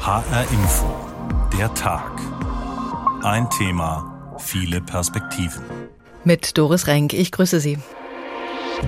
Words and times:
HR 0.00 0.44
Info. 0.50 0.86
Der 1.58 1.72
Tag. 1.74 2.12
Ein 3.22 3.50
Thema, 3.50 4.34
viele 4.38 4.80
Perspektiven. 4.80 5.62
Mit 6.24 6.56
Doris 6.56 6.86
Renk, 6.86 7.12
ich 7.12 7.30
grüße 7.30 7.60
Sie. 7.60 7.78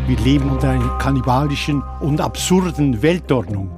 Wir 0.07 0.17
leben 0.21 0.49
unter 0.49 0.71
einer 0.71 0.97
kannibalischen 0.97 1.83
und 2.01 2.23
absurden 2.23 3.03
Weltordnung. 3.03 3.71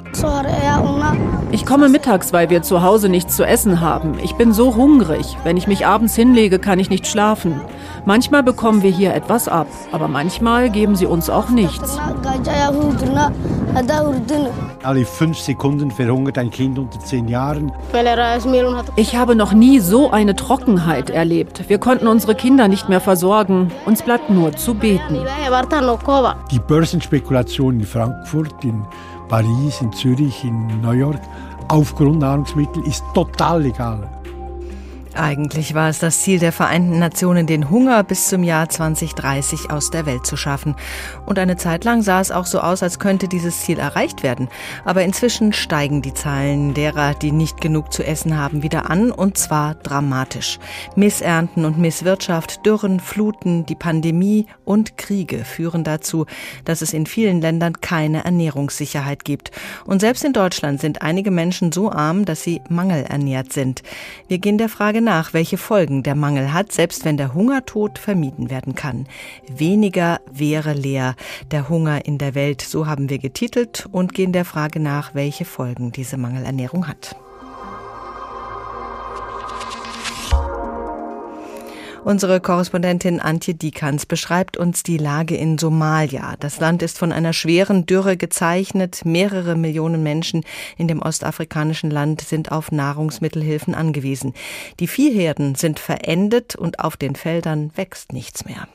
Ich 1.50 1.66
komme 1.66 1.88
mittags, 1.88 2.32
weil 2.32 2.50
wir 2.50 2.62
zu 2.62 2.82
Hause 2.82 3.08
nichts 3.08 3.34
zu 3.34 3.44
essen 3.44 3.80
haben. 3.80 4.16
Ich 4.22 4.34
bin 4.34 4.52
so 4.52 4.76
hungrig. 4.76 5.36
Wenn 5.42 5.56
ich 5.56 5.66
mich 5.66 5.86
abends 5.86 6.14
hinlege, 6.14 6.60
kann 6.60 6.78
ich 6.78 6.88
nicht 6.88 7.06
schlafen. 7.08 7.60
Manchmal 8.06 8.44
bekommen 8.44 8.84
wir 8.84 8.92
hier 8.92 9.12
etwas 9.12 9.48
ab, 9.48 9.66
aber 9.90 10.06
manchmal 10.06 10.70
geben 10.70 10.94
sie 10.94 11.06
uns 11.06 11.28
auch 11.28 11.48
nichts. 11.48 11.98
Alle 14.82 15.04
fünf 15.04 15.38
Sekunden 15.38 15.90
verhungert 15.90 16.38
ein 16.38 16.50
Kind 16.50 16.78
unter 16.78 17.00
zehn 17.00 17.26
Jahren. 17.26 17.72
Ich 18.96 19.16
habe 19.16 19.34
noch 19.34 19.52
nie 19.52 19.80
so 19.80 20.10
eine 20.10 20.36
Trockenheit 20.36 21.10
erlebt. 21.10 21.68
Wir 21.68 21.78
konnten 21.78 22.06
unsere 22.06 22.34
Kinder 22.34 22.68
nicht 22.68 22.88
mehr 22.88 23.00
versorgen. 23.00 23.72
Uns 23.84 24.02
bleibt 24.02 24.30
nur 24.30 24.52
zu 24.56 24.74
beten. 24.74 25.18
Die 26.50 26.58
Börsenspekulation 26.60 27.80
in 27.80 27.86
Frankfurt, 27.86 28.64
in 28.64 28.84
Paris, 29.28 29.80
in 29.80 29.92
Zürich, 29.92 30.44
in 30.44 30.80
New 30.80 30.92
York 30.92 31.20
auf 31.68 31.94
Grundnahrungsmittel 31.96 32.86
ist 32.86 33.02
total 33.14 33.62
legal. 33.62 34.08
Eigentlich 35.16 35.74
war 35.74 35.88
es 35.88 36.00
das 36.00 36.22
Ziel 36.22 36.40
der 36.40 36.50
Vereinten 36.50 36.98
Nationen, 36.98 37.46
den 37.46 37.70
Hunger 37.70 38.02
bis 38.02 38.28
zum 38.28 38.42
Jahr 38.42 38.68
2030 38.68 39.70
aus 39.70 39.90
der 39.90 40.06
Welt 40.06 40.26
zu 40.26 40.36
schaffen. 40.36 40.74
Und 41.24 41.38
eine 41.38 41.56
Zeit 41.56 41.84
lang 41.84 42.02
sah 42.02 42.20
es 42.20 42.32
auch 42.32 42.46
so 42.46 42.58
aus, 42.58 42.82
als 42.82 42.98
könnte 42.98 43.28
dieses 43.28 43.60
Ziel 43.60 43.78
erreicht 43.78 44.24
werden. 44.24 44.48
Aber 44.84 45.04
inzwischen 45.04 45.52
steigen 45.52 46.02
die 46.02 46.14
Zahlen 46.14 46.74
derer, 46.74 47.14
die 47.14 47.30
nicht 47.30 47.60
genug 47.60 47.92
zu 47.92 48.04
essen 48.04 48.36
haben, 48.36 48.64
wieder 48.64 48.90
an, 48.90 49.12
und 49.12 49.38
zwar 49.38 49.76
dramatisch. 49.76 50.58
Missernten 50.96 51.64
und 51.64 51.78
Misswirtschaft, 51.78 52.66
Dürren, 52.66 52.98
Fluten, 52.98 53.66
die 53.66 53.76
Pandemie 53.76 54.46
und 54.64 54.96
Kriege 54.96 55.44
führen 55.44 55.84
dazu, 55.84 56.26
dass 56.64 56.82
es 56.82 56.92
in 56.92 57.06
vielen 57.06 57.40
Ländern 57.40 57.80
keine 57.80 58.24
Ernährungssicherheit 58.24 59.24
gibt. 59.24 59.52
Und 59.86 60.00
selbst 60.00 60.24
in 60.24 60.32
Deutschland 60.32 60.80
sind 60.80 61.02
einige 61.02 61.30
Menschen 61.30 61.70
so 61.70 61.92
arm, 61.92 62.24
dass 62.24 62.42
sie 62.42 62.60
mangelernährt 62.68 63.52
sind. 63.52 63.82
Wir 64.26 64.38
gehen 64.38 64.58
der 64.58 64.68
Frage 64.68 65.03
nach, 65.04 65.32
welche 65.32 65.58
Folgen 65.58 66.02
der 66.02 66.14
Mangel 66.14 66.52
hat, 66.52 66.72
selbst 66.72 67.04
wenn 67.04 67.16
der 67.16 67.34
Hungertod 67.34 67.98
vermieden 67.98 68.50
werden 68.50 68.74
kann. 68.74 69.06
Weniger 69.48 70.20
wäre 70.32 70.72
leer. 70.72 71.14
Der 71.50 71.68
Hunger 71.68 72.04
in 72.06 72.18
der 72.18 72.34
Welt, 72.34 72.62
so 72.62 72.86
haben 72.86 73.08
wir 73.10 73.18
getitelt 73.18 73.86
und 73.92 74.14
gehen 74.14 74.32
der 74.32 74.44
Frage 74.44 74.80
nach, 74.80 75.14
welche 75.14 75.44
Folgen 75.44 75.92
diese 75.92 76.16
Mangelernährung 76.16 76.88
hat. 76.88 77.16
Unsere 82.04 82.38
Korrespondentin 82.38 83.18
Antje 83.18 83.54
Dikans 83.54 84.04
beschreibt 84.04 84.58
uns 84.58 84.82
die 84.82 84.98
Lage 84.98 85.36
in 85.36 85.56
Somalia. 85.56 86.34
Das 86.38 86.60
Land 86.60 86.82
ist 86.82 86.98
von 86.98 87.12
einer 87.12 87.32
schweren 87.32 87.86
Dürre 87.86 88.18
gezeichnet. 88.18 89.06
Mehrere 89.06 89.56
Millionen 89.56 90.02
Menschen 90.02 90.44
in 90.76 90.86
dem 90.86 91.00
ostafrikanischen 91.00 91.90
Land 91.90 92.20
sind 92.20 92.52
auf 92.52 92.70
Nahrungsmittelhilfen 92.70 93.74
angewiesen. 93.74 94.34
Die 94.80 94.86
Viehherden 94.86 95.54
sind 95.54 95.78
verendet 95.78 96.54
und 96.56 96.78
auf 96.80 96.98
den 96.98 97.16
Feldern 97.16 97.70
wächst 97.74 98.12
nichts 98.12 98.44
mehr. 98.44 98.68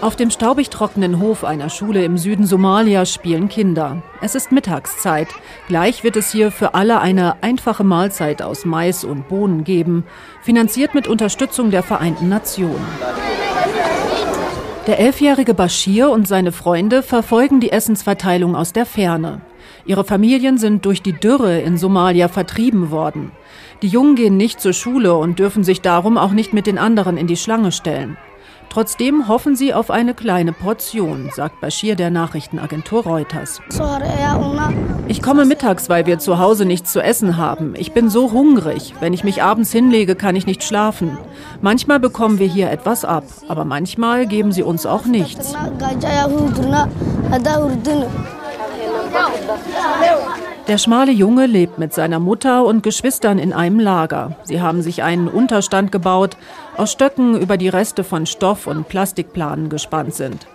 Auf 0.00 0.16
dem 0.16 0.30
staubig 0.30 0.70
trockenen 0.70 1.20
Hof 1.20 1.44
einer 1.44 1.68
Schule 1.68 2.02
im 2.04 2.16
Süden 2.16 2.46
Somalias 2.46 3.12
spielen 3.12 3.50
Kinder. 3.50 4.02
Es 4.22 4.34
ist 4.34 4.50
Mittagszeit. 4.50 5.28
Gleich 5.68 6.04
wird 6.04 6.16
es 6.16 6.32
hier 6.32 6.50
für 6.50 6.72
alle 6.72 7.00
eine 7.00 7.42
einfache 7.42 7.84
Mahlzeit 7.84 8.40
aus 8.40 8.64
Mais 8.64 9.04
und 9.04 9.28
Bohnen 9.28 9.62
geben, 9.62 10.04
finanziert 10.40 10.94
mit 10.94 11.06
Unterstützung 11.06 11.70
der 11.70 11.82
Vereinten 11.82 12.30
Nationen. 12.30 12.86
Der 14.86 14.98
elfjährige 14.98 15.52
Bashir 15.52 16.08
und 16.08 16.26
seine 16.26 16.52
Freunde 16.52 17.02
verfolgen 17.02 17.60
die 17.60 17.70
Essensverteilung 17.70 18.56
aus 18.56 18.72
der 18.72 18.86
Ferne. 18.86 19.42
Ihre 19.84 20.04
Familien 20.04 20.56
sind 20.56 20.86
durch 20.86 21.02
die 21.02 21.12
Dürre 21.12 21.60
in 21.60 21.76
Somalia 21.76 22.28
vertrieben 22.28 22.90
worden. 22.90 23.32
Die 23.82 23.88
Jungen 23.88 24.16
gehen 24.16 24.38
nicht 24.38 24.62
zur 24.62 24.72
Schule 24.72 25.14
und 25.14 25.38
dürfen 25.38 25.62
sich 25.62 25.82
darum 25.82 26.16
auch 26.16 26.32
nicht 26.32 26.54
mit 26.54 26.66
den 26.66 26.78
anderen 26.78 27.18
in 27.18 27.26
die 27.26 27.36
Schlange 27.36 27.70
stellen. 27.70 28.16
Trotzdem 28.70 29.26
hoffen 29.26 29.56
sie 29.56 29.74
auf 29.74 29.90
eine 29.90 30.14
kleine 30.14 30.52
Portion, 30.52 31.28
sagt 31.34 31.60
Bashir 31.60 31.96
der 31.96 32.10
Nachrichtenagentur 32.10 33.02
Reuters. 33.02 33.60
Ich 35.08 35.20
komme 35.20 35.44
mittags, 35.44 35.88
weil 35.88 36.06
wir 36.06 36.20
zu 36.20 36.38
Hause 36.38 36.64
nichts 36.64 36.92
zu 36.92 37.00
essen 37.02 37.36
haben. 37.36 37.74
Ich 37.76 37.90
bin 37.92 38.08
so 38.08 38.30
hungrig. 38.30 38.94
Wenn 39.00 39.12
ich 39.12 39.24
mich 39.24 39.42
abends 39.42 39.72
hinlege, 39.72 40.14
kann 40.14 40.36
ich 40.36 40.46
nicht 40.46 40.62
schlafen. 40.62 41.18
Manchmal 41.60 41.98
bekommen 41.98 42.38
wir 42.38 42.46
hier 42.46 42.70
etwas 42.70 43.04
ab, 43.04 43.24
aber 43.48 43.64
manchmal 43.64 44.28
geben 44.28 44.52
sie 44.52 44.62
uns 44.62 44.86
auch 44.86 45.04
nichts. 45.04 45.52
Der 50.68 50.78
schmale 50.78 51.10
Junge 51.10 51.46
lebt 51.46 51.78
mit 51.80 51.92
seiner 51.92 52.20
Mutter 52.20 52.64
und 52.64 52.84
Geschwistern 52.84 53.40
in 53.40 53.52
einem 53.52 53.80
Lager. 53.80 54.36
Sie 54.44 54.60
haben 54.60 54.82
sich 54.82 55.02
einen 55.02 55.26
Unterstand 55.26 55.90
gebaut, 55.90 56.36
aus 56.80 56.92
Stöcken 56.92 57.38
über 57.38 57.58
die 57.58 57.68
Reste 57.68 58.04
von 58.04 58.24
Stoff 58.24 58.66
und 58.66 58.88
Plastikplanen 58.88 59.68
gespannt 59.68 60.14
sind. 60.14 60.46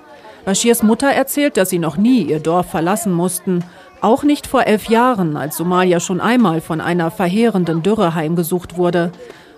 Bashirs 0.43 0.81
Mutter 0.81 1.07
erzählt, 1.07 1.55
dass 1.55 1.69
sie 1.69 1.77
noch 1.77 1.97
nie 1.97 2.23
ihr 2.23 2.39
Dorf 2.39 2.71
verlassen 2.71 3.13
mussten, 3.13 3.63
auch 4.01 4.23
nicht 4.23 4.47
vor 4.47 4.63
elf 4.63 4.89
Jahren, 4.89 5.37
als 5.37 5.55
Somalia 5.55 5.99
schon 5.99 6.19
einmal 6.19 6.61
von 6.61 6.81
einer 6.81 7.11
verheerenden 7.11 7.83
Dürre 7.83 8.15
heimgesucht 8.15 8.75
wurde. 8.75 9.11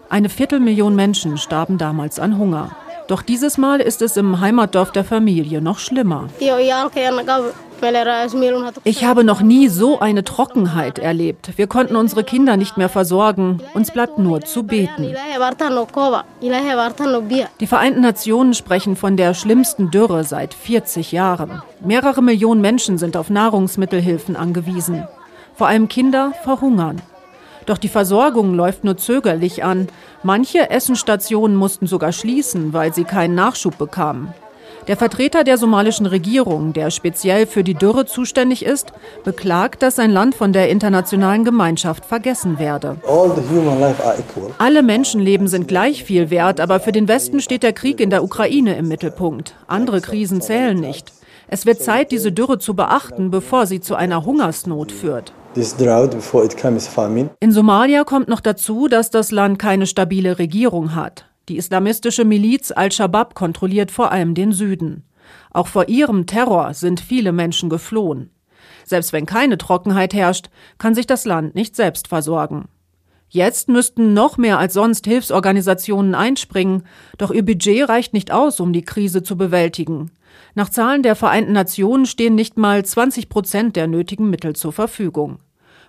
Eine 0.09 0.27
Viertelmillion 0.27 0.93
Menschen 0.93 1.37
starben 1.37 1.77
damals 1.77 2.19
an 2.19 2.37
Hunger. 2.37 2.75
Doch 3.07 3.21
dieses 3.21 3.57
Mal 3.57 3.79
ist 3.79 4.01
es 4.01 4.17
im 4.17 4.41
Heimatdorf 4.41 4.91
der 4.91 5.05
Familie 5.05 5.61
noch 5.61 5.79
schlimmer. 5.79 6.27
Ich 8.83 9.05
habe 9.05 9.23
noch 9.23 9.41
nie 9.41 9.67
so 9.69 9.99
eine 9.99 10.23
Trockenheit 10.23 10.99
erlebt. 10.99 11.57
Wir 11.57 11.67
konnten 11.67 11.95
unsere 11.95 12.23
Kinder 12.23 12.57
nicht 12.57 12.75
mehr 12.75 12.89
versorgen. 12.89 13.61
Uns 13.73 13.91
bleibt 13.91 14.17
nur 14.17 14.41
zu 14.41 14.63
beten. 14.63 15.15
Die 17.59 17.67
Vereinten 17.67 18.01
Nationen 18.01 18.53
sprechen 18.53 18.95
von 18.95 19.15
der 19.15 19.33
schlimmsten 19.33 19.89
Dürre 19.91 20.23
seit 20.23 20.53
40 20.53 21.11
Jahren. 21.11 21.61
Mehrere 21.79 22.21
Millionen 22.21 22.61
Menschen 22.61 22.97
sind 22.97 23.15
auf 23.15 23.29
Nahrungsmittelhilfen 23.29 24.35
angewiesen. 24.35 25.07
Vor 25.55 25.67
allem 25.67 25.87
Kinder 25.87 26.33
verhungern. 26.43 27.01
Doch 27.67 27.77
die 27.77 27.89
Versorgung 27.89 28.55
läuft 28.55 28.83
nur 28.83 28.97
zögerlich 28.97 29.63
an. 29.63 29.87
Manche 30.23 30.71
Essenstationen 30.71 31.55
mussten 31.55 31.85
sogar 31.85 32.13
schließen, 32.13 32.73
weil 32.73 32.93
sie 32.93 33.03
keinen 33.03 33.35
Nachschub 33.35 33.77
bekamen. 33.77 34.33
Der 34.87 34.95
Vertreter 34.95 35.43
der 35.43 35.57
somalischen 35.57 36.05
Regierung, 36.05 36.71
der 36.71 36.91
speziell 36.91 37.45
für 37.45 37.65
die 37.65 37.73
Dürre 37.73 38.05
zuständig 38.05 38.63
ist, 38.63 38.93
beklagt, 39.25 39.81
dass 39.81 39.97
sein 39.97 40.11
Land 40.11 40.33
von 40.33 40.53
der 40.53 40.69
internationalen 40.69 41.43
Gemeinschaft 41.43 42.05
vergessen 42.05 42.57
werde. 42.57 42.95
Alle 44.57 44.83
Menschenleben 44.83 45.49
sind 45.49 45.67
gleich 45.67 46.05
viel 46.05 46.29
wert, 46.29 46.61
aber 46.61 46.79
für 46.79 46.93
den 46.93 47.09
Westen 47.09 47.41
steht 47.41 47.63
der 47.63 47.73
Krieg 47.73 47.99
in 47.99 48.09
der 48.09 48.23
Ukraine 48.23 48.77
im 48.77 48.87
Mittelpunkt. 48.87 49.55
Andere 49.67 49.99
Krisen 49.99 50.39
zählen 50.39 50.79
nicht. 50.79 51.11
Es 51.49 51.65
wird 51.65 51.81
Zeit, 51.81 52.11
diese 52.11 52.31
Dürre 52.31 52.57
zu 52.57 52.73
beachten, 52.73 53.29
bevor 53.29 53.65
sie 53.65 53.81
zu 53.81 53.95
einer 53.95 54.25
Hungersnot 54.25 54.93
führt. 54.93 55.33
In 57.39 57.51
Somalia 57.51 58.03
kommt 58.03 58.27
noch 58.27 58.41
dazu, 58.41 58.87
dass 58.87 59.09
das 59.09 59.31
Land 59.31 59.57
keine 59.57 59.87
stabile 59.87 60.37
Regierung 60.37 60.93
hat. 60.93 61.25
Die 61.49 61.57
islamistische 61.57 62.25
Miliz 62.25 62.71
Al-Shabaab 62.71 63.33
kontrolliert 63.33 63.89
vor 63.89 64.11
allem 64.11 64.35
den 64.35 64.51
Süden. 64.51 65.03
Auch 65.51 65.67
vor 65.67 65.89
ihrem 65.89 66.27
Terror 66.27 66.73
sind 66.73 66.99
viele 66.99 67.31
Menschen 67.31 67.69
geflohen. 67.69 68.29
Selbst 68.85 69.13
wenn 69.13 69.25
keine 69.25 69.57
Trockenheit 69.57 70.13
herrscht, 70.13 70.49
kann 70.77 70.93
sich 70.93 71.07
das 71.07 71.25
Land 71.25 71.55
nicht 71.55 71.75
selbst 71.75 72.07
versorgen. 72.07 72.65
Jetzt 73.29 73.67
müssten 73.67 74.13
noch 74.13 74.37
mehr 74.37 74.57
als 74.59 74.73
sonst 74.73 75.05
Hilfsorganisationen 75.05 76.15
einspringen, 76.15 76.83
doch 77.17 77.31
ihr 77.31 77.43
Budget 77.43 77.89
reicht 77.89 78.13
nicht 78.13 78.31
aus, 78.31 78.59
um 78.59 78.71
die 78.71 78.83
Krise 78.83 79.23
zu 79.23 79.35
bewältigen. 79.35 80.11
Nach 80.55 80.69
Zahlen 80.69 81.03
der 81.03 81.15
Vereinten 81.15 81.51
Nationen 81.51 82.05
stehen 82.05 82.35
nicht 82.35 82.57
mal 82.57 82.85
20 82.85 83.27
Prozent 83.27 83.75
der 83.75 83.87
nötigen 83.87 84.29
Mittel 84.29 84.55
zur 84.55 84.71
Verfügung. 84.71 85.39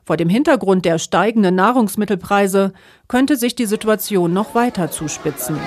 Vor 0.08 0.16
dem 0.16 0.30
Hintergrund 0.30 0.86
der 0.86 0.98
steigenden 0.98 1.54
Nahrungsmittelpreise 1.56 2.72
könnte 3.08 3.36
sich 3.36 3.54
die 3.56 3.66
Situation 3.66 4.32
noch 4.32 4.54
weiter 4.54 4.90
zuspitzen. 4.90 5.58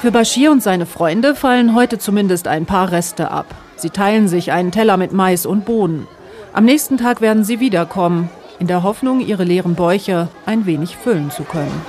Für 0.00 0.10
Bashir 0.10 0.50
und 0.50 0.62
seine 0.62 0.86
Freunde 0.86 1.34
fallen 1.34 1.74
heute 1.74 1.98
zumindest 1.98 2.48
ein 2.48 2.64
paar 2.64 2.92
Reste 2.92 3.30
ab. 3.30 3.44
Sie 3.76 3.90
teilen 3.90 4.26
sich 4.26 4.52
einen 4.52 4.72
Teller 4.72 4.96
mit 4.96 5.12
Mais 5.12 5.44
und 5.44 5.66
Bohnen. 5.66 6.08
Am 6.54 6.64
nächsten 6.64 6.96
Tag 6.96 7.20
werden 7.20 7.44
sie 7.44 7.60
wiederkommen, 7.60 8.30
in 8.58 8.68
der 8.68 8.82
Hoffnung, 8.82 9.20
ihre 9.20 9.44
leeren 9.44 9.74
Bäuche 9.74 10.28
ein 10.46 10.64
wenig 10.64 10.96
füllen 10.96 11.30
zu 11.30 11.42
können. 11.42 11.82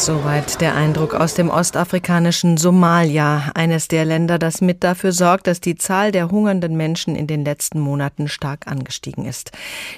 Soweit 0.00 0.62
der 0.62 0.76
Eindruck 0.76 1.12
aus 1.12 1.34
dem 1.34 1.50
ostafrikanischen 1.50 2.56
Somalia, 2.56 3.52
eines 3.54 3.86
der 3.86 4.06
Länder, 4.06 4.38
das 4.38 4.62
mit 4.62 4.82
dafür 4.82 5.12
sorgt, 5.12 5.46
dass 5.46 5.60
die 5.60 5.74
Zahl 5.74 6.10
der 6.10 6.30
hungernden 6.30 6.74
Menschen 6.74 7.14
in 7.14 7.26
den 7.26 7.44
letzten 7.44 7.80
Monaten 7.80 8.26
stark 8.26 8.66
angestiegen 8.66 9.26
ist. 9.26 9.52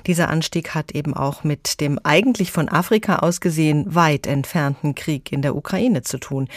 Dieser 0.09 0.29
Anstieg 0.29 0.75
hat 0.75 0.91
eben 0.91 1.15
auch 1.15 1.45
mit 1.45 1.81
dem 1.81 2.01
eigentlich 2.03 2.51
von 2.51 2.69
Afrika 2.69 3.21
aus 3.21 3.41
gesehen 3.41 3.95
weit 3.95 4.27
entfernten 4.27 4.97
Krieg 4.97 5.31
in 5.31 5.41
der 5.41 5.55
Ukraine 5.55 6.03
zu 6.03 6.19
tun. 6.19 6.49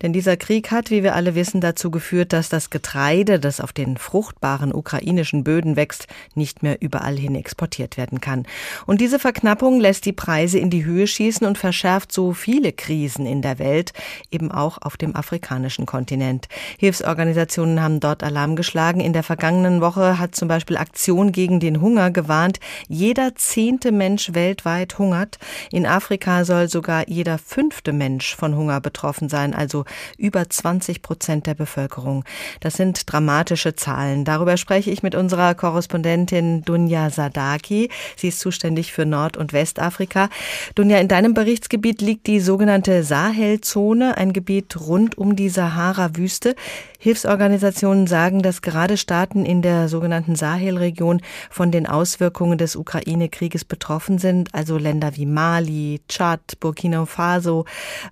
Denn 0.00 0.14
dieser 0.14 0.38
Krieg 0.38 0.70
hat, 0.70 0.90
wie 0.90 1.02
wir 1.02 1.14
alle 1.14 1.34
wissen, 1.34 1.60
dazu 1.60 1.90
geführt, 1.90 2.32
dass 2.32 2.48
das 2.48 2.70
Getreide, 2.70 3.38
das 3.38 3.60
auf 3.60 3.74
den 3.74 3.98
fruchtbaren 3.98 4.72
ukrainischen 4.72 5.44
Böden 5.44 5.76
wächst, 5.76 6.06
nicht 6.34 6.62
mehr 6.62 6.80
überall 6.80 7.18
hin 7.18 7.34
exportiert 7.34 7.98
werden 7.98 8.22
kann. 8.22 8.46
Und 8.86 9.02
diese 9.02 9.18
Verknappung 9.18 9.80
lässt 9.80 10.06
die 10.06 10.14
Preise 10.14 10.58
in 10.58 10.70
die 10.70 10.86
Höhe 10.86 11.06
schießen 11.06 11.46
und 11.46 11.58
verschärft 11.58 12.10
so 12.10 12.32
viele 12.32 12.72
Krisen 12.86 13.26
in 13.26 13.42
der 13.42 13.58
Welt, 13.58 13.92
eben 14.30 14.52
auch 14.52 14.78
auf 14.80 14.96
dem 14.96 15.16
afrikanischen 15.16 15.86
Kontinent. 15.86 16.46
Hilfsorganisationen 16.78 17.82
haben 17.82 17.98
dort 17.98 18.22
Alarm 18.22 18.54
geschlagen. 18.54 19.00
In 19.00 19.12
der 19.12 19.24
vergangenen 19.24 19.80
Woche 19.80 20.20
hat 20.20 20.36
zum 20.36 20.46
Beispiel 20.46 20.76
Aktion 20.76 21.32
gegen 21.32 21.58
den 21.58 21.80
Hunger 21.80 22.12
gewarnt. 22.12 22.60
Jeder 22.86 23.34
zehnte 23.34 23.90
Mensch 23.90 24.34
weltweit 24.34 24.98
hungert. 24.98 25.38
In 25.72 25.84
Afrika 25.84 26.44
soll 26.44 26.68
sogar 26.68 27.08
jeder 27.08 27.38
fünfte 27.38 27.92
Mensch 27.92 28.36
von 28.36 28.54
Hunger 28.56 28.80
betroffen 28.80 29.28
sein, 29.28 29.52
also 29.52 29.84
über 30.16 30.48
20 30.48 31.02
Prozent 31.02 31.46
der 31.48 31.54
Bevölkerung. 31.54 32.22
Das 32.60 32.74
sind 32.74 33.10
dramatische 33.10 33.74
Zahlen. 33.74 34.24
Darüber 34.24 34.56
spreche 34.56 34.92
ich 34.92 35.02
mit 35.02 35.16
unserer 35.16 35.56
Korrespondentin 35.56 36.62
Dunja 36.62 37.10
Sadaki. 37.10 37.90
Sie 38.14 38.28
ist 38.28 38.38
zuständig 38.38 38.92
für 38.92 39.06
Nord- 39.06 39.36
und 39.36 39.52
Westafrika. 39.52 40.28
Dunja, 40.76 40.98
in 40.98 41.08
deinem 41.08 41.34
Berichtsgebiet 41.34 42.00
liegt 42.00 42.28
die 42.28 42.38
sogenannte 42.38 42.65
Sahelzone, 43.02 44.16
ein 44.16 44.32
Gebiet 44.32 44.78
rund 44.80 45.16
um 45.18 45.36
die 45.36 45.48
Sahara-Wüste. 45.48 46.54
Hilfsorganisationen 46.98 48.06
sagen, 48.06 48.42
dass 48.42 48.62
gerade 48.62 48.96
Staaten 48.96 49.44
in 49.44 49.62
der 49.62 49.88
sogenannten 49.88 50.36
Sahelregion 50.36 51.20
von 51.50 51.70
den 51.70 51.86
Auswirkungen 51.86 52.58
des 52.58 52.76
Ukraine-Krieges 52.76 53.64
betroffen 53.64 54.18
sind, 54.18 54.54
also 54.54 54.78
Länder 54.78 55.16
wie 55.16 55.26
Mali, 55.26 56.00
Tschad, 56.08 56.58
Burkina 56.60 57.06
Faso, 57.06 57.64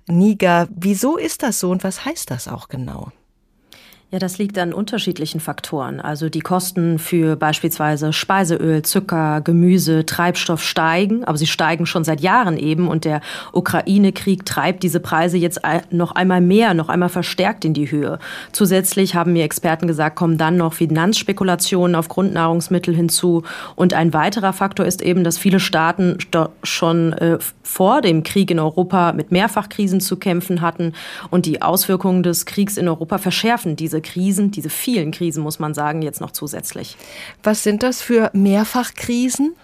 Niger. 0.07 0.69
Wieso 0.71 1.17
ist 1.17 1.43
das 1.43 1.61
so 1.61 1.71
und 1.71 1.85
was 1.85 2.05
heißt 2.05 2.31
das 2.31 2.49
auch 2.49 2.69
genau? 2.69 3.13
Ja, 4.15 4.21
das 4.21 4.39
liegt 4.39 4.57
an 4.59 4.73
unterschiedlichen 4.73 5.41
Faktoren. 5.41 6.01
Also 6.01 6.29
die 6.29 6.39
Kosten 6.39 7.01
für 7.01 7.35
beispielsweise 7.35 8.13
Speiseöl, 8.13 8.83
Zucker, 8.83 9.41
Gemüse, 9.41 10.07
Treibstoff 10.07 10.63
steigen, 10.63 11.25
aber 11.25 11.37
sie 11.37 11.49
steigen 11.49 11.85
schon 11.85 12.05
seit 12.05 12.21
Jahren 12.21 12.57
eben 12.57 12.87
und 12.87 13.05
der 13.05 13.23
Ukraine-Krieg 13.51 14.47
treibt 14.47 14.85
diese 14.85 15.01
Preise 15.01 15.37
jetzt 15.37 15.63
noch 15.91 16.13
einmal 16.13 16.41
mehr, 16.41 16.75
noch 16.75 16.91
einmal 16.91 17.09
verstärkt 17.09 17.65
in 17.65 17.75
die 17.75 17.91
Höhe. 17.91 18.21
Zusätzlich 18.53 19.17
haben 19.17 19.33
mir 19.33 19.43
Experten 19.43 19.89
gesagt, 19.89 20.15
kommen 20.15 20.39
dann 20.39 20.59
noch 20.59 20.75
Finanzspekulationen 20.75 21.97
auf 21.97 22.07
Grundnahrungsmittel 22.07 22.95
hinzu 22.95 23.43
und 23.75 23.95
ein 23.95 24.15
weiterer 24.15 24.53
Faktor 24.53 24.87
ist 24.87 25.03
eben, 25.03 25.25
dass 25.25 25.39
viele 25.39 25.59
Staaten 25.59 26.19
schon 26.63 27.15
äh, 27.15 27.39
vor 27.65 28.03
dem 28.03 28.23
Krieg 28.23 28.51
in 28.51 28.61
Europa 28.61 29.13
mit 29.13 29.33
Mehrfachkrisen 29.33 30.01
zu 30.01 30.17
kämpfen 30.17 30.61
hatten 30.61 30.93
und 31.31 31.47
die 31.47 31.63
Auswirkungen 31.63 32.23
des 32.23 32.47
Kriegs 32.47 32.77
in 32.77 32.87
Europa 32.87 33.19
verschärfen 33.19 33.75
diese 33.75 34.01
Krisen, 34.01 34.51
diese 34.51 34.71
vielen 34.71 35.11
Krisen, 35.11 35.43
muss 35.43 35.59
man 35.59 35.75
sagen, 35.75 36.03
jetzt 36.03 36.21
noch 36.21 36.31
zusätzlich. 36.31 36.97
Was 37.43 37.63
sind 37.63 37.83
das 37.83 38.03
für 38.03 38.31
Mehrfachkrisen? 38.35 39.55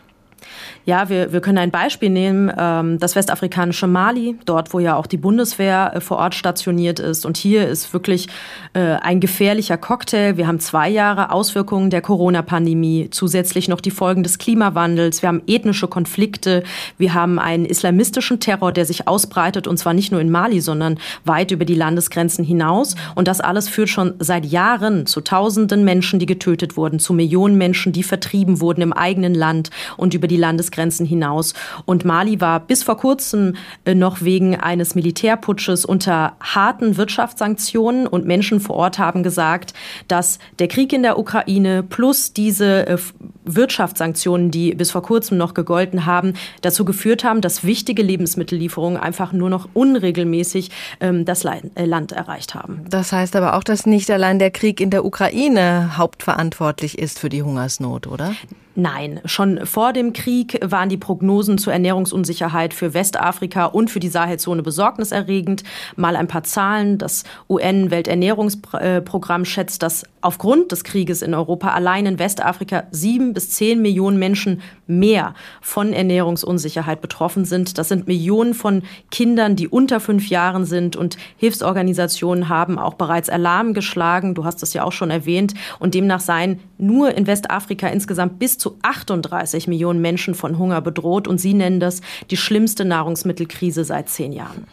Ja, 0.87 1.09
wir, 1.09 1.33
wir 1.33 1.41
können 1.41 1.59
ein 1.59 1.71
Beispiel 1.71 2.11
nehmen, 2.11 2.51
ähm, 2.57 2.99
das 2.99 3.17
westafrikanische 3.17 3.87
Mali, 3.87 4.37
dort, 4.45 4.73
wo 4.73 4.79
ja 4.79 4.97
auch 4.97 5.07
die 5.07 5.17
Bundeswehr 5.17 5.93
äh, 5.95 6.01
vor 6.01 6.19
Ort 6.19 6.35
stationiert 6.35 6.99
ist. 6.99 7.27
Und 7.27 7.37
hier 7.37 7.69
ist 7.69 7.93
wirklich 7.93 8.29
äh, 8.73 8.81
ein 8.81 9.21
gefährlicher 9.21 9.77
Cocktail. 9.77 10.37
Wir 10.37 10.47
haben 10.47 10.61
zwei 10.61 10.89
Jahre 10.89 11.33
Auswirkungen 11.33 11.91
der 11.91 12.01
Corona-Pandemie, 12.01 13.09
zusätzlich 13.11 13.69
noch 13.69 13.81
die 13.81 13.91
Folgen 13.91 14.23
des 14.23 14.39
Klimawandels. 14.39 15.23
Wir 15.23 15.29
haben 15.29 15.43
ethnische 15.47 15.89
Konflikte, 15.89 16.63
wir 16.99 17.15
haben 17.15 17.39
einen 17.39 17.67
islamistischen 17.67 18.41
Terror, 18.41 18.73
der 18.73 18.87
sich 18.87 19.07
ausbreitet, 19.07 19.67
und 19.67 19.77
zwar 19.77 19.93
nicht 19.95 20.13
nur 20.13 20.21
in 20.21 20.31
Mali, 20.31 20.61
sondern 20.61 20.99
weit 21.25 21.51
über 21.51 21.65
die 21.65 21.75
Landesgrenzen 21.75 22.45
hinaus. 22.45 22.95
Und 23.15 23.29
das 23.29 23.41
alles 23.41 23.69
führt 23.69 23.89
schon 23.89 24.15
seit 24.19 24.47
Jahren 24.47 25.07
zu 25.07 25.21
Tausenden 25.21 25.85
Menschen, 25.85 26.19
die 26.19 26.27
getötet 26.27 26.77
wurden, 26.77 26.99
zu 26.99 27.13
Millionen 27.13 27.59
Menschen, 27.59 27.93
die 27.93 28.03
vertrieben 28.03 28.61
wurden 28.61 28.83
im 28.83 28.93
eigenen 28.93 29.35
Land 29.35 29.71
und 29.97 30.15
über 30.15 30.27
die 30.31 30.37
Landesgrenzen 30.37 31.05
hinaus. 31.05 31.55
Und 31.85 32.05
Mali 32.05 32.41
war 32.41 32.61
bis 32.61 32.82
vor 32.82 32.97
kurzem 32.97 33.56
äh, 33.85 33.94
noch 33.94 34.23
wegen 34.23 34.56
eines 34.56 34.94
Militärputsches 34.94 35.85
unter 35.85 36.37
harten 36.41 36.97
Wirtschaftssanktionen 36.97 38.06
und 38.06 38.27
Menschen 38.27 38.61
vor 38.61 38.77
Ort 38.77 38.99
haben 38.99 39.23
gesagt, 39.23 39.75
dass 40.09 40.38
der 40.59 40.69
Krieg 40.69 40.93
in 40.93 41.03
der 41.03 41.19
Ukraine 41.19 41.82
plus 41.82 42.32
diese 42.32 42.87
äh, 42.87 42.99
Wirtschaftssanktionen, 43.44 44.50
die 44.50 44.75
bis 44.75 44.91
vor 44.91 45.03
kurzem 45.03 45.38
noch 45.38 45.55
gegolten 45.55 46.06
haben, 46.06 46.35
dazu 46.62 46.85
geführt 46.85 47.25
haben, 47.25 47.41
dass 47.41 47.65
wichtige 47.65 48.03
Lebensmittellieferungen 48.03 48.99
einfach 49.00 49.33
nur 49.33 49.50
noch 49.50 49.69
unregelmäßig 49.73 50.71
ähm, 51.00 51.25
das 51.25 51.44
äh, 51.44 51.85
Land 51.85 52.12
erreicht 52.12 52.55
haben. 52.55 52.85
Das 52.88 53.12
heißt 53.12 53.37
aber 53.37 53.55
auch, 53.55 53.65
dass 53.65 53.87
nicht 53.87 54.11
allein 54.11 54.38
der 54.38 54.50
Krieg 54.50 54.81
in 54.81 54.91
der 54.91 55.05
Ukraine 55.05 55.97
hauptverantwortlich 55.97 56.99
ist 56.99 57.19
für 57.19 57.29
die 57.29 57.43
Hungersnot, 57.43 58.06
oder? 58.06 58.35
Nein, 58.81 59.21
schon 59.27 59.67
vor 59.67 59.93
dem 59.93 60.15
Krieg 60.15 60.59
waren 60.65 60.88
die 60.88 60.97
Prognosen 60.97 61.59
zur 61.59 61.75
Ernährungsunsicherheit 61.75 62.73
für 62.73 62.94
Westafrika 62.94 63.67
und 63.67 63.91
für 63.91 64.00
die 64.00 64.09
Sahelzone 64.09 64.62
besorgniserregend. 64.62 65.65
Mal 65.97 66.17
ein 66.17 66.29
paar 66.29 66.44
Zahlen. 66.44 66.97
Das 66.97 67.25
UN-Welternährungsprogramm 67.50 69.44
schätzt, 69.44 69.82
dass 69.82 70.05
aufgrund 70.23 70.73
des 70.73 70.82
Krieges 70.82 71.21
in 71.21 71.35
Europa 71.35 71.69
allein 71.73 72.06
in 72.06 72.19
Westafrika 72.19 72.85
sieben 72.91 73.35
bis 73.35 73.50
zehn 73.50 73.82
Millionen 73.82 74.19
Menschen 74.19 74.62
mehr 74.87 75.35
von 75.61 75.93
Ernährungsunsicherheit 75.93 77.03
betroffen 77.03 77.44
sind. 77.44 77.76
Das 77.76 77.88
sind 77.88 78.09
Millionen 78.09 78.55
von 78.55 78.83
Kindern, 79.11 79.56
die 79.56 79.69
unter 79.69 80.00
fünf 80.00 80.31
Jahren 80.31 80.65
sind 80.65 80.97
und 80.97 81.19
Hilfsorganisationen 81.37 82.49
haben 82.49 82.79
auch 82.79 82.94
bereits 82.94 83.29
Alarm 83.29 83.75
geschlagen. 83.75 84.35
Du 84.35 84.47
hast 84.47 84.62
es 84.62 84.73
ja 84.73 84.85
auch 84.85 84.93
schon 84.93 85.11
erwähnt. 85.11 85.53
Und 85.79 85.93
demnach 85.93 86.21
seien 86.21 86.61
nur 86.79 87.15
in 87.15 87.26
Westafrika 87.26 87.88
insgesamt 87.88 88.38
bis 88.38 88.56
zu 88.56 88.70
38 88.83 89.69
Millionen 89.69 90.01
Menschen 90.01 90.35
von 90.35 90.59
Hunger 90.59 90.81
bedroht 90.81 91.29
und 91.29 91.39
sie 91.39 91.55
nennen 91.55 91.81
das 91.81 92.01
die 92.31 92.37
schlimmste 92.37 92.85
Nahrungsmittelkrise 92.85 93.85
seit 93.85 94.09
zehn 94.09 94.33
Jahren. 94.33 94.67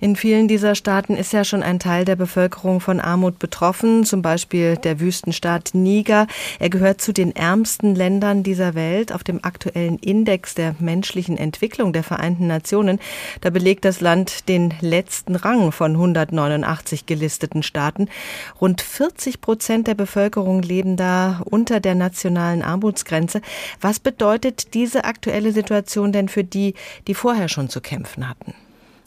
In 0.00 0.16
vielen 0.16 0.48
dieser 0.48 0.74
Staaten 0.74 1.16
ist 1.16 1.32
ja 1.32 1.44
schon 1.44 1.62
ein 1.62 1.78
Teil 1.78 2.04
der 2.04 2.16
Bevölkerung 2.16 2.80
von 2.80 3.00
Armut 3.00 3.38
betroffen, 3.38 4.04
zum 4.04 4.22
Beispiel 4.22 4.76
der 4.76 5.00
Wüstenstaat 5.00 5.70
Niger. 5.74 6.26
Er 6.58 6.70
gehört 6.70 7.00
zu 7.00 7.12
den 7.12 7.34
ärmsten 7.34 7.94
Ländern 7.94 8.42
dieser 8.42 8.74
Welt. 8.74 9.12
Auf 9.12 9.24
dem 9.24 9.44
aktuellen 9.44 9.98
Index 9.98 10.54
der 10.54 10.74
menschlichen 10.78 11.36
Entwicklung 11.36 11.92
der 11.92 12.02
Vereinten 12.02 12.46
Nationen, 12.46 13.00
da 13.40 13.50
belegt 13.50 13.84
das 13.84 14.00
Land 14.00 14.48
den 14.48 14.74
letzten 14.80 15.36
Rang 15.36 15.72
von 15.72 15.92
189 15.92 17.06
gelisteten 17.06 17.62
Staaten. 17.62 18.08
Rund 18.60 18.80
40 18.80 19.40
Prozent 19.40 19.86
der 19.86 19.94
Bevölkerung 19.94 20.62
leben 20.62 20.96
da 20.96 21.42
unter 21.44 21.80
der 21.80 21.94
nationalen 21.94 22.62
Armutsgrenze. 22.62 23.40
Was 23.80 24.00
bedeutet 24.00 24.74
diese 24.74 25.04
aktuelle 25.04 25.52
Situation 25.52 26.12
denn 26.12 26.28
für 26.28 26.44
die, 26.44 26.74
die 27.06 27.14
vorher 27.14 27.48
schon 27.48 27.68
zu 27.68 27.80
kämpfen 27.80 28.28
hatten? 28.28 28.54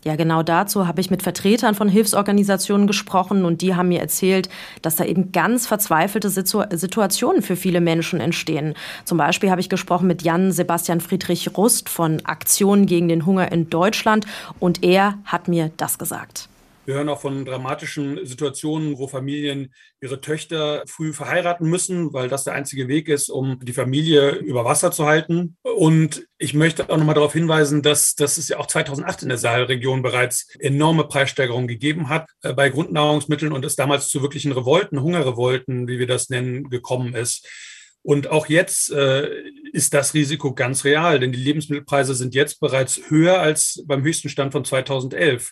Ja, 0.06 0.16
genau 0.16 0.44
dazu 0.44 0.88
habe 0.88 1.02
ich 1.02 1.12
mit 1.12 1.24
Vertretern 1.24 1.76
von 1.76 1.90
Hilfsorganisationen 1.90 2.88
gesprochen 2.88 3.44
und 3.44 3.62
die 3.62 3.76
haben 3.76 3.90
mir 3.90 4.00
erzählt, 4.00 4.50
dass 4.82 4.96
da 4.96 5.04
eben 5.04 5.32
ganz 5.34 5.68
verzweifelte 5.68 6.30
Situ 6.30 6.64
Situationen 6.72 7.42
für 7.42 7.58
viele 7.58 7.82
Menschen 7.82 8.22
entstehen. 8.22 8.76
Zum 9.04 9.18
Beispiel 9.18 9.52
habe 9.52 9.60
ich 9.60 9.70
gesprochen 9.70 10.08
mit 10.08 10.22
Jan 10.22 10.52
Sebastian 10.52 11.02
Friedrich 11.02 11.58
Rust 11.58 11.90
von 11.90 12.26
Aktionen 12.26 12.86
gegen 12.86 13.10
den 13.10 13.26
Hunger 13.26 13.52
in 13.52 13.70
Deutschland 13.70 14.26
und 14.60 14.84
er 14.84 15.18
hat 15.26 15.50
mir 15.50 15.72
das 15.76 15.98
gesagt. 15.98 16.48
Wir 16.90 16.96
hören 16.96 17.10
auch 17.10 17.22
von 17.22 17.46
dramatischen 17.46 18.26
Situationen, 18.26 18.98
wo 18.98 19.08
Familien 19.08 19.76
ihre 20.02 20.22
Töchter 20.22 20.84
früh 20.88 21.14
verheiraten 21.14 21.70
müssen, 21.70 22.14
weil 22.14 22.30
das 22.30 22.46
der 22.46 22.54
einzige 22.54 22.88
Weg 22.88 23.10
ist, 23.10 23.30
um 23.30 23.60
die 23.62 23.74
Familie 23.74 24.32
über 24.32 24.66
Wasser 24.66 24.92
zu 24.92 25.06
halten. 25.06 25.56
Und 25.62 26.26
ich 26.40 26.56
möchte 26.56 26.90
auch 26.90 26.98
nochmal 26.98 27.14
darauf 27.14 27.34
hinweisen, 27.34 27.84
dass, 27.84 28.16
dass 28.16 28.40
es 28.40 28.50
ja 28.50 28.58
auch 28.58 28.66
2008 28.66 29.22
in 29.22 29.30
der 29.30 29.38
Sahelregion 29.38 30.02
bereits 30.02 30.48
enorme 30.58 31.04
Preissteigerungen 31.04 31.68
gegeben 31.68 32.10
hat 32.10 32.28
äh, 32.42 32.54
bei 32.54 32.70
Grundnahrungsmitteln 32.70 33.52
und 33.52 33.64
es 33.66 33.76
damals 33.76 34.08
zu 34.08 34.24
wirklichen 34.24 34.52
Revolten, 34.52 35.00
Hungerrevolten, 35.00 35.88
wie 35.88 36.00
wir 36.00 36.08
das 36.08 36.30
nennen, 36.30 36.72
gekommen 36.72 37.14
ist. 37.14 37.48
Und 38.02 38.32
auch 38.32 38.48
jetzt 38.48 38.92
äh, 38.92 39.30
ist 39.74 39.94
das 39.94 40.16
Risiko 40.16 40.56
ganz 40.56 40.86
real, 40.86 41.20
denn 41.20 41.34
die 41.34 41.44
Lebensmittelpreise 41.44 42.16
sind 42.16 42.34
jetzt 42.34 42.60
bereits 42.60 43.00
höher 43.10 43.40
als 43.40 43.84
beim 43.86 44.02
höchsten 44.02 44.30
Stand 44.30 44.54
von 44.54 44.66
2011. 44.66 45.52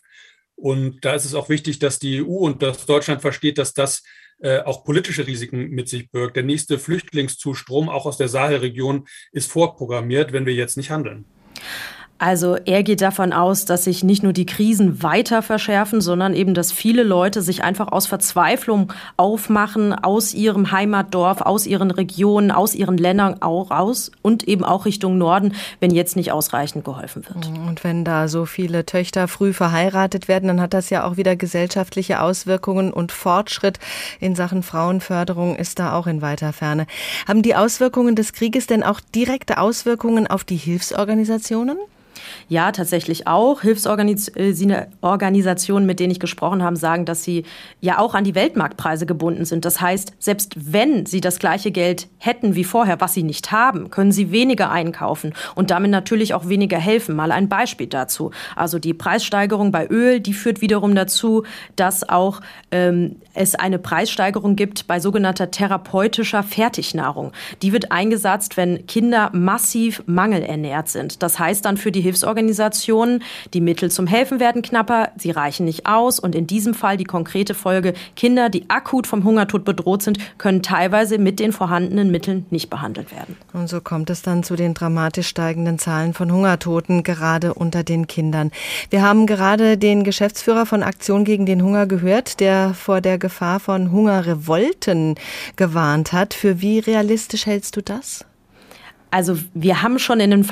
Und 0.57 1.05
da 1.05 1.13
ist 1.13 1.25
es 1.25 1.35
auch 1.35 1.49
wichtig, 1.49 1.79
dass 1.79 1.99
die 1.99 2.23
EU 2.23 2.39
und 2.39 2.63
dass 2.63 2.87
Deutschland 2.87 3.21
versteht, 3.21 3.59
dass 3.59 3.73
das 3.73 4.03
äh, 4.39 4.59
auch 4.59 4.83
politische 4.83 5.25
Risiken 5.25 5.69
mit 5.69 5.87
sich 5.87 6.09
birgt. 6.11 6.35
Der 6.35 6.43
nächste 6.43 6.79
Flüchtlingszustrom, 6.79 7.89
auch 7.89 8.05
aus 8.07 8.17
der 8.17 8.27
Sahelregion, 8.27 9.07
ist 9.31 9.51
vorprogrammiert, 9.51 10.33
wenn 10.33 10.47
wir 10.47 10.53
jetzt 10.53 10.75
nicht 10.75 10.89
handeln. 10.89 11.25
Also 12.19 12.57
er 12.65 12.83
geht 12.83 13.01
davon 13.01 13.33
aus, 13.33 13.65
dass 13.65 13.83
sich 13.83 14.03
nicht 14.03 14.24
nur 14.24 14.33
die 14.33 14.45
Krisen 14.45 15.03
weiter 15.03 15.41
verschärfen, 15.41 16.01
sondern 16.01 16.33
eben, 16.33 16.53
dass 16.53 16.71
viele 16.71 17.03
Leute 17.03 17.41
sich 17.41 17.63
einfach 17.63 17.91
aus 17.91 18.07
Verzweiflung 18.07 18.93
aufmachen, 19.17 19.93
aus 19.93 20.33
ihrem 20.33 20.71
Heimatdorf, 20.71 21.41
aus 21.41 21.67
ihren 21.67 21.91
Regionen, 21.91 22.51
aus 22.51 22.74
ihren 22.74 22.97
Ländern 22.97 23.41
auch 23.41 23.71
raus 23.71 24.12
und 24.21 24.47
eben 24.47 24.63
auch 24.63 24.86
Richtung 24.86 25.17
Norden, 25.17 25.53
wenn 25.79 25.91
jetzt 25.91 26.15
nicht 26.15 26.31
ausreichend 26.31 26.86
geholfen 26.86 27.24
wird. 27.27 27.47
Und 27.67 27.83
wenn 27.83 28.03
da 28.03 28.27
so 28.27 28.45
viele 28.45 28.86
Töchter 28.86 29.27
früh 29.27 29.53
verheiratet 29.53 30.27
werden, 30.27 30.47
dann 30.47 30.62
hat 30.62 30.74
das 30.74 30.89
ja 30.89 31.05
auch 31.05 31.17
wieder 31.17 31.36
gesellschaftliche 31.36 32.21
Auswirkungen 32.21 32.91
und 32.91 33.12
Fortschritt 33.12 33.79
in 34.19 34.36
Sachen 34.36 34.63
Frauenförderung 34.63 35.55
ist 35.55 35.79
da 35.79 35.93
auch 35.93 36.07
in 36.07 36.21
weiter 36.21 36.53
Ferne. 36.53 36.88
Haben 37.27 37.41
die 37.41 37.55
Auswirkungen 37.55 38.15
des 38.15 38.33
Krieges 38.33 38.67
denn 38.67 38.83
auch 38.83 39.00
direkte 39.00 39.59
Auswirkungen 39.59 40.27
auf 40.27 40.43
die 40.43 40.55
Hilfsorganisationen? 40.55 41.77
Ja, 42.50 42.72
tatsächlich 42.72 43.27
auch. 43.27 43.62
Hilfsorganisationen, 43.62 45.86
mit 45.86 46.00
denen 46.00 46.12
ich 46.12 46.19
gesprochen 46.19 46.63
habe, 46.63 46.75
sagen, 46.75 47.05
dass 47.05 47.24
sie 47.24 47.43
ja 47.81 48.00
auch 48.00 48.13
an 48.13 48.24
die 48.24 48.36
Weltmarktpreise 48.36 49.05
gebunden 49.05 49.46
sind. 49.46 49.65
Das 49.65 49.81
heißt, 49.81 50.13
selbst 50.19 50.55
wenn 50.72 51.05
sie 51.05 51.22
das 51.22 51.39
gleiche 51.39 51.72
Geld 51.72 52.07
hätten 52.17 52.55
wie 52.55 52.63
vorher, 52.63 53.00
was 53.01 53.13
sie 53.13 53.24
nicht 53.24 53.51
haben, 53.51 53.89
können 53.89 54.12
sie 54.12 54.31
weniger 54.31 54.72
einkaufen 54.72 55.34
und 55.55 55.72
damit 55.72 55.91
natürlich 55.91 56.34
auch 56.34 56.50
weniger 56.50 56.77
helfen. 56.77 57.15
Mal 57.15 57.31
ein 57.31 57.50
Beispiel 57.50 57.88
dazu. 57.88 58.31
Also 58.55 58.79
die 58.79 58.93
Preissteigerung 58.93 59.72
bei 59.72 59.88
Öl, 59.88 60.19
die 60.19 60.34
führt 60.34 60.62
wiederum 60.62 60.96
dazu, 60.96 61.43
dass 61.75 62.07
auch 62.07 62.41
ähm, 62.72 63.17
es 63.34 63.55
eine 63.55 63.79
Preissteigerung 63.79 64.55
gibt 64.55 64.88
bei 64.88 65.00
sogenannter 65.00 65.51
therapeutischer 65.51 66.43
Fertignahrung. 66.43 67.31
Die 67.62 67.74
wird 67.74 67.91
eingesetzt, 67.91 68.57
wenn 68.57 68.86
Kinder 68.88 69.29
massiv 69.34 70.03
mangelernährt 70.05 70.89
sind. 70.89 71.24
Das 71.24 71.39
heißt 71.39 71.65
dann 71.65 71.77
für 71.77 71.91
die 71.91 72.01
Hilfsorganisationen, 72.17 73.24
die 73.53 73.62
Mittel 73.62 73.91
zum 73.91 74.07
Helfen 74.07 74.39
werden 74.39 74.63
knapper, 74.63 75.09
sie 75.17 75.29
reichen 75.29 75.65
nicht 75.65 75.86
aus 75.86 76.19
und 76.19 76.33
in 76.33 76.47
diesem 76.47 76.74
Fall 76.74 76.97
die 76.97 77.03
konkrete 77.03 77.53
Folge, 77.53 77.93
Kinder, 78.15 78.50
die 78.50 78.69
akut 78.69 79.05
vom 79.05 79.24
Hungertod 79.24 79.63
bedroht 79.63 80.01
sind, 80.01 80.17
können 80.39 80.63
teilweise 80.63 81.19
mit 81.19 81.39
den 81.39 81.51
vorhandenen 81.51 82.09
Mitteln 82.09 82.47
nicht 82.50 82.69
behandelt 82.69 83.12
werden. 83.12 83.38
Und 83.53 83.69
so 83.69 83.81
kommt 83.81 84.09
es 84.09 84.24
dann 84.24 84.41
zu 84.43 84.55
den 84.55 84.74
dramatisch 84.74 85.27
steigenden 85.27 85.77
Zahlen 85.77 86.13
von 86.13 86.31
Hungertoten, 86.31 87.03
gerade 87.03 87.53
unter 87.53 87.83
den 87.83 88.07
Kindern. 88.07 88.51
Wir 88.89 89.03
haben 89.03 89.27
gerade 89.27 89.77
den 89.77 90.03
Geschäftsführer 90.03 90.65
von 90.65 90.81
Aktion 90.81 91.24
gegen 91.24 91.45
den 91.45 91.62
Hunger 91.62 91.86
gehört, 91.86 92.39
der 92.39 92.74
vor 92.74 93.01
der 93.01 93.19
Gefahr 93.19 93.59
von 93.59 93.91
Hungerrevolten 93.91 95.15
gewarnt 95.55 96.13
hat. 96.13 96.33
Für 96.33 96.62
wie 96.62 96.79
realistisch 96.79 97.45
hältst 97.45 97.75
du 97.75 97.81
das? 97.81 98.25
Also 99.12 99.38
wir 99.53 99.81
haben 99.83 100.00
schon 100.00 100.19
in 100.19 100.31
den 100.31 100.43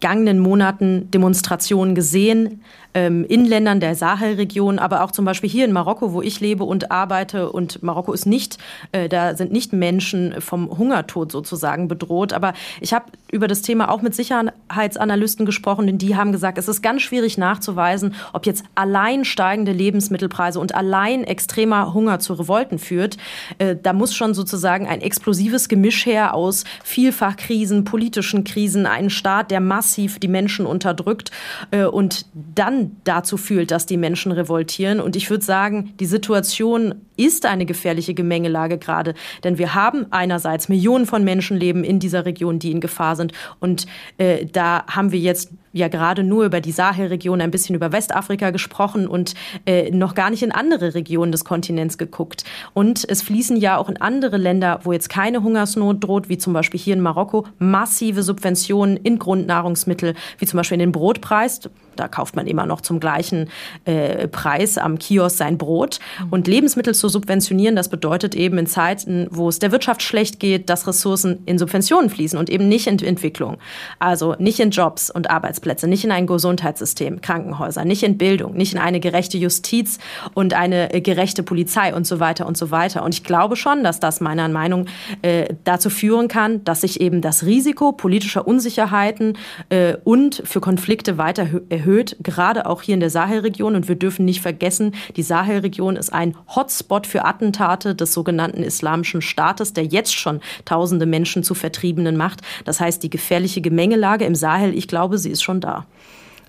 vergangenen 0.00 0.38
Monaten 0.38 1.10
Demonstrationen 1.10 1.94
gesehen, 1.94 2.62
ähm, 2.94 3.24
in 3.28 3.44
Ländern 3.44 3.80
der 3.80 3.94
Sahelregion, 3.94 4.78
aber 4.78 5.04
auch 5.04 5.10
zum 5.10 5.24
Beispiel 5.24 5.48
hier 5.48 5.64
in 5.64 5.72
Marokko, 5.72 6.12
wo 6.12 6.22
ich 6.22 6.40
lebe 6.40 6.64
und 6.64 6.90
arbeite. 6.90 7.50
Und 7.50 7.82
Marokko 7.82 8.12
ist 8.12 8.26
nicht, 8.26 8.58
äh, 8.92 9.08
da 9.08 9.36
sind 9.36 9.52
nicht 9.52 9.72
Menschen 9.72 10.40
vom 10.40 10.76
Hungertod 10.76 11.32
sozusagen 11.32 11.88
bedroht. 11.88 12.32
Aber 12.32 12.54
ich 12.80 12.92
habe 12.92 13.06
über 13.30 13.46
das 13.46 13.62
Thema 13.62 13.90
auch 13.90 14.02
mit 14.02 14.14
Sicherheitsanalysten 14.14 15.46
gesprochen, 15.46 15.86
denn 15.86 15.98
die 15.98 16.16
haben 16.16 16.32
gesagt, 16.32 16.58
es 16.58 16.68
ist 16.68 16.82
ganz 16.82 17.02
schwierig 17.02 17.38
nachzuweisen, 17.38 18.14
ob 18.32 18.46
jetzt 18.46 18.64
allein 18.74 19.24
steigende 19.24 19.72
Lebensmittelpreise 19.72 20.58
und 20.58 20.74
allein 20.74 21.24
extremer 21.24 21.94
Hunger 21.94 22.18
zu 22.18 22.34
Revolten 22.34 22.78
führt. 22.78 23.16
Äh, 23.58 23.76
da 23.80 23.92
muss 23.92 24.14
schon 24.14 24.34
sozusagen 24.34 24.86
ein 24.86 25.00
explosives 25.00 25.68
Gemisch 25.68 26.06
her 26.06 26.34
aus 26.34 26.64
Vielfachkrisen, 26.82 27.84
politischen 27.84 28.44
Krisen, 28.44 28.86
einen 28.86 29.10
Staat, 29.10 29.50
der 29.50 29.60
massiv 29.60 30.18
die 30.18 30.28
Menschen 30.28 30.66
unterdrückt 30.66 31.30
äh, 31.70 31.84
und 31.84 32.26
dann 32.34 32.79
dazu 33.04 33.36
fühlt, 33.36 33.70
dass 33.70 33.86
die 33.86 33.96
Menschen 33.96 34.32
revoltieren. 34.32 35.00
Und 35.00 35.16
ich 35.16 35.30
würde 35.30 35.44
sagen, 35.44 35.94
die 36.00 36.06
Situation 36.06 36.94
ist 37.16 37.44
eine 37.44 37.66
gefährliche 37.66 38.14
Gemengelage 38.14 38.78
gerade. 38.78 39.14
Denn 39.44 39.58
wir 39.58 39.74
haben 39.74 40.06
einerseits 40.10 40.68
Millionen 40.68 41.06
von 41.06 41.22
Menschen 41.22 41.56
leben 41.58 41.84
in 41.84 41.98
dieser 41.98 42.24
Region, 42.24 42.58
die 42.58 42.70
in 42.70 42.80
Gefahr 42.80 43.16
sind. 43.16 43.32
Und 43.60 43.86
äh, 44.18 44.46
da 44.46 44.84
haben 44.86 45.12
wir 45.12 45.18
jetzt 45.18 45.50
ja 45.72 45.88
gerade 45.88 46.24
nur 46.24 46.44
über 46.44 46.60
die 46.60 46.72
Sahelregion, 46.72 47.40
ein 47.40 47.50
bisschen 47.50 47.74
über 47.74 47.92
Westafrika 47.92 48.50
gesprochen 48.50 49.06
und 49.06 49.34
äh, 49.66 49.90
noch 49.90 50.14
gar 50.14 50.30
nicht 50.30 50.42
in 50.42 50.50
andere 50.50 50.94
Regionen 50.94 51.30
des 51.30 51.44
Kontinents 51.44 51.98
geguckt. 51.98 52.44
Und 52.74 53.08
es 53.08 53.22
fließen 53.22 53.56
ja 53.56 53.76
auch 53.76 53.88
in 53.88 54.00
andere 54.00 54.36
Länder, 54.36 54.80
wo 54.84 54.92
jetzt 54.92 55.08
keine 55.08 55.42
Hungersnot 55.42 56.02
droht, 56.02 56.28
wie 56.28 56.38
zum 56.38 56.52
Beispiel 56.52 56.80
hier 56.80 56.94
in 56.94 57.00
Marokko, 57.00 57.46
massive 57.58 58.22
Subventionen 58.22 58.96
in 58.96 59.18
Grundnahrungsmittel, 59.18 60.14
wie 60.38 60.46
zum 60.46 60.56
Beispiel 60.56 60.76
in 60.76 60.80
den 60.80 60.92
Brotpreis. 60.92 61.60
Da 62.00 62.08
kauft 62.08 62.34
man 62.34 62.46
immer 62.46 62.64
noch 62.64 62.80
zum 62.80 62.98
gleichen 62.98 63.50
äh, 63.84 64.26
Preis 64.26 64.78
am 64.78 64.98
Kiosk 64.98 65.36
sein 65.36 65.58
Brot. 65.58 66.00
Und 66.30 66.48
Lebensmittel 66.48 66.94
zu 66.94 67.10
subventionieren, 67.10 67.76
das 67.76 67.90
bedeutet 67.90 68.34
eben 68.34 68.56
in 68.56 68.66
Zeiten, 68.66 69.28
wo 69.30 69.50
es 69.50 69.58
der 69.58 69.70
Wirtschaft 69.70 70.02
schlecht 70.02 70.40
geht, 70.40 70.70
dass 70.70 70.86
Ressourcen 70.86 71.42
in 71.44 71.58
Subventionen 71.58 72.08
fließen 72.08 72.38
und 72.38 72.48
eben 72.48 72.68
nicht 72.68 72.86
in 72.86 72.98
Entwicklung. 72.98 73.58
Also 73.98 74.34
nicht 74.38 74.60
in 74.60 74.70
Jobs 74.70 75.10
und 75.10 75.28
Arbeitsplätze, 75.28 75.88
nicht 75.88 76.02
in 76.02 76.10
ein 76.10 76.26
Gesundheitssystem, 76.26 77.20
Krankenhäuser, 77.20 77.84
nicht 77.84 78.02
in 78.02 78.16
Bildung, 78.16 78.54
nicht 78.54 78.72
in 78.72 78.78
eine 78.78 78.98
gerechte 78.98 79.36
Justiz 79.36 79.98
und 80.32 80.54
eine 80.54 80.94
äh, 80.94 81.02
gerechte 81.02 81.42
Polizei 81.42 81.94
und 81.94 82.06
so 82.06 82.18
weiter 82.18 82.46
und 82.46 82.56
so 82.56 82.70
weiter. 82.70 83.04
Und 83.04 83.14
ich 83.14 83.24
glaube 83.24 83.56
schon, 83.56 83.84
dass 83.84 84.00
das 84.00 84.22
meiner 84.22 84.48
Meinung 84.48 84.86
äh, 85.20 85.54
dazu 85.64 85.90
führen 85.90 86.28
kann, 86.28 86.64
dass 86.64 86.80
sich 86.80 87.02
eben 87.02 87.20
das 87.20 87.44
Risiko 87.44 87.92
politischer 87.92 88.46
Unsicherheiten 88.46 89.36
äh, 89.68 89.98
und 90.04 90.42
für 90.46 90.62
Konflikte 90.62 91.18
weiter 91.18 91.46
erhöht 91.68 91.89
erhöht, 91.90 92.16
gerade 92.22 92.66
auch 92.66 92.82
hier 92.82 92.94
in 92.94 93.00
der 93.00 93.10
Sahelregion. 93.10 93.74
Und 93.74 93.88
wir 93.88 93.96
dürfen 93.96 94.24
nicht 94.24 94.40
vergessen, 94.40 94.94
die 95.16 95.22
Sahelregion 95.22 95.96
ist 95.96 96.12
ein 96.12 96.36
Hotspot 96.54 97.06
für 97.06 97.24
Attentate 97.24 97.94
des 97.94 98.12
sogenannten 98.12 98.62
Islamischen 98.62 99.22
Staates, 99.22 99.72
der 99.72 99.84
jetzt 99.84 100.14
schon 100.14 100.40
tausende 100.64 101.06
Menschen 101.06 101.42
zu 101.42 101.54
Vertriebenen 101.54 102.16
macht. 102.16 102.40
Das 102.64 102.80
heißt, 102.80 103.02
die 103.02 103.10
gefährliche 103.10 103.60
Gemengelage 103.60 104.24
im 104.24 104.34
Sahel, 104.34 104.74
ich 104.74 104.88
glaube, 104.88 105.18
sie 105.18 105.30
ist 105.30 105.42
schon 105.42 105.60
da. 105.60 105.86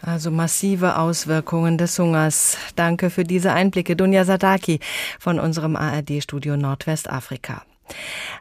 Also 0.03 0.31
massive 0.31 0.97
Auswirkungen 0.97 1.77
des 1.77 1.97
Hungers. 1.99 2.57
Danke 2.75 3.09
für 3.11 3.23
diese 3.23 3.53
Einblicke, 3.53 3.95
Dunja 3.95 4.25
Sadaki 4.25 4.79
von 5.19 5.39
unserem 5.39 5.75
ARD-Studio 5.75 6.57
Nordwestafrika. 6.57 7.61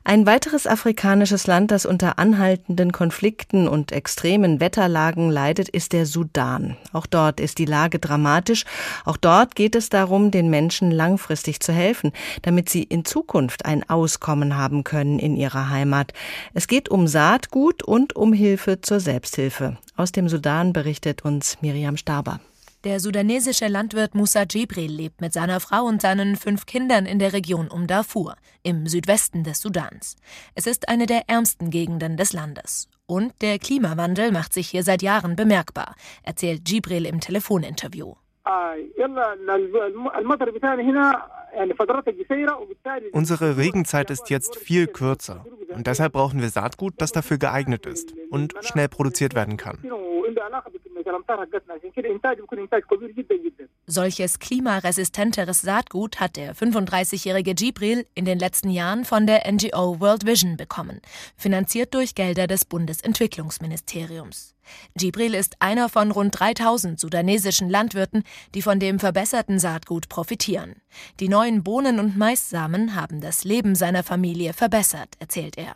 Ein 0.02 0.26
weiteres 0.26 0.66
afrikanisches 0.66 1.46
Land, 1.46 1.70
das 1.70 1.84
unter 1.84 2.18
anhaltenden 2.18 2.90
Konflikten 2.90 3.68
und 3.68 3.92
extremen 3.92 4.58
Wetterlagen 4.58 5.30
leidet, 5.30 5.68
ist 5.68 5.92
der 5.92 6.06
Sudan. 6.06 6.76
Auch 6.92 7.06
dort 7.06 7.38
ist 7.38 7.58
die 7.58 7.64
Lage 7.64 7.98
dramatisch. 7.98 8.64
Auch 9.04 9.16
dort 9.16 9.54
geht 9.54 9.74
es 9.74 9.88
darum, 9.88 10.30
den 10.30 10.48
Menschen 10.48 10.90
langfristig 10.90 11.60
zu 11.60 11.72
helfen, 11.72 12.12
damit 12.42 12.70
sie 12.70 12.82
in 12.82 13.04
Zukunft 13.04 13.66
ein 13.66 13.88
Auskommen 13.88 14.56
haben 14.56 14.84
können 14.84 15.18
in 15.18 15.36
ihrer 15.36 15.68
Heimat. 15.68 16.12
Es 16.54 16.66
geht 16.66 16.88
um 16.88 17.06
Saatgut 17.06 17.82
und 17.82 18.16
um 18.16 18.32
Hilfe 18.32 18.80
zur 18.80 19.00
Selbsthilfe. 19.00 19.76
Aus 19.96 20.12
dem 20.12 20.28
Sudan 20.28 20.72
berichtet 20.72 21.24
uns 21.24 21.58
Miriam 21.60 21.96
Staber. 21.96 22.40
Der 22.82 22.98
sudanesische 22.98 23.68
Landwirt 23.68 24.14
Musa 24.14 24.44
Jibril 24.50 24.90
lebt 24.90 25.20
mit 25.20 25.34
seiner 25.34 25.60
Frau 25.60 25.84
und 25.84 26.00
seinen 26.00 26.34
fünf 26.34 26.64
Kindern 26.64 27.04
in 27.04 27.18
der 27.18 27.34
Region 27.34 27.68
um 27.68 27.86
Darfur, 27.86 28.36
im 28.62 28.86
Südwesten 28.86 29.44
des 29.44 29.60
Sudans. 29.60 30.16
Es 30.54 30.66
ist 30.66 30.88
eine 30.88 31.04
der 31.04 31.28
ärmsten 31.28 31.68
Gegenden 31.68 32.16
des 32.16 32.32
Landes. 32.32 32.88
Und 33.04 33.34
der 33.42 33.58
Klimawandel 33.58 34.32
macht 34.32 34.54
sich 34.54 34.70
hier 34.70 34.82
seit 34.82 35.02
Jahren 35.02 35.36
bemerkbar, 35.36 35.94
erzählt 36.22 36.70
Jibril 36.70 37.04
im 37.04 37.20
Telefoninterview. 37.20 38.14
Unsere 43.12 43.56
Regenzeit 43.56 44.10
ist 44.10 44.30
jetzt 44.30 44.56
viel 44.56 44.86
kürzer 44.86 45.44
und 45.74 45.86
deshalb 45.86 46.12
brauchen 46.12 46.40
wir 46.40 46.48
Saatgut, 46.48 46.94
das 46.98 47.12
dafür 47.12 47.38
geeignet 47.38 47.86
ist 47.86 48.14
und 48.30 48.54
schnell 48.62 48.88
produziert 48.88 49.34
werden 49.34 49.56
kann. 49.56 49.78
Solches 53.86 54.38
klimaresistenteres 54.38 55.62
Saatgut 55.62 56.20
hat 56.20 56.36
der 56.36 56.54
35-jährige 56.54 57.54
Gibril 57.54 58.06
in 58.14 58.24
den 58.24 58.38
letzten 58.38 58.70
Jahren 58.70 59.04
von 59.04 59.26
der 59.26 59.50
NGO 59.50 60.00
World 60.00 60.26
Vision 60.26 60.56
bekommen, 60.56 61.00
finanziert 61.36 61.94
durch 61.94 62.14
Gelder 62.14 62.46
des 62.46 62.64
Bundesentwicklungsministeriums. 62.64 64.54
Gibril 64.96 65.34
ist 65.34 65.56
einer 65.60 65.88
von 65.88 66.10
rund 66.10 66.38
3000 66.38 66.98
sudanesischen 66.98 67.68
Landwirten, 67.68 68.24
die 68.54 68.62
von 68.62 68.78
dem 68.78 68.98
verbesserten 68.98 69.58
Saatgut 69.58 70.08
profitieren. 70.08 70.76
Die 71.20 71.28
neuen 71.28 71.62
Bohnen 71.62 71.98
und 71.98 72.16
Maissamen 72.16 72.94
haben 72.94 73.20
das 73.20 73.44
Leben 73.44 73.74
seiner 73.74 74.02
Familie 74.02 74.52
verbessert, 74.52 75.14
erzählt 75.18 75.56
er. 75.56 75.74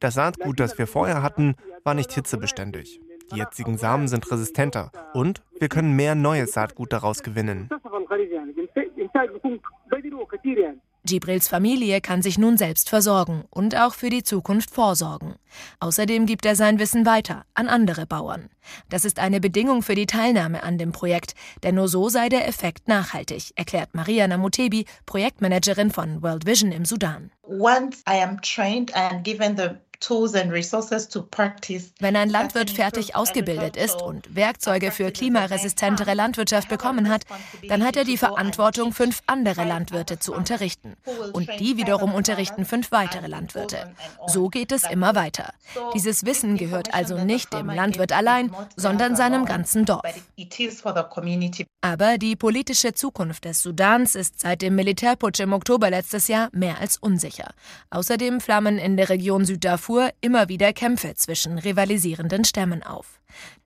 Das 0.00 0.14
Saatgut, 0.14 0.60
das 0.60 0.78
wir 0.78 0.86
vorher 0.86 1.22
hatten, 1.22 1.54
war 1.84 1.94
nicht 1.94 2.12
hitzebeständig. 2.12 3.00
Die 3.32 3.38
jetzigen 3.38 3.78
Samen 3.78 4.08
sind 4.08 4.30
resistenter 4.30 4.90
und 5.14 5.42
wir 5.58 5.68
können 5.68 5.96
mehr 5.96 6.14
neues 6.14 6.52
Saatgut 6.52 6.92
daraus 6.92 7.22
gewinnen. 7.22 7.68
Gibrils 11.04 11.48
Familie 11.48 12.00
kann 12.00 12.22
sich 12.22 12.38
nun 12.38 12.56
selbst 12.56 12.88
versorgen 12.88 13.44
und 13.50 13.76
auch 13.76 13.94
für 13.94 14.08
die 14.08 14.22
Zukunft 14.22 14.70
vorsorgen. 14.70 15.34
Außerdem 15.80 16.26
gibt 16.26 16.46
er 16.46 16.54
sein 16.54 16.78
Wissen 16.78 17.04
weiter 17.04 17.44
an 17.54 17.68
andere 17.68 18.06
Bauern. 18.06 18.50
Das 18.88 19.04
ist 19.04 19.18
eine 19.18 19.40
Bedingung 19.40 19.82
für 19.82 19.96
die 19.96 20.06
Teilnahme 20.06 20.62
an 20.62 20.78
dem 20.78 20.92
Projekt, 20.92 21.34
denn 21.64 21.74
nur 21.74 21.88
so 21.88 22.08
sei 22.08 22.28
der 22.28 22.46
Effekt 22.46 22.86
nachhaltig, 22.86 23.52
erklärt 23.56 23.94
Maria 23.94 24.28
Namutebi, 24.28 24.84
Projektmanagerin 25.04 25.90
von 25.90 26.22
World 26.22 26.46
Vision 26.46 26.70
im 26.70 26.84
Sudan. 26.84 27.32
Once 27.42 28.04
I 28.08 28.22
am 28.22 28.40
trained 28.40 28.94
and 28.94 29.24
given 29.24 29.56
the 29.56 29.70
wenn 32.00 32.16
ein 32.16 32.28
Landwirt 32.28 32.70
fertig 32.70 33.14
ausgebildet 33.14 33.76
ist 33.76 34.02
und 34.02 34.34
Werkzeuge 34.34 34.90
für 34.90 35.12
klimaresistentere 35.12 36.14
Landwirtschaft 36.14 36.68
bekommen 36.68 37.08
hat, 37.08 37.24
dann 37.68 37.84
hat 37.84 37.96
er 37.96 38.04
die 38.04 38.16
Verantwortung, 38.16 38.92
fünf 38.92 39.22
andere 39.26 39.64
Landwirte 39.64 40.18
zu 40.18 40.32
unterrichten. 40.34 40.96
Und 41.32 41.48
die 41.60 41.76
wiederum 41.76 42.14
unterrichten 42.14 42.64
fünf 42.64 42.90
weitere 42.90 43.28
Landwirte. 43.28 43.94
So 44.26 44.48
geht 44.48 44.72
es 44.72 44.84
immer 44.84 45.14
weiter. 45.14 45.52
Dieses 45.94 46.24
Wissen 46.24 46.56
gehört 46.56 46.94
also 46.94 47.18
nicht 47.18 47.52
dem 47.52 47.68
Landwirt 47.68 48.12
allein, 48.12 48.50
sondern 48.76 49.14
seinem 49.14 49.44
ganzen 49.44 49.84
Dorf. 49.84 50.02
Aber 51.80 52.18
die 52.18 52.36
politische 52.36 52.94
Zukunft 52.94 53.44
des 53.44 53.62
Sudans 53.62 54.14
ist 54.14 54.40
seit 54.40 54.62
dem 54.62 54.74
Militärputsch 54.74 55.40
im 55.40 55.52
Oktober 55.52 55.90
letztes 55.90 56.28
Jahr 56.28 56.48
mehr 56.52 56.80
als 56.80 56.96
unsicher. 56.96 57.50
Außerdem 57.90 58.40
flammen 58.40 58.78
in 58.78 58.96
der 58.96 59.08
Region 59.08 59.44
Süddarfur 59.44 59.91
immer 60.20 60.48
wieder 60.48 60.72
Kämpfe 60.72 61.14
zwischen 61.14 61.58
rivalisierenden 61.58 62.44
Stämmen 62.44 62.82
auf. 62.82 63.20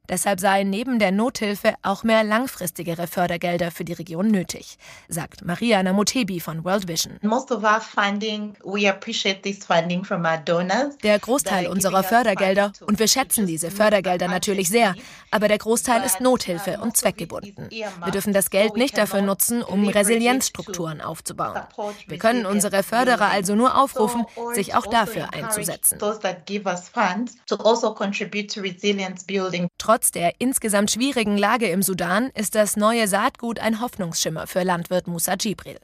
Deshalb 0.08 0.40
seien 0.40 0.70
neben 0.70 0.98
der 0.98 1.10
Nothilfe 1.10 1.74
auch 1.82 2.04
mehr 2.04 2.22
langfristigere 2.22 3.06
Fördergelder 3.06 3.70
für 3.70 3.84
die 3.84 3.92
Region 3.92 4.28
nötig, 4.28 4.78
sagt 5.08 5.44
Maria 5.44 5.82
Namutebi 5.82 6.40
von 6.40 6.64
World 6.64 6.86
Vision. 6.86 7.18
Der 11.02 11.18
Großteil 11.18 11.66
unserer 11.66 12.02
Fördergelder, 12.02 12.72
und 12.86 12.98
wir 12.98 13.08
schätzen 13.08 13.46
diese 13.46 13.70
Fördergelder 13.70 14.28
natürlich 14.28 14.68
sehr, 14.68 14.94
aber 15.30 15.48
der 15.48 15.58
Großteil 15.58 16.04
ist 16.04 16.20
Nothilfe 16.20 16.78
und 16.80 16.96
zweckgebunden. 16.96 17.68
Wir 17.70 18.12
dürfen 18.12 18.32
das 18.32 18.50
Geld 18.50 18.76
nicht 18.76 18.96
dafür 18.96 19.22
nutzen, 19.22 19.62
um 19.62 19.88
Resilienzstrukturen 19.88 21.00
aufzubauen. 21.00 21.62
Wir 22.06 22.18
können 22.18 22.46
unsere 22.46 22.82
Förderer 22.82 23.30
also 23.30 23.54
nur 23.54 23.76
aufrufen, 23.80 24.24
sich 24.54 24.74
auch 24.74 24.86
dafür 24.86 25.32
einzusetzen. 25.32 25.98
Trotz 29.78 29.95
der 30.10 30.34
insgesamt 30.38 30.90
schwierigen 30.90 31.38
Lage 31.38 31.66
im 31.68 31.82
Sudan 31.82 32.30
ist 32.34 32.54
das 32.54 32.76
neue 32.76 33.08
Saatgut 33.08 33.58
ein 33.58 33.80
Hoffnungsschimmer 33.80 34.46
für 34.46 34.62
Landwirt 34.62 35.06
Musa 35.06 35.34
Jibril. 35.40 35.78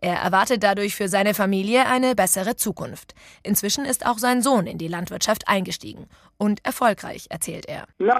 Er 0.00 0.16
erwartet 0.16 0.62
dadurch 0.62 0.94
für 0.96 1.08
seine 1.08 1.34
Familie 1.34 1.86
eine 1.86 2.14
bessere 2.14 2.56
Zukunft. 2.56 3.14
Inzwischen 3.42 3.84
ist 3.84 4.06
auch 4.06 4.18
sein 4.18 4.42
Sohn 4.42 4.66
in 4.66 4.78
die 4.78 4.88
Landwirtschaft 4.88 5.46
eingestiegen. 5.48 6.06
Und 6.38 6.64
erfolgreich, 6.64 7.26
erzählt 7.30 7.66
er. 7.66 7.84
Wir 7.98 8.14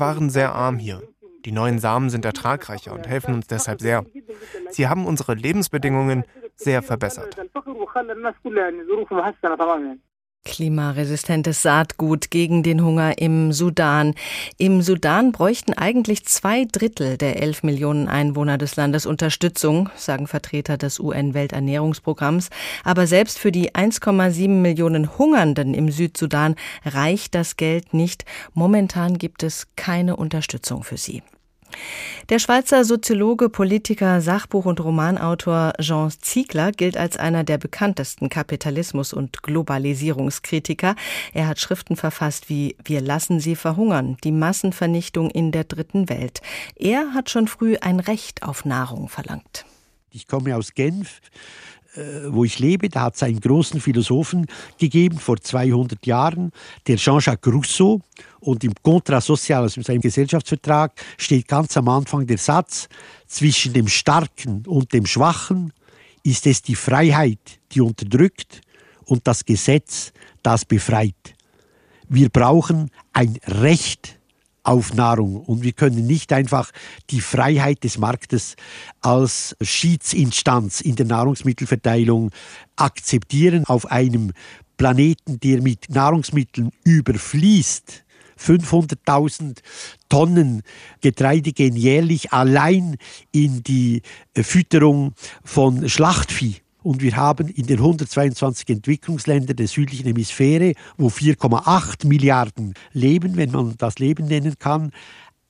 waren 0.00 0.30
sehr 0.30 0.54
arm 0.54 0.78
hier. 0.78 1.02
Die 1.44 1.52
neuen 1.52 1.78
Samen 1.78 2.10
sind 2.10 2.24
ertragreicher 2.24 2.92
und 2.92 3.06
helfen 3.06 3.34
uns 3.34 3.46
deshalb 3.46 3.80
sehr. 3.80 4.04
Sie 4.70 4.88
haben 4.88 5.06
unsere 5.06 5.34
Lebensbedingungen 5.34 6.24
sehr 6.56 6.82
verbessert. 6.82 7.36
Klimaresistentes 10.48 11.62
Saatgut 11.62 12.30
gegen 12.30 12.62
den 12.62 12.82
Hunger 12.82 13.18
im 13.18 13.52
Sudan. 13.52 14.14
Im 14.56 14.80
Sudan 14.80 15.30
bräuchten 15.30 15.74
eigentlich 15.74 16.24
zwei 16.24 16.64
Drittel 16.64 17.18
der 17.18 17.42
elf 17.42 17.62
Millionen 17.62 18.08
Einwohner 18.08 18.56
des 18.56 18.74
Landes 18.76 19.04
Unterstützung, 19.04 19.90
sagen 19.94 20.26
Vertreter 20.26 20.78
des 20.78 21.00
UN-Welternährungsprogramms. 21.00 22.48
Aber 22.82 23.06
selbst 23.06 23.38
für 23.38 23.52
die 23.52 23.72
1,7 23.72 24.48
Millionen 24.48 25.18
Hungernden 25.18 25.74
im 25.74 25.90
Südsudan 25.90 26.56
reicht 26.84 27.34
das 27.34 27.56
Geld 27.56 27.92
nicht. 27.92 28.24
Momentan 28.54 29.18
gibt 29.18 29.42
es 29.42 29.66
keine 29.76 30.16
Unterstützung 30.16 30.82
für 30.82 30.96
sie. 30.96 31.22
Der 32.28 32.38
Schweizer 32.38 32.84
Soziologe, 32.84 33.48
Politiker, 33.48 34.20
Sachbuch- 34.20 34.66
und 34.66 34.80
Romanautor 34.80 35.72
Jean 35.80 36.10
Ziegler 36.10 36.72
gilt 36.72 36.96
als 36.96 37.16
einer 37.16 37.42
der 37.42 37.56
bekanntesten 37.56 38.28
Kapitalismus- 38.28 39.14
und 39.14 39.42
Globalisierungskritiker. 39.42 40.94
Er 41.32 41.46
hat 41.46 41.58
Schriften 41.58 41.96
verfasst 41.96 42.50
wie 42.50 42.76
Wir 42.84 43.00
lassen 43.00 43.40
sie 43.40 43.56
verhungern, 43.56 44.18
die 44.24 44.32
Massenvernichtung 44.32 45.30
in 45.30 45.52
der 45.52 45.64
dritten 45.64 46.08
Welt. 46.08 46.42
Er 46.76 47.14
hat 47.14 47.30
schon 47.30 47.48
früh 47.48 47.76
ein 47.80 48.00
Recht 48.00 48.42
auf 48.42 48.64
Nahrung 48.64 49.08
verlangt. 49.08 49.64
Ich 50.10 50.26
komme 50.26 50.56
aus 50.56 50.74
Genf 50.74 51.20
wo 52.28 52.44
ich 52.44 52.58
lebe, 52.58 52.88
da 52.88 53.02
hat 53.02 53.16
es 53.16 53.22
einen 53.22 53.40
großen 53.40 53.80
Philosophen 53.80 54.46
gegeben 54.78 55.18
vor 55.18 55.40
200 55.40 56.06
Jahren, 56.06 56.52
der 56.86 56.96
Jean-Jacques 56.96 57.52
Rousseau. 57.52 58.00
Und 58.40 58.64
im 58.64 58.72
Contra 58.82 59.20
Social, 59.20 59.62
also 59.62 59.80
in 59.80 59.84
seinem 59.84 60.00
Gesellschaftsvertrag, 60.00 60.92
steht 61.16 61.48
ganz 61.48 61.76
am 61.76 61.88
Anfang 61.88 62.26
der 62.26 62.38
Satz, 62.38 62.88
zwischen 63.26 63.72
dem 63.72 63.88
Starken 63.88 64.64
und 64.66 64.92
dem 64.92 65.06
Schwachen 65.06 65.72
ist 66.22 66.46
es 66.46 66.62
die 66.62 66.74
Freiheit, 66.74 67.60
die 67.72 67.80
unterdrückt 67.80 68.60
und 69.04 69.26
das 69.26 69.44
Gesetz, 69.44 70.12
das 70.42 70.64
befreit. 70.64 71.34
Wir 72.08 72.28
brauchen 72.28 72.90
ein 73.12 73.38
Recht 73.46 74.17
auf 74.68 74.92
Nahrung. 74.92 75.36
Und 75.36 75.62
wir 75.62 75.72
können 75.72 76.06
nicht 76.06 76.30
einfach 76.30 76.70
die 77.08 77.22
Freiheit 77.22 77.84
des 77.84 77.96
Marktes 77.96 78.54
als 79.00 79.56
Schiedsinstanz 79.62 80.82
in 80.82 80.94
der 80.94 81.06
Nahrungsmittelverteilung 81.06 82.30
akzeptieren 82.76 83.64
auf 83.64 83.90
einem 83.90 84.32
Planeten, 84.76 85.40
der 85.40 85.62
mit 85.62 85.88
Nahrungsmitteln 85.88 86.70
überfließt. 86.84 88.04
500.000 88.38 89.58
Tonnen 90.10 90.62
Getreide 91.00 91.52
gehen 91.52 91.74
jährlich 91.74 92.32
allein 92.32 92.96
in 93.32 93.62
die 93.62 94.02
Fütterung 94.36 95.14
von 95.42 95.88
Schlachtvieh. 95.88 96.56
Und 96.88 97.02
wir 97.02 97.16
haben 97.16 97.48
in 97.48 97.66
den 97.66 97.80
122 97.80 98.66
Entwicklungsländern 98.70 99.56
der 99.56 99.68
südlichen 99.68 100.06
Hemisphäre, 100.06 100.72
wo 100.96 101.08
4,8 101.08 102.06
Milliarden 102.06 102.72
leben, 102.94 103.36
wenn 103.36 103.50
man 103.50 103.74
das 103.76 103.98
Leben 103.98 104.26
nennen 104.26 104.54
kann, 104.58 104.92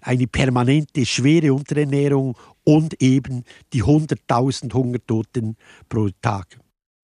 eine 0.00 0.26
permanente 0.26 1.06
schwere 1.06 1.54
Unterernährung 1.54 2.36
und 2.64 3.00
eben 3.00 3.44
die 3.72 3.84
100.000 3.84 4.74
Hungertoten 4.74 5.56
pro 5.88 6.08
Tag. 6.20 6.58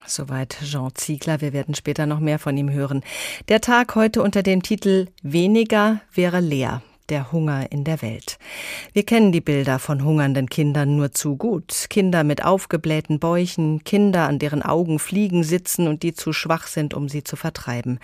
Soweit 0.05 0.57
Jean 0.65 0.93
Ziegler. 0.95 1.39
Wir 1.39 1.53
werden 1.53 1.73
später 1.73 2.05
noch 2.05 2.19
mehr 2.19 2.37
von 2.37 2.57
ihm 2.57 2.69
hören. 2.69 3.03
Der 3.47 3.61
Tag 3.61 3.95
heute 3.95 4.21
unter 4.21 4.43
dem 4.43 4.61
Titel 4.61 5.07
Weniger 5.23 6.01
wäre 6.13 6.41
leer 6.41 6.81
der 7.09 7.31
Hunger 7.31 7.71
in 7.71 7.83
der 7.83 8.01
Welt. 8.01 8.37
Wir 8.93 9.03
kennen 9.03 9.31
die 9.31 9.41
Bilder 9.41 9.79
von 9.79 10.03
hungernden 10.03 10.49
Kindern 10.49 10.95
nur 10.95 11.11
zu 11.11 11.35
gut. 11.35 11.85
Kinder 11.89 12.23
mit 12.23 12.43
aufgeblähten 12.43 13.19
Bäuchen, 13.19 13.83
Kinder, 13.83 14.27
an 14.27 14.39
deren 14.39 14.61
Augen 14.61 14.99
Fliegen 14.99 15.43
sitzen 15.43 15.87
und 15.87 16.03
die 16.03 16.13
zu 16.13 16.33
schwach 16.33 16.67
sind, 16.67 16.93
um 16.93 17.09
sie 17.09 17.23
zu 17.23 17.35
vertreiben. 17.35 17.99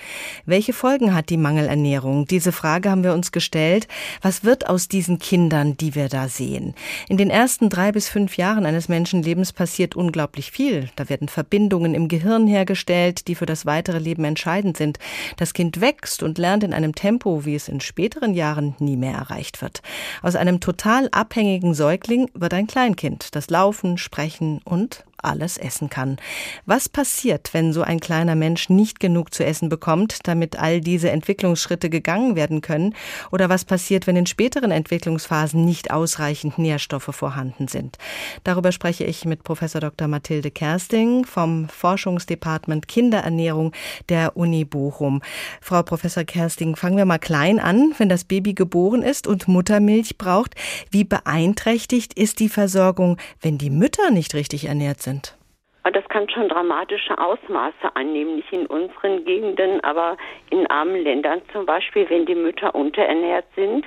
Welche 0.45 0.73
Folgen 0.73 1.13
hat 1.13 1.29
die 1.29 1.37
Mangelernährung? 1.37 2.25
Diese 2.25 2.51
Frage 2.51 2.89
haben 2.89 3.03
wir 3.03 3.13
uns 3.13 3.31
gestellt. 3.31 3.87
Was 4.21 4.43
wird 4.43 4.69
aus 4.69 4.87
diesen 4.87 5.19
Kindern, 5.19 5.77
die 5.77 5.95
wir 5.95 6.09
da 6.09 6.27
sehen? 6.27 6.75
In 7.09 7.17
den 7.17 7.29
ersten 7.29 7.69
drei 7.69 7.91
bis 7.91 8.09
fünf 8.09 8.37
Jahren 8.37 8.65
eines 8.65 8.89
Menschenlebens 8.89 9.53
passiert 9.53 9.95
unglaublich 9.95 10.51
viel. 10.51 10.89
Da 10.95 11.09
werden 11.09 11.27
Verbindungen 11.27 11.95
im 11.95 12.07
Gehirn 12.07 12.47
hergestellt, 12.47 13.27
die 13.27 13.35
für 13.35 13.45
das 13.45 13.65
weitere 13.65 13.99
Leben 13.99 14.23
entscheidend 14.23 14.77
sind. 14.77 14.99
Das 15.37 15.53
Kind 15.53 15.81
wächst 15.81 16.23
und 16.23 16.37
lernt 16.37 16.63
in 16.63 16.73
einem 16.73 16.95
Tempo, 16.95 17.45
wie 17.45 17.55
es 17.55 17.67
in 17.67 17.81
späteren 17.81 18.33
Jahren 18.33 18.75
nie 18.79 18.90
nie 18.91 18.97
mehr 18.97 19.13
erreicht 19.13 19.61
wird. 19.61 19.81
Aus 20.21 20.35
einem 20.35 20.59
total 20.59 21.07
abhängigen 21.11 21.73
Säugling 21.73 22.29
wird 22.33 22.53
ein 22.53 22.67
Kleinkind, 22.67 23.35
das 23.35 23.49
laufen, 23.49 23.97
sprechen 23.97 24.61
und 24.63 25.05
alles 25.23 25.57
essen 25.57 25.89
kann. 25.89 26.17
Was 26.65 26.89
passiert, 26.89 27.53
wenn 27.53 27.73
so 27.73 27.81
ein 27.81 27.99
kleiner 27.99 28.35
Mensch 28.35 28.69
nicht 28.69 28.99
genug 28.99 29.33
zu 29.33 29.45
essen 29.45 29.69
bekommt, 29.69 30.19
damit 30.27 30.57
all 30.57 30.81
diese 30.81 31.11
Entwicklungsschritte 31.11 31.89
gegangen 31.89 32.35
werden 32.35 32.61
können? 32.61 32.95
Oder 33.31 33.49
was 33.49 33.65
passiert, 33.65 34.07
wenn 34.07 34.15
in 34.15 34.25
späteren 34.25 34.71
Entwicklungsphasen 34.71 35.63
nicht 35.63 35.91
ausreichend 35.91 36.57
Nährstoffe 36.57 37.09
vorhanden 37.11 37.67
sind? 37.67 37.97
Darüber 38.43 38.71
spreche 38.71 39.03
ich 39.03 39.25
mit 39.25 39.43
Professor 39.43 39.81
Dr. 39.81 40.07
Mathilde 40.07 40.51
Kersting 40.51 41.25
vom 41.25 41.69
Forschungsdepartement 41.69 42.87
Kinderernährung 42.87 43.71
der 44.09 44.37
Uni 44.37 44.65
Bochum. 44.65 45.21
Frau 45.61 45.83
Professor 45.83 46.23
Kersting, 46.23 46.75
fangen 46.75 46.97
wir 46.97 47.05
mal 47.05 47.19
klein 47.19 47.59
an. 47.59 47.93
Wenn 47.97 48.09
das 48.09 48.23
Baby 48.23 48.53
geboren 48.53 49.01
ist 49.01 49.27
und 49.27 49.47
Muttermilch 49.47 50.17
braucht, 50.17 50.55
wie 50.89 51.03
beeinträchtigt 51.03 52.13
ist 52.13 52.39
die 52.39 52.49
Versorgung, 52.49 53.17
wenn 53.41 53.57
die 53.57 53.69
Mütter 53.69 54.11
nicht 54.11 54.33
richtig 54.33 54.65
ernährt 54.65 55.01
sind? 55.01 55.10
Sind? 55.11 55.35
Das 55.83 56.07
kann 56.09 56.29
schon 56.29 56.47
dramatische 56.47 57.17
Ausmaße 57.17 57.95
annehmen, 57.95 58.35
nicht 58.35 58.53
in 58.53 58.67
unseren 58.67 59.25
Gegenden, 59.25 59.83
aber 59.83 60.15
in 60.51 60.67
armen 60.67 61.01
Ländern 61.01 61.41
zum 61.51 61.65
Beispiel, 61.65 62.07
wenn 62.09 62.27
die 62.27 62.35
Mütter 62.35 62.75
unterernährt 62.75 63.45
sind, 63.55 63.85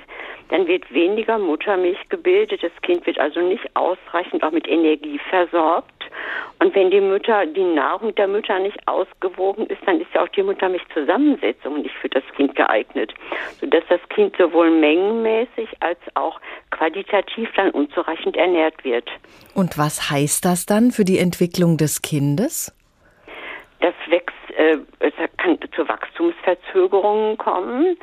dann 0.49 0.67
wird 0.67 0.93
weniger 0.93 1.39
Muttermilch 1.39 2.09
gebildet. 2.09 2.61
Das 2.61 2.71
Kind 2.81 3.05
wird 3.05 3.17
also 3.17 3.39
nicht 3.39 3.63
ausreichend 3.75 4.43
auch 4.43 4.51
mit 4.51 4.67
Energie 4.67 5.19
versorgt. 5.29 5.94
Und 6.59 6.73
wenn 6.73 6.89
die 6.89 7.01
Mütter, 7.01 7.45
die 7.45 7.63
Nahrung 7.63 8.15
der 8.15 8.27
Mütter 8.27 8.59
nicht 8.59 8.77
ausgewogen 8.87 9.67
ist, 9.67 9.81
dann 9.85 9.99
ist 9.99 10.07
ja 10.13 10.23
auch 10.23 10.29
die 10.29 10.43
Muttermilchzusammensetzung 10.43 11.81
nicht 11.81 11.95
für 12.01 12.09
das 12.09 12.23
Kind 12.35 12.55
geeignet, 12.55 13.13
sodass 13.59 13.83
das 13.89 13.99
Kind 14.09 14.35
sowohl 14.37 14.71
mengenmäßig 14.71 15.69
als 15.81 15.99
auch 16.13 16.39
qualitativ 16.71 17.49
dann 17.55 17.71
unzureichend 17.71 18.37
ernährt 18.37 18.83
wird. 18.83 19.09
Und 19.53 19.77
was 19.77 20.09
heißt 20.09 20.45
das 20.45 20.65
dann 20.65 20.91
für 20.91 21.05
die 21.05 21.19
Entwicklung 21.19 21.77
des 21.77 22.01
Kindes? 22.01 22.73
Das 23.81 23.93
wächst, 24.07 24.35
äh, 24.57 24.77
es 24.99 25.13
kann 25.37 25.59
zu 25.75 25.87
Wachstumsverzögerungen 25.87 27.37
kommen. 27.37 27.97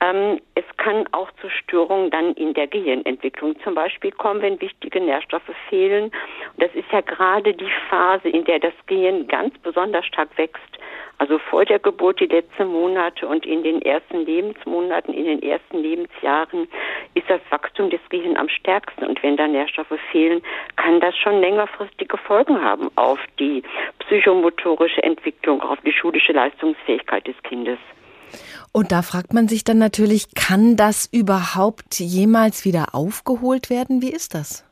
Ähm, 0.00 0.40
es 0.54 0.64
kann 0.76 1.06
auch 1.12 1.30
zu 1.40 1.48
Störungen 1.50 2.10
dann 2.10 2.34
in 2.34 2.54
der 2.54 2.68
Gehirnentwicklung 2.68 3.58
zum 3.62 3.74
Beispiel 3.74 4.12
kommen, 4.12 4.42
wenn 4.42 4.60
wichtige 4.60 5.00
Nährstoffe 5.00 5.50
fehlen. 5.68 6.04
Und 6.04 6.62
das 6.62 6.72
ist 6.74 6.90
ja 6.92 7.00
gerade 7.00 7.52
die 7.54 7.70
Phase, 7.90 8.28
in 8.28 8.44
der 8.44 8.60
das 8.60 8.74
Gehirn 8.86 9.26
ganz 9.26 9.56
besonders 9.58 10.06
stark 10.06 10.36
wächst. 10.36 10.78
Also 11.18 11.38
vor 11.38 11.64
der 11.64 11.80
Geburt, 11.80 12.20
die 12.20 12.26
letzten 12.26 12.68
Monate 12.68 13.26
und 13.26 13.44
in 13.44 13.64
den 13.64 13.82
ersten 13.82 14.24
Lebensmonaten, 14.24 15.12
in 15.12 15.24
den 15.24 15.42
ersten 15.42 15.78
Lebensjahren 15.78 16.68
ist 17.14 17.28
das 17.28 17.40
Wachstum 17.50 17.90
des 17.90 18.00
Gehirns 18.08 18.38
am 18.38 18.48
stärksten. 18.48 19.04
Und 19.04 19.20
wenn 19.24 19.36
da 19.36 19.48
Nährstoffe 19.48 19.98
fehlen, 20.12 20.40
kann 20.76 21.00
das 21.00 21.16
schon 21.18 21.40
längerfristige 21.40 22.16
Folgen 22.18 22.62
haben 22.62 22.88
auf 22.94 23.18
die 23.40 23.64
psychomotorische 23.98 25.02
Entwicklung, 25.02 25.60
auf 25.60 25.80
die 25.84 25.92
schulische 25.92 26.32
Leistungsfähigkeit 26.32 27.26
des 27.26 27.36
Kindes. 27.42 27.78
Und 28.72 28.92
da 28.92 29.02
fragt 29.02 29.32
man 29.32 29.48
sich 29.48 29.64
dann 29.64 29.78
natürlich, 29.78 30.34
kann 30.34 30.76
das 30.76 31.08
überhaupt 31.12 31.98
jemals 31.98 32.64
wieder 32.64 32.94
aufgeholt 32.94 33.70
werden? 33.70 34.02
Wie 34.02 34.12
ist 34.12 34.34
das? 34.34 34.64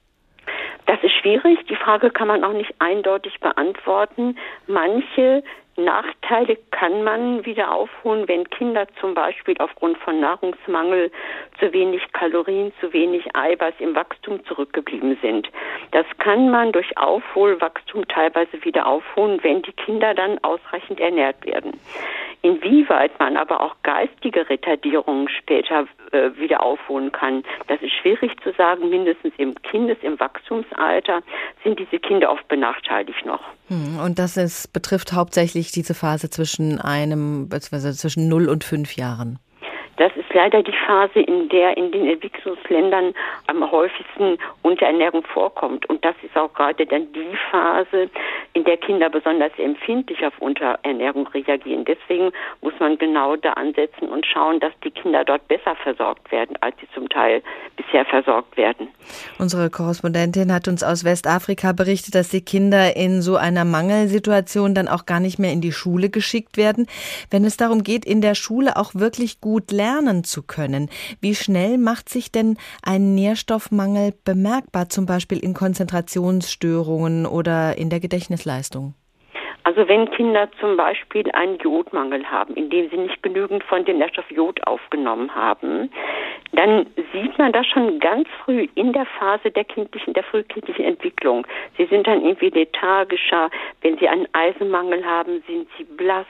Das 0.87 0.99
ist 1.03 1.13
schwierig. 1.21 1.59
Die 1.69 1.77
Frage 1.77 2.11
kann 2.11 2.29
man 2.29 2.45
auch 2.45 2.53
nicht 2.53 2.75
eindeutig 2.79 3.41
beantworten. 3.41 4.39
Manche 4.67 5.43
Nachteile 5.77 6.57
kann 6.71 7.05
man 7.05 7.45
wieder 7.45 7.73
aufholen, 7.73 8.27
wenn 8.29 8.49
Kinder 8.49 8.87
zum 9.01 9.15
Beispiel 9.15 9.57
aufgrund 9.59 9.99
von 9.99 10.21
Nahrungsmangel 10.21 11.11
zu 11.61 11.73
wenig 11.73 12.03
Kalorien, 12.13 12.73
zu 12.81 12.93
wenig 12.93 13.25
Eiweiß 13.35 13.75
im 13.79 13.95
Wachstum 13.95 14.45
zurückgeblieben 14.47 15.19
sind. 15.21 15.51
Das 15.93 16.07
kann 16.19 16.51
man 16.51 16.73
durch 16.73 16.97
Aufholwachstum 16.97 18.09
teilweise 18.09 18.65
wieder 18.65 18.87
aufholen, 18.87 19.39
wenn 19.43 19.63
die 19.63 19.73
Kinder 19.73 20.15
dann 20.15 20.39
ausreichend 20.43 21.01
ernährt 21.01 21.45
werden. 21.45 21.79
Inwieweit 22.43 23.19
man 23.19 23.37
aber 23.37 23.61
auch 23.61 23.75
geistige 23.83 24.49
Retardierungen 24.49 25.29
später 25.29 25.87
äh, 26.13 26.37
wieder 26.37 26.63
aufholen 26.63 27.13
kann, 27.13 27.43
das 27.69 27.81
ist 27.83 27.93
schwierig 27.93 28.33
zu 28.43 28.53
sagen. 28.53 28.89
Mindestens 28.89 29.33
im 29.39 29.55
Kindes-, 29.63 29.99
im 30.03 30.19
Wachstumsalter 30.19 31.23
sind 31.65 31.79
diese 31.79 31.99
Kinder 31.99 32.31
oft 32.31 32.47
benachteiligt 32.49 33.25
noch. 33.25 33.43
Hm, 33.69 33.99
und 33.99 34.19
das 34.19 34.37
ist, 34.37 34.73
betrifft 34.73 35.13
hauptsächlich 35.13 35.73
diese 35.73 35.95
Phase 35.95 36.31
zwischen 36.31 36.81
einem, 36.81 37.49
beziehungsweise 37.49 37.97
zwischen 37.97 38.29
0 38.29 38.49
und 38.49 38.65
5 38.65 38.97
Jahren. 38.97 39.39
Das 39.97 40.15
ist 40.17 40.33
leider 40.35 40.63
die 40.63 40.75
Phase, 40.87 41.21
in 41.21 41.49
der 41.49 41.77
in 41.77 41.91
den 41.91 42.07
Entwicklungsländern 42.07 43.15
am 43.47 43.71
häufigsten 43.71 44.39
Unterernährung 44.63 45.25
vorkommt. 45.25 45.89
Und 45.89 46.05
das 46.05 46.15
ist 46.23 46.37
auch 46.37 46.53
gerade 46.53 46.85
dann 46.87 47.13
die 47.13 47.37
Phase, 47.51 48.11
in 48.53 48.65
der 48.65 48.77
Kinder 48.77 49.09
besonders 49.09 49.53
empfindlich 49.59 50.25
auf 50.25 50.35
Unterernährung 50.39 51.27
reagieren. 51.29 51.85
Deswegen 51.85 52.31
muss 52.61 52.75
man 52.79 52.99
genau 52.99 53.37
da 53.37 53.53
ansetzen 53.53 54.09
und 54.09 54.27
schauen, 54.27 54.61
dass 54.61 54.73
die 54.85 54.91
Kinder 54.91 55.25
dort 55.25 55.49
besser 55.49 55.75
versorgt 55.77 56.31
werden, 56.31 56.57
als 56.61 56.77
sie 56.81 56.89
zum 56.95 57.09
Teil 57.09 57.43
bisher 57.77 58.05
versorgt 58.05 58.57
werden. 58.57 58.89
Unsere 59.39 59.71
Korrespondentin 59.71 60.53
hat 60.53 60.69
uns 60.69 60.83
aus 60.83 61.05
Westafrika 61.05 61.73
berichtet, 61.73 62.15
dass 62.15 62.29
die 62.29 62.43
Kinder 62.43 62.97
in 62.97 63.23
so 63.23 63.37
einer 63.37 63.65
Mangelsituation 63.65 64.75
dann 64.75 64.89
auch 64.89 65.07
gar 65.07 65.21
nicht 65.21 65.39
mehr 65.39 65.53
in 65.53 65.61
die 65.61 65.73
Schule 65.73 66.11
geschickt 66.11 66.57
werden. 66.57 66.87
Wenn 67.31 67.45
es 67.45 67.57
darum 67.57 67.83
geht, 67.83 68.05
in 68.05 68.21
der 68.21 68.35
Schule 68.35 68.77
auch 68.77 68.95
wirklich 68.95 69.41
gut 69.41 69.71
lernen, 69.71 69.86
lernen 69.87 70.25
zu 70.25 70.43
können. 70.43 70.91
Wie 71.21 71.35
schnell 71.37 71.79
macht 71.79 72.09
sich 72.09 72.33
denn 72.33 72.57
ein 72.83 73.15
Nährstoffmangel 73.15 74.15
bemerkbar, 74.25 74.89
zum 74.89 75.07
Beispiel 75.07 75.39
in 75.39 75.55
Konzentrationsstörungen 75.55 77.25
oder 77.25 77.79
in 77.79 77.89
der 77.89 78.01
Gedächtnisleistung? 78.01 78.95
Also 79.67 79.89
wenn 79.89 80.09
Kinder 80.13 80.49
zum 80.61 80.77
Beispiel 80.77 81.29
einen 81.33 81.59
Jodmangel 81.59 82.31
haben, 82.31 82.55
indem 82.55 82.89
sie 82.89 82.99
nicht 82.99 83.21
genügend 83.25 83.65
von 83.65 83.85
dem 83.85 83.99
Nährstoff 83.99 84.31
Jod 84.31 84.65
aufgenommen 84.65 85.35
haben, 85.35 85.91
dann 86.53 86.87
sieht 87.13 87.37
man 87.37 87.51
das 87.51 87.67
schon 87.67 87.99
ganz 87.99 88.29
früh 88.45 88.69
in 88.77 88.93
der 88.93 89.07
Phase 89.19 89.51
der 89.51 89.65
kindlichen, 89.65 90.15
der 90.15 90.23
frühkindlichen 90.23 90.85
Entwicklung. 90.85 91.45
Sie 91.77 91.87
sind 91.87 92.07
dann 92.07 92.23
irgendwie 92.23 92.51
lethargischer. 92.51 93.51
Wenn 93.81 93.99
sie 93.99 94.09
einen 94.09 94.29
Eisenmangel 94.35 95.05
haben, 95.05 95.43
sind 95.49 95.67
sie 95.77 95.83
blass, 95.83 96.27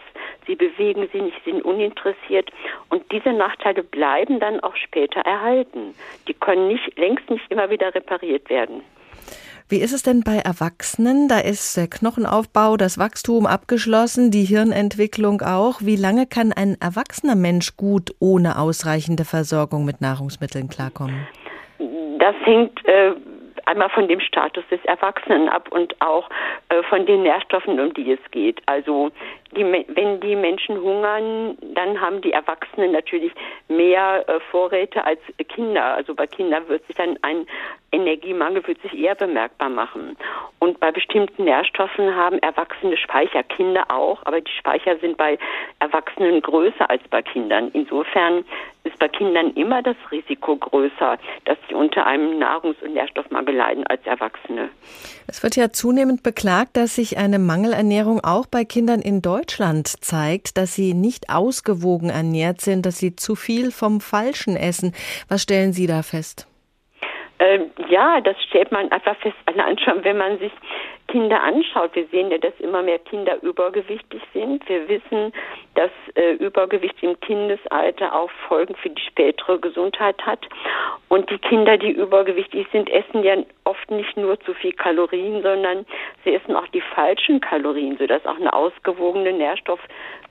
sie 0.46 0.54
bewegen 0.54 1.06
sich 1.12 1.20
nicht, 1.20 1.44
sind 1.44 1.62
uninteressiert. 1.62 2.50
Und 2.88 3.02
diese 3.12 3.34
Nachteile 3.34 3.82
bleiben 3.82 4.40
dann 4.40 4.60
auch 4.60 4.76
später 4.76 5.20
erhalten. 5.20 5.94
Die 6.26 6.32
können 6.32 6.68
nicht, 6.68 6.98
längst 6.98 7.28
nicht 7.28 7.44
immer 7.50 7.68
wieder 7.68 7.94
repariert 7.94 8.48
werden. 8.48 8.80
Wie 9.68 9.80
ist 9.80 9.92
es 9.92 10.04
denn 10.04 10.22
bei 10.22 10.36
Erwachsenen? 10.36 11.26
Da 11.26 11.40
ist 11.40 11.76
der 11.76 11.88
Knochenaufbau, 11.88 12.76
das 12.76 12.98
Wachstum 13.00 13.46
abgeschlossen, 13.46 14.30
die 14.30 14.44
Hirnentwicklung 14.44 15.40
auch. 15.40 15.80
Wie 15.80 15.96
lange 15.96 16.26
kann 16.26 16.52
ein 16.52 16.76
erwachsener 16.80 17.34
Mensch 17.34 17.76
gut 17.76 18.12
ohne 18.20 18.60
ausreichende 18.60 19.24
Versorgung 19.24 19.84
mit 19.84 20.00
Nahrungsmitteln 20.00 20.68
klarkommen? 20.68 21.26
Das 22.20 22.36
hängt 22.44 22.78
äh, 22.86 23.10
einmal 23.64 23.90
von 23.90 24.06
dem 24.06 24.20
Status 24.20 24.62
des 24.70 24.84
Erwachsenen 24.84 25.48
ab 25.48 25.66
und 25.72 26.00
auch 26.00 26.30
äh, 26.68 26.84
von 26.84 27.04
den 27.04 27.24
Nährstoffen, 27.24 27.80
um 27.80 27.92
die 27.92 28.12
es 28.12 28.30
geht. 28.30 28.62
Also 28.66 29.10
die, 29.54 29.64
wenn 29.64 30.20
die 30.20 30.36
Menschen 30.36 30.80
hungern, 30.80 31.56
dann 31.74 32.00
haben 32.00 32.20
die 32.20 32.32
Erwachsenen 32.32 32.92
natürlich 32.92 33.32
mehr 33.68 34.24
äh, 34.28 34.40
Vorräte 34.50 35.04
als 35.04 35.20
Kinder. 35.48 35.94
Also 35.94 36.14
bei 36.14 36.26
Kindern 36.26 36.68
wird 36.68 36.86
sich 36.86 36.96
dann 36.96 37.18
ein 37.22 37.46
Energiemangel 37.92 38.66
wird 38.66 38.80
sich 38.82 38.92
eher 38.94 39.14
bemerkbar 39.14 39.68
machen. 39.68 40.16
Und 40.58 40.80
bei 40.80 40.90
bestimmten 40.90 41.44
Nährstoffen 41.44 42.14
haben 42.14 42.38
Erwachsene 42.40 42.96
Speicher, 42.96 43.42
Kinder 43.42 43.90
auch, 43.90 44.20
aber 44.24 44.40
die 44.40 44.52
Speicher 44.52 44.98
sind 44.98 45.16
bei 45.16 45.38
Erwachsenen 45.78 46.42
größer 46.42 46.90
als 46.90 47.02
bei 47.08 47.22
Kindern. 47.22 47.70
Insofern 47.72 48.44
ist 48.84 48.98
bei 48.98 49.08
Kindern 49.08 49.52
immer 49.54 49.82
das 49.82 49.96
Risiko 50.10 50.56
größer, 50.56 51.18
dass 51.44 51.58
sie 51.68 51.74
unter 51.74 52.06
einem 52.06 52.38
Nahrungs- 52.38 52.82
und 52.82 52.94
Nährstoffmangel 52.94 53.54
leiden 53.54 53.86
als 53.86 54.04
Erwachsene. 54.04 54.68
Es 55.26 55.42
wird 55.42 55.56
ja 55.56 55.70
zunehmend 55.70 56.22
beklagt, 56.22 56.76
dass 56.76 56.96
sich 56.96 57.18
eine 57.18 57.38
Mangelernährung 57.38 58.22
auch 58.22 58.46
bei 58.46 58.64
Kindern 58.64 59.00
in 59.00 59.22
Deutschland 59.22 59.35
zeigt, 59.88 60.56
dass 60.56 60.74
sie 60.74 60.94
nicht 60.94 61.30
ausgewogen 61.30 62.10
ernährt 62.10 62.60
sind, 62.60 62.86
dass 62.86 62.98
sie 62.98 63.16
zu 63.16 63.34
viel 63.34 63.70
vom 63.70 64.00
Falschen 64.00 64.56
essen. 64.56 64.94
Was 65.28 65.42
stellen 65.42 65.72
Sie 65.72 65.86
da 65.86 66.02
fest? 66.02 66.46
Ähm, 67.38 67.70
ja, 67.88 68.20
das 68.20 68.36
stellt 68.48 68.72
man 68.72 68.90
einfach 68.90 69.16
fest 69.16 69.36
wenn 70.04 70.16
man 70.16 70.38
sich 70.38 70.52
Kinder 71.08 71.42
anschaut. 71.42 71.94
Wir 71.94 72.06
sehen 72.06 72.30
ja, 72.30 72.38
dass 72.38 72.52
immer 72.58 72.82
mehr 72.82 72.98
Kinder 72.98 73.42
übergewichtig 73.42 74.22
sind. 74.32 74.68
Wir 74.68 74.88
wissen, 74.88 75.32
dass 75.74 75.90
äh, 76.14 76.32
Übergewicht 76.34 77.02
im 77.02 77.18
Kindesalter 77.20 78.14
auch 78.14 78.30
Folgen 78.48 78.74
für 78.76 78.90
die 78.90 79.02
spätere 79.02 79.58
Gesundheit 79.58 80.20
hat. 80.24 80.46
Und 81.08 81.30
die 81.30 81.38
Kinder, 81.38 81.78
die 81.78 81.92
übergewichtig 81.92 82.66
sind, 82.72 82.90
essen 82.90 83.22
ja 83.22 83.36
oft 83.64 83.90
nicht 83.90 84.16
nur 84.16 84.38
zu 84.40 84.54
viel 84.54 84.72
Kalorien, 84.72 85.42
sondern 85.42 85.86
sie 86.24 86.34
essen 86.34 86.56
auch 86.56 86.66
die 86.68 86.80
falschen 86.80 87.40
Kalorien, 87.40 87.96
sodass 87.98 88.24
auch 88.26 88.36
eine 88.36 88.52
ausgewogene 88.52 89.32
Nährstoff 89.32 89.80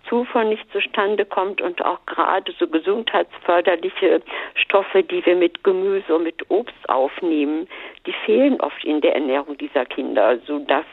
Zufuhr 0.09 0.43
nicht 0.43 0.71
zustande 0.71 1.25
kommt 1.25 1.61
und 1.61 1.83
auch 1.83 1.99
gerade 2.05 2.53
so 2.59 2.67
gesundheitsförderliche 2.67 4.21
Stoffe, 4.55 5.03
die 5.03 5.25
wir 5.25 5.35
mit 5.35 5.63
Gemüse 5.63 6.15
und 6.15 6.23
mit 6.23 6.49
Obst 6.49 6.89
aufnehmen, 6.89 7.67
die 8.05 8.13
fehlen 8.25 8.59
oft 8.61 8.83
in 8.83 9.01
der 9.01 9.15
Ernährung 9.15 9.57
dieser 9.57 9.85
Kinder, 9.85 10.38
sodass 10.65 10.86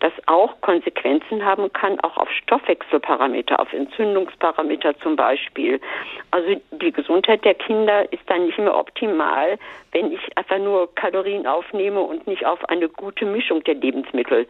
das 0.00 0.12
auch 0.26 0.60
Konsequenzen 0.60 1.44
haben 1.44 1.72
kann, 1.72 2.00
auch 2.00 2.16
auf 2.16 2.28
Stoffwechselparameter, 2.30 3.60
auf 3.60 3.72
Entzündungsparameter 3.72 4.98
zum 4.98 5.14
Beispiel. 5.14 5.80
Also 6.32 6.60
die 6.72 6.92
Gesundheit 6.92 7.44
der 7.44 7.54
Kinder 7.54 8.12
ist 8.12 8.22
dann 8.26 8.46
nicht 8.46 8.58
mehr 8.58 8.76
optimal, 8.76 9.58
wenn 9.92 10.12
ich 10.12 10.20
einfach 10.36 10.58
nur 10.58 10.92
Kalorien 10.94 11.46
aufnehme 11.46 12.00
und 12.00 12.26
nicht 12.26 12.44
auf 12.44 12.68
eine 12.68 12.88
gute 12.88 13.24
Mischung 13.24 13.62
der 13.64 13.74
Lebensmittel 13.74 14.46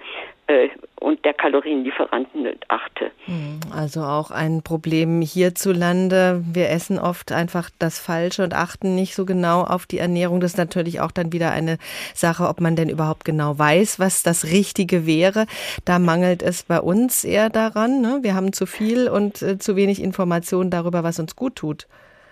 und 1.00 1.24
der 1.24 1.34
Kalorienlieferanten 1.34 2.46
achte. 2.68 3.10
Hm, 3.24 3.60
also 3.74 4.02
auch 4.02 4.30
ein 4.30 4.62
Problem 4.62 5.20
hierzulande. 5.20 6.42
Wir 6.52 6.70
essen 6.70 6.98
oft 6.98 7.32
einfach 7.32 7.70
das 7.78 7.98
Falsche 7.98 8.44
und 8.44 8.54
achten 8.54 8.94
nicht 8.94 9.14
so 9.14 9.24
genau 9.24 9.62
auf 9.62 9.86
die 9.86 9.98
Ernährung. 9.98 10.40
Das 10.40 10.52
ist 10.52 10.58
natürlich 10.58 11.00
auch 11.00 11.10
dann 11.10 11.32
wieder 11.32 11.50
eine 11.50 11.78
Sache, 12.14 12.48
ob 12.48 12.60
man 12.60 12.76
denn 12.76 12.88
überhaupt 12.88 13.24
genau 13.24 13.58
weiß, 13.58 13.98
was 13.98 14.22
das 14.22 14.44
Richtige 14.44 15.06
wäre. 15.06 15.46
Da 15.84 15.98
mangelt 15.98 16.42
es 16.42 16.64
bei 16.64 16.80
uns 16.80 17.24
eher 17.24 17.50
daran. 17.50 18.00
Ne? 18.00 18.20
Wir 18.22 18.34
haben 18.34 18.52
zu 18.52 18.66
viel 18.66 19.08
und 19.08 19.42
äh, 19.42 19.58
zu 19.58 19.76
wenig 19.76 20.02
Informationen 20.02 20.70
darüber, 20.70 21.02
was 21.02 21.18
uns 21.18 21.34
gut 21.36 21.56
tut. 21.56 21.86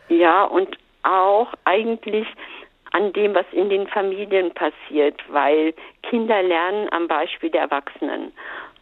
Ja, 0.08 0.44
und 0.44 0.68
auch 1.02 1.52
eigentlich 1.64 2.26
an 2.92 3.12
dem, 3.12 3.34
was 3.34 3.46
in 3.52 3.68
den 3.68 3.86
Familien 3.86 4.52
passiert, 4.52 5.20
weil 5.28 5.74
Kinder 6.02 6.42
lernen 6.42 6.88
am 6.92 7.08
Beispiel 7.08 7.50
der 7.50 7.62
Erwachsenen. 7.62 8.32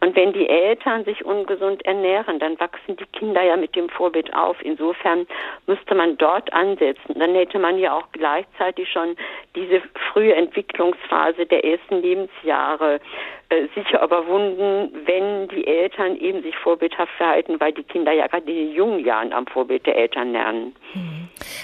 Und 0.01 0.15
wenn 0.15 0.31
die 0.31 0.47
Eltern 0.47 1.03
sich 1.03 1.25
ungesund 1.25 1.85
ernähren, 1.85 2.39
dann 2.39 2.57
wachsen 2.59 2.95
die 2.95 3.05
Kinder 3.17 3.43
ja 3.43 3.57
mit 3.57 3.75
dem 3.75 3.89
Vorbild 3.89 4.33
auf. 4.33 4.55
Insofern 4.63 5.27
müsste 5.67 5.93
man 5.93 6.17
dort 6.17 6.53
ansetzen. 6.53 7.19
Dann 7.19 7.35
hätte 7.35 7.59
man 7.59 7.77
ja 7.77 7.97
auch 7.97 8.07
gleichzeitig 8.13 8.89
schon 8.89 9.17
diese 9.55 9.81
frühe 10.11 10.33
Entwicklungsphase 10.33 11.45
der 11.45 11.65
ersten 11.65 12.01
Lebensjahre 12.01 13.01
äh, 13.49 13.67
sicher 13.73 14.03
überwunden, 14.03 14.93
wenn 15.05 15.47
die 15.47 15.65
Eltern 15.65 16.15
eben 16.17 16.43
sich 16.43 16.55
vorbildhaft 16.57 17.11
verhalten, 17.17 17.59
weil 17.59 17.73
die 17.73 17.83
Kinder 17.83 18.11
ja 18.11 18.27
gerade 18.27 18.49
in 18.51 18.55
den 18.55 18.71
jungen 18.73 19.03
Jahren 19.03 19.33
am 19.33 19.47
Vorbild 19.47 19.87
der 19.87 19.95
Eltern 19.95 20.33
lernen. 20.33 20.75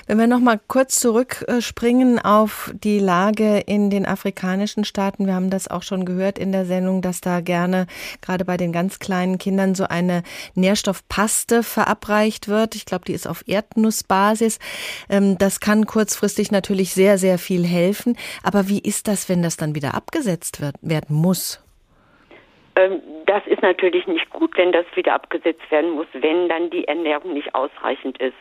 Wenn 0.08 0.18
wir 0.18 0.26
noch 0.26 0.40
mal 0.40 0.60
kurz 0.68 1.00
zurückspringen 1.00 2.18
auf 2.18 2.72
die 2.74 3.00
Lage 3.00 3.60
in 3.66 3.90
den 3.90 4.06
afrikanischen 4.06 4.84
Staaten, 4.84 5.28
wir 5.28 5.36
haben 5.36 5.50
das 5.50 5.68
auch 5.70 5.84
schon 5.84 6.06
gehört 6.06 6.40
in 6.40 6.52
der 6.52 6.66
Sendung, 6.66 7.04
dass 7.04 7.22
da 7.22 7.42
gerne 7.42 7.86
gerade 8.20 8.46
bei 8.46 8.58
den 8.58 8.72
ganz 8.72 8.98
kleinen 8.98 9.38
Kindern 9.38 9.76
so 9.76 9.86
eine 9.86 10.24
Nährstoffpaste 10.56 11.62
verabreicht 11.62 12.48
wird. 12.48 12.74
Ich 12.74 12.86
glaube, 12.86 13.06
die 13.06 13.14
ist 13.14 13.28
auf 13.28 13.48
Erdnussbasis. 13.48 14.58
Ähm, 15.10 15.38
das 15.38 15.60
kann 15.60 15.86
kurzfristig 15.86 16.52
natürlich 16.52 16.94
sehr, 16.94 17.20
sehr 17.20 17.38
viel 17.38 17.64
helfen. 17.64 18.18
Aber 18.44 18.70
wie 18.70 18.80
ist 18.80 19.08
das, 19.08 19.30
wenn 19.30 19.44
das 19.44 19.58
dann 19.58 19.76
wieder 19.76 19.94
abgesetzt 19.94 20.62
wird, 20.62 20.76
werden 20.82 21.16
muss? 21.16 21.62
Ähm, 22.76 23.02
das 23.26 23.46
ist 23.48 23.62
natürlich 23.62 24.06
nicht 24.08 24.30
gut, 24.30 24.58
wenn 24.58 24.72
das 24.72 24.86
wieder 24.96 25.14
abgesetzt 25.14 25.70
werden 25.72 25.92
muss, 25.92 26.08
wenn 26.14 26.50
dann 26.50 26.70
die 26.70 26.88
Ernährung 26.88 27.34
nicht 27.34 27.54
ausreichend 27.56 28.18
ist. 28.20 28.34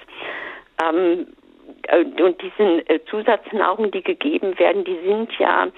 Ähm, 0.83 1.27
äh, 1.88 2.05
und 2.23 2.40
diese 2.42 2.88
äh, 2.88 3.01
Zusatznahrung, 3.07 3.90
die 3.90 4.03
gegeben 4.03 4.59
werden, 4.59 4.85
die 4.85 4.99
sind 5.07 5.33
ja 5.38 5.68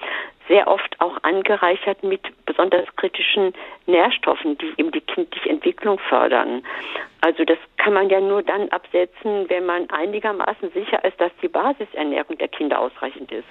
sehr 0.47 0.67
oft 0.67 0.99
auch 0.99 1.17
angereichert 1.23 2.03
mit 2.03 2.21
besonders 2.45 2.85
kritischen 2.95 3.53
Nährstoffen, 3.85 4.57
die 4.57 4.73
eben 4.77 4.91
die 4.91 5.01
kindliche 5.01 5.49
Entwicklung 5.49 5.99
fördern. 5.99 6.63
Also 7.21 7.43
das 7.43 7.57
kann 7.77 7.93
man 7.93 8.09
ja 8.09 8.21
nur 8.21 8.43
dann 8.43 8.69
absetzen, 8.69 9.49
wenn 9.49 9.65
man 9.65 9.89
einigermaßen 9.89 10.71
sicher 10.71 11.03
ist, 11.03 11.19
dass 11.19 11.31
die 11.41 11.47
Basisernährung 11.47 12.37
der 12.37 12.47
Kinder 12.47 12.79
ausreichend 12.79 13.31
ist. 13.31 13.47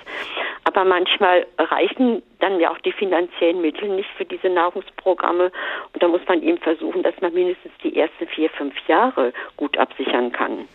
Aber 0.64 0.84
manchmal 0.84 1.46
reichen 1.58 2.22
dann 2.38 2.60
ja 2.60 2.70
auch 2.70 2.78
die 2.78 2.92
finanziellen 2.92 3.60
Mittel 3.60 3.88
nicht 3.88 4.10
für 4.16 4.24
diese 4.24 4.48
Nahrungsprogramme 4.48 5.50
und 5.92 6.02
da 6.02 6.08
muss 6.08 6.22
man 6.28 6.42
eben 6.42 6.58
versuchen, 6.58 7.02
dass 7.02 7.20
man 7.20 7.34
mindestens 7.34 7.72
die 7.82 7.98
ersten 7.98 8.26
vier, 8.28 8.50
fünf 8.50 8.74
Jahre 8.88 9.32
gut 9.56 9.76
absichern 9.78 10.32
kann. 10.32 10.68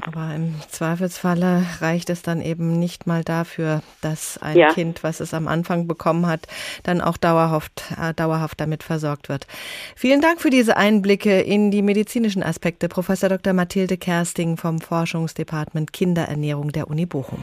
Aber 0.00 0.34
im 0.34 0.54
Zweifelsfalle 0.68 1.64
reicht 1.80 2.10
es 2.10 2.22
dann 2.22 2.40
eben 2.40 2.78
nicht 2.78 3.06
mal 3.06 3.22
dafür, 3.24 3.82
dass 4.00 4.38
ein 4.38 4.56
ja. 4.56 4.72
Kind, 4.72 5.02
was 5.02 5.20
es 5.20 5.32
am 5.34 5.48
Anfang 5.48 5.86
bekommen 5.86 6.26
hat, 6.26 6.46
dann 6.82 7.00
auch 7.00 7.16
dauerhaft, 7.16 7.84
äh, 8.00 8.12
dauerhaft 8.14 8.60
damit 8.60 8.82
versorgt 8.82 9.28
wird. 9.28 9.46
Vielen 9.94 10.20
Dank 10.20 10.40
für 10.40 10.50
diese 10.50 10.76
Einblicke 10.76 11.40
in 11.40 11.70
die 11.70 11.82
medizinischen 11.82 12.42
Aspekte, 12.42 12.88
Professor 12.88 13.28
Dr. 13.28 13.52
Mathilde 13.52 13.96
Kersting 13.96 14.56
vom 14.56 14.80
Forschungsdepartement 14.80 15.92
Kinderernährung 15.92 16.72
der 16.72 16.88
Uni 16.88 17.06
Bochum. 17.06 17.42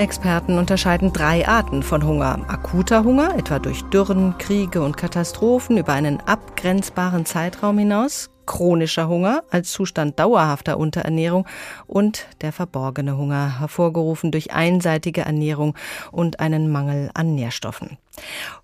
Experten 0.00 0.56
unterscheiden 0.56 1.12
drei 1.12 1.46
Arten 1.46 1.82
von 1.82 2.06
Hunger. 2.06 2.38
Akuter 2.48 3.04
Hunger, 3.04 3.36
etwa 3.36 3.58
durch 3.58 3.82
Dürren, 3.90 4.38
Kriege 4.38 4.80
und 4.80 4.96
Katastrophen 4.96 5.76
über 5.76 5.92
einen 5.92 6.20
abgrenzbaren 6.20 7.26
Zeitraum 7.26 7.76
hinaus 7.76 8.30
chronischer 8.46 9.08
Hunger 9.08 9.44
als 9.50 9.70
Zustand 9.70 10.18
dauerhafter 10.18 10.78
Unterernährung 10.78 11.46
und 11.86 12.26
der 12.40 12.52
verborgene 12.52 13.16
Hunger, 13.16 13.60
hervorgerufen 13.60 14.32
durch 14.32 14.52
einseitige 14.52 15.20
Ernährung 15.20 15.76
und 16.10 16.40
einen 16.40 16.72
Mangel 16.72 17.10
an 17.14 17.36
Nährstoffen. 17.36 17.98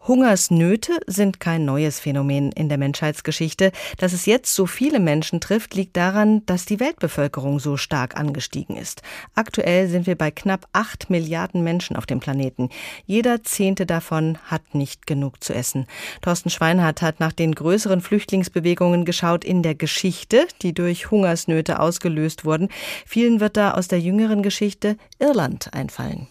Hungersnöte 0.06 1.00
sind 1.06 1.40
kein 1.40 1.64
neues 1.64 1.98
Phänomen 1.98 2.52
in 2.52 2.68
der 2.68 2.78
Menschheitsgeschichte. 2.78 3.72
Dass 3.98 4.12
es 4.12 4.26
jetzt 4.26 4.54
so 4.54 4.66
viele 4.66 5.00
Menschen 5.00 5.40
trifft, 5.40 5.74
liegt 5.74 5.96
daran, 5.96 6.44
dass 6.46 6.64
die 6.64 6.78
Weltbevölkerung 6.78 7.58
so 7.58 7.76
stark 7.76 8.16
angestiegen 8.16 8.76
ist. 8.76 9.02
Aktuell 9.34 9.88
sind 9.88 10.06
wir 10.06 10.16
bei 10.16 10.30
knapp 10.30 10.68
acht 10.72 11.10
Milliarden 11.10 11.64
Menschen 11.64 11.96
auf 11.96 12.06
dem 12.06 12.20
Planeten. 12.20 12.70
Jeder 13.06 13.42
Zehnte 13.42 13.86
davon 13.86 14.38
hat 14.44 14.74
nicht 14.74 15.06
genug 15.06 15.42
zu 15.42 15.54
essen. 15.54 15.86
Thorsten 16.22 16.50
Schweinhardt 16.50 17.02
hat 17.02 17.20
nach 17.20 17.32
den 17.32 17.54
größeren 17.54 18.00
Flüchtlingsbewegungen 18.00 19.04
geschaut 19.04 19.44
in 19.44 19.62
der 19.62 19.74
Geschichte, 19.74 20.46
die 20.62 20.72
durch 20.72 21.10
Hungersnöte 21.10 21.80
ausgelöst 21.80 22.44
wurden. 22.44 22.68
Vielen 23.06 23.40
wird 23.40 23.56
da 23.56 23.72
aus 23.72 23.88
der 23.88 24.00
jüngeren 24.00 24.42
Geschichte 24.42 24.96
Irland 25.18 25.72
einfallen. 25.72 26.28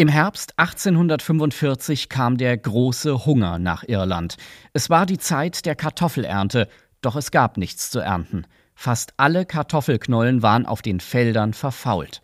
Im 0.00 0.08
Herbst 0.08 0.58
1845 0.58 2.08
kam 2.08 2.38
der 2.38 2.56
große 2.56 3.26
Hunger 3.26 3.58
nach 3.58 3.84
Irland. 3.86 4.38
Es 4.72 4.88
war 4.88 5.04
die 5.04 5.18
Zeit 5.18 5.66
der 5.66 5.74
Kartoffelernte, 5.74 6.68
doch 7.02 7.16
es 7.16 7.30
gab 7.30 7.58
nichts 7.58 7.90
zu 7.90 7.98
ernten. 7.98 8.46
Fast 8.74 9.12
alle 9.18 9.44
Kartoffelknollen 9.44 10.42
waren 10.42 10.64
auf 10.64 10.80
den 10.80 11.00
Feldern 11.00 11.52
verfault. 11.52 12.22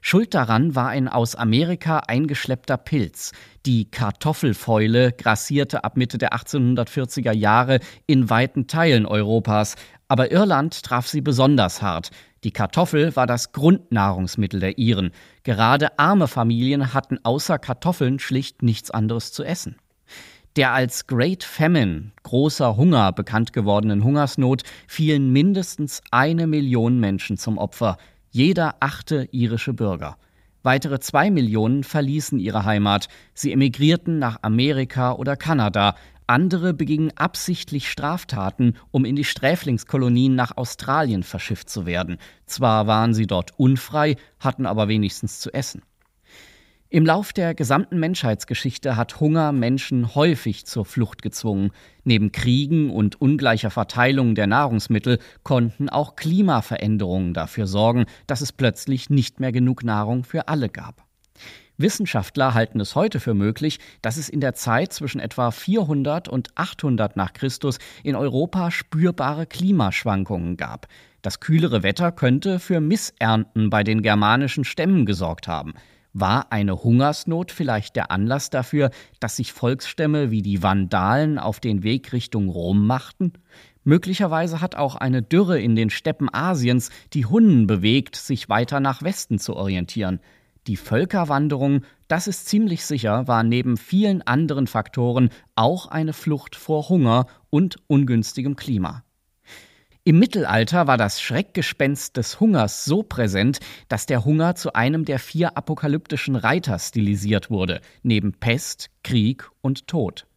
Schuld 0.00 0.32
daran 0.32 0.74
war 0.74 0.88
ein 0.88 1.06
aus 1.06 1.34
Amerika 1.34 1.98
eingeschleppter 1.98 2.78
Pilz. 2.78 3.32
Die 3.66 3.90
Kartoffelfäule 3.90 5.12
grassierte 5.12 5.84
ab 5.84 5.98
Mitte 5.98 6.16
der 6.16 6.32
1840er 6.32 7.32
Jahre 7.32 7.80
in 8.06 8.30
weiten 8.30 8.68
Teilen 8.68 9.04
Europas, 9.04 9.76
aber 10.08 10.32
Irland 10.32 10.82
traf 10.82 11.06
sie 11.06 11.20
besonders 11.20 11.82
hart. 11.82 12.10
Die 12.44 12.50
Kartoffel 12.50 13.14
war 13.14 13.26
das 13.26 13.52
Grundnahrungsmittel 13.52 14.60
der 14.60 14.78
Iren. 14.78 15.12
Gerade 15.42 15.98
arme 15.98 16.28
Familien 16.28 16.94
hatten 16.94 17.18
außer 17.22 17.58
Kartoffeln 17.58 18.18
schlicht 18.18 18.62
nichts 18.62 18.90
anderes 18.90 19.32
zu 19.32 19.44
essen. 19.44 19.76
Der 20.56 20.72
als 20.72 21.06
Great 21.06 21.44
Famine, 21.44 22.12
großer 22.22 22.76
Hunger 22.76 23.12
bekannt 23.12 23.52
gewordenen 23.52 24.02
Hungersnot 24.02 24.62
fielen 24.88 25.32
mindestens 25.32 26.02
eine 26.10 26.46
Million 26.46 26.98
Menschen 26.98 27.36
zum 27.36 27.58
Opfer, 27.58 27.96
jeder 28.30 28.76
achte 28.80 29.28
irische 29.30 29.72
Bürger. 29.72 30.16
Weitere 30.62 30.98
zwei 30.98 31.30
Millionen 31.30 31.84
verließen 31.84 32.40
ihre 32.40 32.64
Heimat. 32.64 33.08
Sie 33.34 33.52
emigrierten 33.52 34.18
nach 34.18 34.38
Amerika 34.42 35.12
oder 35.12 35.36
Kanada, 35.36 35.94
andere 36.28 36.74
begingen 36.74 37.12
absichtlich 37.16 37.90
Straftaten, 37.90 38.74
um 38.90 39.04
in 39.04 39.16
die 39.16 39.24
Sträflingskolonien 39.24 40.34
nach 40.34 40.56
Australien 40.56 41.22
verschifft 41.22 41.70
zu 41.70 41.86
werden. 41.86 42.18
Zwar 42.46 42.86
waren 42.86 43.14
sie 43.14 43.26
dort 43.26 43.58
unfrei, 43.58 44.16
hatten 44.38 44.66
aber 44.66 44.88
wenigstens 44.88 45.40
zu 45.40 45.52
essen. 45.52 45.82
Im 46.90 47.04
Lauf 47.04 47.34
der 47.34 47.54
gesamten 47.54 47.98
Menschheitsgeschichte 47.98 48.96
hat 48.96 49.20
Hunger 49.20 49.52
Menschen 49.52 50.14
häufig 50.14 50.64
zur 50.64 50.86
Flucht 50.86 51.20
gezwungen. 51.20 51.70
Neben 52.04 52.32
Kriegen 52.32 52.88
und 52.90 53.20
ungleicher 53.20 53.70
Verteilung 53.70 54.34
der 54.34 54.46
Nahrungsmittel 54.46 55.18
konnten 55.42 55.90
auch 55.90 56.16
Klimaveränderungen 56.16 57.34
dafür 57.34 57.66
sorgen, 57.66 58.06
dass 58.26 58.40
es 58.40 58.52
plötzlich 58.52 59.10
nicht 59.10 59.38
mehr 59.38 59.52
genug 59.52 59.84
Nahrung 59.84 60.24
für 60.24 60.48
alle 60.48 60.70
gab. 60.70 61.07
Wissenschaftler 61.78 62.54
halten 62.54 62.80
es 62.80 62.96
heute 62.96 63.20
für 63.20 63.34
möglich, 63.34 63.78
dass 64.02 64.16
es 64.16 64.28
in 64.28 64.40
der 64.40 64.54
Zeit 64.54 64.92
zwischen 64.92 65.20
etwa 65.20 65.52
400 65.52 66.28
und 66.28 66.50
800 66.56 67.16
nach 67.16 67.32
Christus 67.32 67.78
in 68.02 68.16
Europa 68.16 68.72
spürbare 68.72 69.46
Klimaschwankungen 69.46 70.56
gab. 70.56 70.88
Das 71.22 71.38
kühlere 71.38 71.84
Wetter 71.84 72.10
könnte 72.10 72.58
für 72.58 72.80
Missernten 72.80 73.70
bei 73.70 73.84
den 73.84 74.02
germanischen 74.02 74.64
Stämmen 74.64 75.06
gesorgt 75.06 75.46
haben. 75.46 75.74
War 76.12 76.50
eine 76.50 76.82
Hungersnot 76.82 77.52
vielleicht 77.52 77.94
der 77.94 78.10
Anlass 78.10 78.50
dafür, 78.50 78.90
dass 79.20 79.36
sich 79.36 79.52
Volksstämme 79.52 80.32
wie 80.32 80.42
die 80.42 80.62
Vandalen 80.64 81.38
auf 81.38 81.60
den 81.60 81.84
Weg 81.84 82.12
Richtung 82.12 82.48
Rom 82.48 82.88
machten? 82.88 83.34
Möglicherweise 83.84 84.60
hat 84.60 84.74
auch 84.74 84.96
eine 84.96 85.22
Dürre 85.22 85.60
in 85.60 85.76
den 85.76 85.90
Steppen 85.90 86.28
Asiens 86.32 86.90
die 87.12 87.26
Hunnen 87.26 87.68
bewegt, 87.68 88.16
sich 88.16 88.48
weiter 88.48 88.80
nach 88.80 89.02
Westen 89.02 89.38
zu 89.38 89.54
orientieren. 89.54 90.20
Die 90.68 90.76
Völkerwanderung, 90.76 91.80
das 92.08 92.28
ist 92.28 92.46
ziemlich 92.46 92.84
sicher, 92.84 93.26
war 93.26 93.42
neben 93.42 93.78
vielen 93.78 94.20
anderen 94.20 94.66
Faktoren 94.66 95.30
auch 95.54 95.86
eine 95.86 96.12
Flucht 96.12 96.56
vor 96.56 96.90
Hunger 96.90 97.26
und 97.48 97.76
ungünstigem 97.86 98.54
Klima. 98.54 99.02
Im 100.04 100.18
Mittelalter 100.18 100.86
war 100.86 100.98
das 100.98 101.22
Schreckgespenst 101.22 102.18
des 102.18 102.38
Hungers 102.38 102.84
so 102.84 103.02
präsent, 103.02 103.60
dass 103.88 104.04
der 104.04 104.26
Hunger 104.26 104.56
zu 104.56 104.74
einem 104.74 105.06
der 105.06 105.18
vier 105.18 105.56
apokalyptischen 105.56 106.36
Reiter 106.36 106.78
stilisiert 106.78 107.50
wurde, 107.50 107.80
neben 108.02 108.34
Pest, 108.34 108.90
Krieg 109.02 109.48
und 109.62 109.86
Tod. 109.86 110.27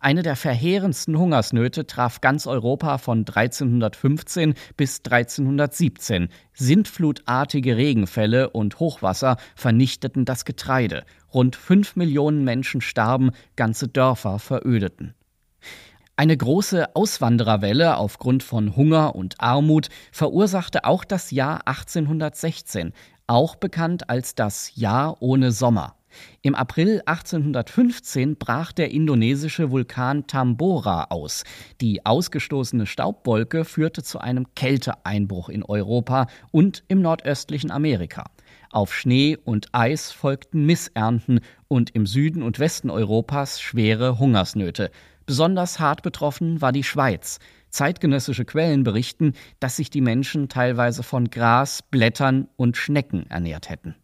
Eine 0.00 0.22
der 0.22 0.36
verheerendsten 0.36 1.18
Hungersnöte 1.18 1.86
traf 1.86 2.20
ganz 2.20 2.46
Europa 2.46 2.98
von 2.98 3.20
1315 3.20 4.54
bis 4.76 4.98
1317. 4.98 6.28
Sintflutartige 6.54 7.76
Regenfälle 7.76 8.50
und 8.50 8.80
Hochwasser 8.80 9.36
vernichteten 9.54 10.24
das 10.24 10.44
Getreide. 10.44 11.04
Rund 11.32 11.56
fünf 11.56 11.96
Millionen 11.96 12.44
Menschen 12.44 12.80
starben, 12.80 13.30
ganze 13.56 13.88
Dörfer 13.88 14.38
verödeten. 14.38 15.14
Eine 16.16 16.36
große 16.36 16.96
Auswandererwelle 16.96 17.96
aufgrund 17.96 18.42
von 18.42 18.74
Hunger 18.74 19.14
und 19.14 19.40
Armut 19.40 19.88
verursachte 20.10 20.84
auch 20.84 21.04
das 21.04 21.30
Jahr 21.30 21.68
1816, 21.68 22.92
auch 23.28 23.54
bekannt 23.54 24.10
als 24.10 24.34
das 24.34 24.74
Jahr 24.74 25.22
ohne 25.22 25.52
Sommer. 25.52 25.97
Im 26.42 26.54
April 26.54 27.02
1815 27.06 28.36
brach 28.36 28.72
der 28.72 28.90
indonesische 28.90 29.70
Vulkan 29.70 30.26
Tambora 30.26 31.06
aus. 31.10 31.44
Die 31.80 32.04
ausgestoßene 32.06 32.86
Staubwolke 32.86 33.64
führte 33.64 34.02
zu 34.02 34.18
einem 34.18 34.54
Kälteeinbruch 34.54 35.48
in 35.48 35.62
Europa 35.62 36.26
und 36.50 36.84
im 36.88 37.00
nordöstlichen 37.02 37.70
Amerika. 37.70 38.24
Auf 38.70 38.94
Schnee 38.94 39.36
und 39.36 39.68
Eis 39.72 40.12
folgten 40.12 40.66
Missernten 40.66 41.40
und 41.68 41.90
im 41.94 42.06
Süden 42.06 42.42
und 42.42 42.58
Westen 42.58 42.90
Europas 42.90 43.60
schwere 43.60 44.18
Hungersnöte. 44.18 44.90
Besonders 45.26 45.78
hart 45.78 46.02
betroffen 46.02 46.60
war 46.60 46.72
die 46.72 46.84
Schweiz. 46.84 47.38
Zeitgenössische 47.70 48.44
Quellen 48.44 48.82
berichten, 48.82 49.34
dass 49.60 49.76
sich 49.76 49.90
die 49.90 50.00
Menschen 50.00 50.48
teilweise 50.48 51.02
von 51.02 51.28
Gras, 51.28 51.82
Blättern 51.82 52.48
und 52.56 52.76
Schnecken 52.76 53.26
ernährt 53.28 53.68
hätten. 53.68 53.94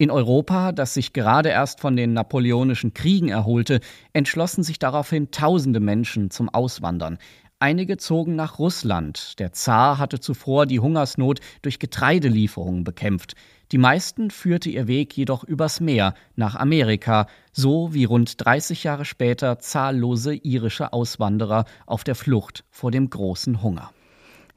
In 0.00 0.10
Europa, 0.10 0.72
das 0.72 0.94
sich 0.94 1.12
gerade 1.12 1.50
erst 1.50 1.80
von 1.80 1.94
den 1.94 2.14
napoleonischen 2.14 2.94
Kriegen 2.94 3.28
erholte, 3.28 3.80
entschlossen 4.14 4.62
sich 4.62 4.78
daraufhin 4.78 5.30
tausende 5.30 5.78
Menschen 5.78 6.30
zum 6.30 6.48
Auswandern. 6.48 7.18
Einige 7.58 7.98
zogen 7.98 8.34
nach 8.34 8.58
Russland. 8.58 9.38
Der 9.38 9.52
Zar 9.52 9.98
hatte 9.98 10.18
zuvor 10.18 10.64
die 10.64 10.80
Hungersnot 10.80 11.40
durch 11.60 11.78
Getreidelieferungen 11.78 12.82
bekämpft. 12.82 13.34
Die 13.72 13.76
meisten 13.76 14.30
führte 14.30 14.70
ihr 14.70 14.88
Weg 14.88 15.14
jedoch 15.18 15.44
übers 15.44 15.80
Meer 15.80 16.14
nach 16.34 16.54
Amerika, 16.54 17.26
so 17.52 17.92
wie 17.92 18.04
rund 18.04 18.42
30 18.42 18.84
Jahre 18.84 19.04
später 19.04 19.58
zahllose 19.58 20.32
irische 20.32 20.94
Auswanderer 20.94 21.66
auf 21.84 22.04
der 22.04 22.14
Flucht 22.14 22.64
vor 22.70 22.90
dem 22.90 23.10
großen 23.10 23.62
Hunger. 23.62 23.90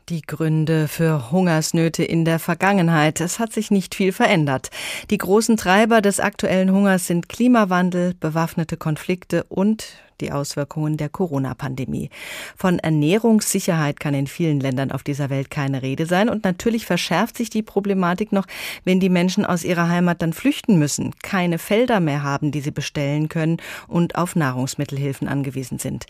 Die 0.10 0.22
Gründe 0.22 0.90
für 0.90 1.32
Hungersnöte 1.32 2.04
in 2.04 2.26
der 2.26 2.40
Vergangenheit. 2.40 3.22
Es 3.22 3.40
hat 3.40 3.54
sich 3.54 3.72
nicht 3.72 3.96
viel 3.96 4.12
verändert. 4.12 4.70
Die 5.10 5.18
großen 5.18 5.56
Treiber 5.56 6.02
des 6.02 6.20
aktuellen 6.20 6.72
Hungers 6.72 7.08
sind 7.08 7.30
Klimawandel, 7.30 8.14
bewaffnete 8.14 8.76
Konflikte 8.76 9.46
und 9.46 9.86
die 10.24 10.32
Auswirkungen 10.32 10.98
der 10.98 11.10
Corona-Pandemie. 11.10 12.10
Von 12.56 12.80
Ernährungssicherheit 12.80 14.00
kann 14.00 14.14
in 14.14 14.28
vielen 14.28 14.60
Ländern 14.60 14.92
auf 14.92 15.04
dieser 15.04 15.30
Welt 15.30 15.52
keine 15.52 15.82
Rede 15.82 16.06
sein 16.06 16.30
und 16.30 16.44
natürlich 16.44 16.86
verschärft 16.86 17.38
sich 17.38 17.50
die 17.50 17.62
Problematik 17.62 18.32
noch, 18.32 18.48
wenn 18.86 19.00
die 19.00 19.10
Menschen 19.10 19.46
aus 19.46 19.64
ihrer 19.64 19.90
Heimat 19.90 20.22
dann 20.22 20.34
flüchten 20.34 20.80
müssen, 20.80 21.14
keine 21.22 21.60
Felder 21.60 22.00
mehr 22.00 22.24
haben, 22.24 22.52
die 22.52 22.62
sie 22.62 22.72
bestellen 22.72 23.28
können 23.28 23.58
und 23.88 24.16
auf 24.16 24.36
Nahrungsmittelhilfen 24.36 25.28
angewiesen 25.28 25.78
sind. 25.78 26.06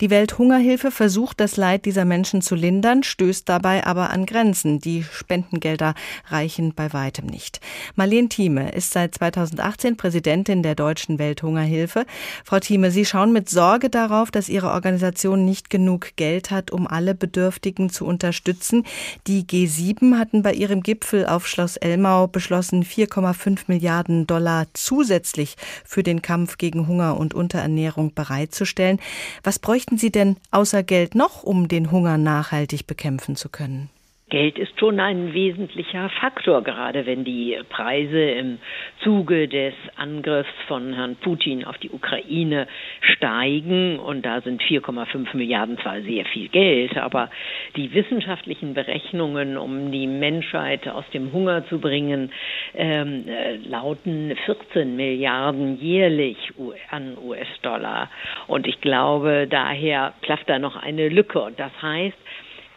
Die 0.00 0.10
Welthungerhilfe 0.10 0.90
versucht, 0.90 1.40
das 1.40 1.56
Leid 1.56 1.84
dieser 1.84 2.04
Menschen 2.04 2.42
zu 2.42 2.54
lindern, 2.54 3.02
stößt 3.02 3.48
dabei 3.48 3.84
aber 3.84 4.10
an 4.10 4.26
Grenzen. 4.26 4.78
Die 4.78 5.02
Spendengelder 5.02 5.94
reichen 6.28 6.74
bei 6.74 6.92
weitem 6.92 7.26
nicht. 7.26 7.60
Marlene 7.96 8.28
Thieme 8.28 8.70
ist 8.70 8.92
seit 8.92 9.14
2018 9.14 9.96
Präsidentin 9.96 10.62
der 10.62 10.76
Deutschen 10.76 11.18
Welthungerhilfe. 11.18 12.06
Frau 12.44 12.60
Thieme, 12.60 12.90
Sie 12.92 13.04
schauen 13.04 13.32
mit 13.32 13.48
Sorge 13.56 13.88
darauf, 13.88 14.30
dass 14.30 14.50
ihre 14.50 14.70
Organisation 14.72 15.46
nicht 15.46 15.70
genug 15.70 16.14
Geld 16.16 16.50
hat, 16.50 16.70
um 16.70 16.86
alle 16.86 17.14
Bedürftigen 17.14 17.88
zu 17.88 18.04
unterstützen. 18.04 18.84
Die 19.26 19.44
G7 19.44 20.18
hatten 20.18 20.42
bei 20.42 20.52
ihrem 20.52 20.82
Gipfel 20.82 21.24
auf 21.24 21.48
Schloss 21.48 21.78
Elmau 21.78 22.26
beschlossen, 22.26 22.84
4,5 22.84 23.60
Milliarden 23.68 24.26
Dollar 24.26 24.66
zusätzlich 24.74 25.56
für 25.86 26.02
den 26.02 26.20
Kampf 26.20 26.58
gegen 26.58 26.86
Hunger 26.86 27.16
und 27.16 27.32
Unterernährung 27.32 28.12
bereitzustellen. 28.12 29.00
Was 29.42 29.58
bräuchten 29.58 29.96
Sie 29.96 30.12
denn 30.12 30.36
außer 30.50 30.82
Geld 30.82 31.14
noch, 31.14 31.42
um 31.42 31.66
den 31.66 31.90
Hunger 31.90 32.18
nachhaltig 32.18 32.86
bekämpfen 32.86 33.36
zu 33.36 33.48
können? 33.48 33.88
Geld 34.28 34.58
ist 34.58 34.76
schon 34.80 34.98
ein 34.98 35.34
wesentlicher 35.34 36.08
Faktor, 36.20 36.64
gerade 36.64 37.06
wenn 37.06 37.22
die 37.22 37.56
Preise 37.68 38.20
im 38.20 38.58
Zuge 39.04 39.46
des 39.46 39.72
Angriffs 39.94 40.50
von 40.66 40.92
Herrn 40.94 41.14
Putin 41.14 41.64
auf 41.64 41.78
die 41.78 41.90
Ukraine 41.90 42.66
steigen. 43.02 44.00
Und 44.00 44.26
da 44.26 44.40
sind 44.40 44.60
4,5 44.62 45.36
Milliarden 45.36 45.78
zwar 45.78 46.00
sehr 46.00 46.24
viel 46.24 46.48
Geld, 46.48 46.96
aber 46.96 47.30
die 47.76 47.94
wissenschaftlichen 47.94 48.74
Berechnungen, 48.74 49.56
um 49.56 49.92
die 49.92 50.08
Menschheit 50.08 50.88
aus 50.88 51.08
dem 51.14 51.32
Hunger 51.32 51.64
zu 51.68 51.78
bringen, 51.78 52.32
ähm, 52.74 53.28
äh, 53.28 53.58
lauten 53.58 54.36
14 54.44 54.96
Milliarden 54.96 55.80
jährlich 55.80 56.52
an 56.90 57.16
US-Dollar. 57.16 58.10
Und 58.48 58.66
ich 58.66 58.80
glaube, 58.80 59.46
daher 59.48 60.14
klafft 60.22 60.48
da 60.48 60.58
noch 60.58 60.74
eine 60.74 61.08
Lücke. 61.10 61.40
Und 61.40 61.60
das 61.60 61.70
heißt, 61.80 62.18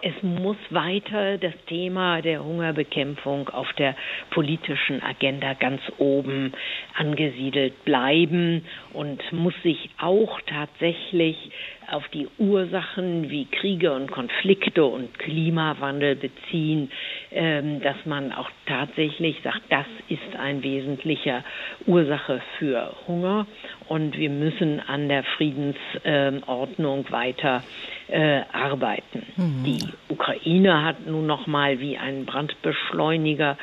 es 0.01 0.13
muss 0.21 0.57
weiter 0.69 1.37
das 1.37 1.53
Thema 1.67 2.21
der 2.21 2.43
Hungerbekämpfung 2.43 3.49
auf 3.49 3.71
der 3.73 3.95
politischen 4.29 5.03
Agenda 5.03 5.53
ganz 5.53 5.81
oben 5.97 6.53
angesiedelt 6.95 7.83
bleiben 7.83 8.65
und 8.93 9.21
muss 9.33 9.53
sich 9.63 9.89
auch 9.99 10.39
tatsächlich 10.47 11.51
auf 11.91 12.07
die 12.09 12.27
Ursachen 12.37 13.29
wie 13.29 13.45
Kriege 13.45 13.93
und 13.93 14.11
Konflikte 14.11 14.85
und 14.85 15.17
Klimawandel 15.19 16.15
beziehen, 16.15 16.91
ähm, 17.31 17.81
dass 17.81 17.97
man 18.05 18.31
auch 18.31 18.49
tatsächlich 18.67 19.37
sagt, 19.43 19.63
das 19.69 19.87
ist 20.07 20.35
ein 20.39 20.63
wesentlicher 20.63 21.43
Ursache 21.87 22.41
für 22.57 22.93
Hunger. 23.07 23.47
Und 23.87 24.17
wir 24.17 24.29
müssen 24.29 24.79
an 24.79 25.09
der 25.09 25.23
Friedensordnung 25.23 27.11
weiter 27.11 27.63
äh, 28.11 28.41
arbeiten. 28.51 29.25
Mhm. 29.37 29.63
Die 29.63 29.87
Ukraine 30.09 30.83
hat 30.83 31.05
nun 31.05 31.27
noch 31.27 31.47
mal 31.47 31.79
wie 31.79 31.97
ein 31.97 32.25
Brandbeschleuniger 32.25 33.57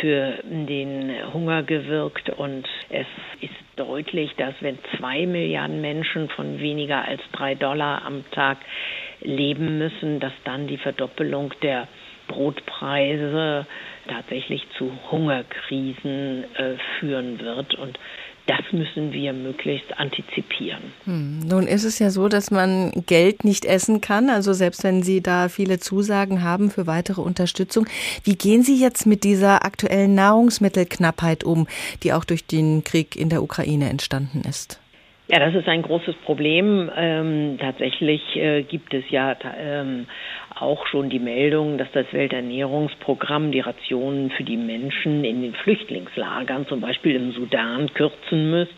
für 0.00 0.38
den 0.44 1.12
Hunger 1.32 1.62
gewirkt 1.62 2.30
und 2.30 2.66
es 2.90 3.06
ist 3.40 3.54
deutlich, 3.76 4.34
dass 4.36 4.54
wenn 4.60 4.78
zwei 4.96 5.26
Milliarden 5.26 5.80
Menschen 5.80 6.28
von 6.28 6.58
weniger 6.58 7.04
als 7.04 7.22
drei 7.32 7.54
Dollar 7.54 8.04
am 8.04 8.24
Tag 8.32 8.58
leben 9.20 9.78
müssen, 9.78 10.20
dass 10.20 10.32
dann 10.44 10.66
die 10.66 10.78
Verdoppelung 10.78 11.52
der 11.62 11.88
Brotpreise 12.28 13.66
tatsächlich 14.08 14.66
zu 14.78 14.92
Hungerkrisen 15.10 16.44
äh, 16.54 16.74
führen 16.98 17.40
wird. 17.40 17.74
Und 17.74 17.98
das 18.46 18.60
müssen 18.72 19.12
wir 19.12 19.32
möglichst 19.32 19.98
antizipieren. 19.98 20.82
Hm. 21.04 21.40
Nun 21.40 21.66
ist 21.66 21.84
es 21.84 21.98
ja 21.98 22.10
so, 22.10 22.28
dass 22.28 22.50
man 22.50 22.90
Geld 23.06 23.44
nicht 23.44 23.64
essen 23.64 24.00
kann, 24.00 24.30
also 24.30 24.52
selbst 24.52 24.82
wenn 24.84 25.02
Sie 25.02 25.22
da 25.22 25.48
viele 25.48 25.78
Zusagen 25.78 26.42
haben 26.42 26.70
für 26.70 26.86
weitere 26.86 27.20
Unterstützung. 27.20 27.86
Wie 28.24 28.34
gehen 28.34 28.62
Sie 28.62 28.80
jetzt 28.80 29.06
mit 29.06 29.24
dieser 29.24 29.64
aktuellen 29.64 30.14
Nahrungsmittelknappheit 30.14 31.44
um, 31.44 31.66
die 32.02 32.12
auch 32.12 32.24
durch 32.24 32.46
den 32.46 32.82
Krieg 32.84 33.16
in 33.16 33.28
der 33.28 33.42
Ukraine 33.42 33.88
entstanden 33.88 34.42
ist? 34.48 34.82
Ja, 35.28 35.38
das 35.38 35.54
ist 35.54 35.66
ein 35.66 35.82
großes 35.82 36.16
Problem. 36.26 36.90
Ähm, 36.94 37.56
tatsächlich 37.58 38.20
äh, 38.36 38.64
gibt 38.64 38.92
es 38.92 39.04
ja 39.08 39.34
ähm, 39.56 40.06
auch 40.60 40.86
schon 40.86 41.10
die 41.10 41.18
Meldung, 41.18 41.78
dass 41.78 41.90
das 41.92 42.06
Welternährungsprogramm 42.12 43.52
die 43.52 43.60
Rationen 43.60 44.30
für 44.30 44.44
die 44.44 44.56
Menschen 44.56 45.24
in 45.24 45.42
den 45.42 45.54
Flüchtlingslagern, 45.54 46.66
zum 46.66 46.80
Beispiel 46.80 47.16
im 47.16 47.32
Sudan, 47.32 47.92
kürzen 47.94 48.50
muss, 48.50 48.68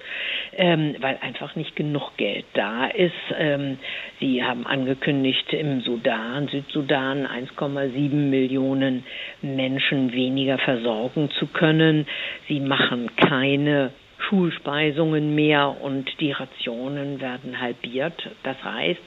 ähm, 0.56 0.96
weil 1.00 1.18
einfach 1.20 1.56
nicht 1.56 1.76
genug 1.76 2.16
Geld 2.16 2.44
da 2.54 2.86
ist. 2.86 3.12
Ähm, 3.38 3.78
Sie 4.20 4.42
haben 4.42 4.66
angekündigt, 4.66 5.52
im 5.52 5.80
Sudan, 5.80 6.48
Südsudan, 6.48 7.26
1,7 7.26 8.14
Millionen 8.30 9.04
Menschen 9.42 10.12
weniger 10.12 10.58
versorgen 10.58 11.30
zu 11.38 11.46
können. 11.46 12.06
Sie 12.48 12.60
machen 12.60 13.14
keine 13.16 13.90
Schulspeisungen 14.28 15.34
mehr 15.34 15.76
und 15.82 16.08
die 16.20 16.32
Rationen 16.32 17.20
werden 17.20 17.60
halbiert. 17.60 18.30
Das 18.42 18.56
heißt, 18.62 19.00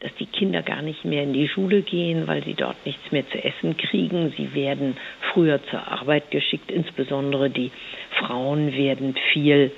dass 0.00 0.14
die 0.16 0.26
Kinder 0.26 0.62
gar 0.62 0.82
nicht 0.82 1.04
mehr 1.04 1.22
in 1.22 1.32
die 1.32 1.48
Schule 1.48 1.82
gehen, 1.82 2.26
weil 2.26 2.44
sie 2.44 2.54
dort 2.54 2.84
nichts 2.84 3.10
mehr 3.12 3.28
zu 3.30 3.42
essen 3.42 3.76
kriegen. 3.76 4.32
Sie 4.36 4.54
werden 4.54 4.96
früher 5.32 5.62
zur 5.70 5.86
Arbeit 5.88 6.30
geschickt, 6.30 6.70
insbesondere 6.70 7.48
die 7.50 7.70
Frauen 8.18 8.74
werden 8.74 9.14
viel 9.32 9.72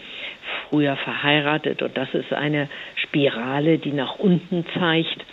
früher 0.69 0.97
verheiratet 0.97 1.83
und 1.83 1.97
das 1.97 2.13
ist 2.15 2.33
eine 2.33 2.69
Spirale, 2.97 3.79
die 3.79 3.93
nach 3.93 4.19
unten 4.19 4.65
zeigt. 4.79 5.25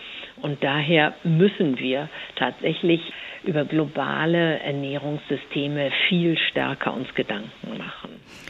und 0.41 0.63
daher 0.63 1.13
müssen 1.23 1.79
wir 1.79 2.09
tatsächlich 2.36 3.01
über 3.45 3.63
globale 3.65 4.59
Ernährungssysteme 4.59 5.91
viel 6.07 6.38
stärker 6.38 6.93
uns 6.93 7.13
Gedanken 7.15 7.77
machen. 7.77 8.05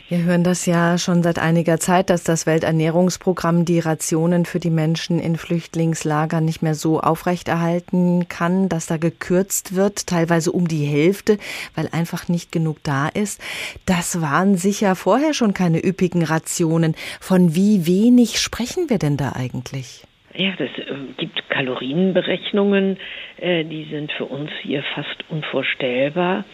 Wir 0.07 0.23
hören 0.23 0.43
das 0.43 0.67
ja 0.67 0.99
schon 0.99 1.23
seit 1.23 1.39
einiger 1.39 1.79
Zeit, 1.79 2.11
dass 2.11 2.23
das 2.23 2.45
Welternährungsprogramm 2.45 3.65
die 3.65 3.79
Rationen 3.79 4.45
für 4.45 4.59
die 4.59 4.69
Menschen 4.69 5.19
in 5.19 5.35
Flüchtlingslagern 5.35 6.45
nicht 6.45 6.61
mehr 6.61 6.75
so 6.75 6.99
aufrechterhalten 6.99 8.27
kann, 8.29 8.69
dass 8.69 8.85
da 8.85 8.97
gekürzt 8.97 9.75
wird, 9.75 10.05
teilweise 10.05 10.51
um 10.51 10.67
die 10.67 10.85
Hälfte, 10.85 11.39
weil 11.75 11.89
einfach 11.91 12.29
nicht 12.29 12.51
genug 12.51 12.77
da 12.83 13.07
ist. 13.07 13.41
Das 13.87 14.21
waren 14.21 14.57
sicher 14.57 14.95
vorher 14.95 15.33
schon 15.33 15.55
keine 15.55 15.83
üppigen 15.83 16.21
Rationen. 16.21 16.93
Von 17.19 17.55
wie 17.55 17.87
wenig 17.87 18.37
sprechen 18.37 18.91
wir 18.91 18.99
denn 18.99 19.17
da 19.17 19.31
eigentlich? 19.35 20.03
Ja, 20.35 20.51
das 20.59 20.69
äh, 20.77 20.93
gibt 21.17 21.49
Kalorienberechnungen, 21.49 22.97
äh, 23.37 23.63
die 23.63 23.87
sind 23.89 24.11
für 24.11 24.25
uns 24.25 24.51
hier 24.61 24.83
fast 24.93 25.23
unvorstellbar. 25.29 26.45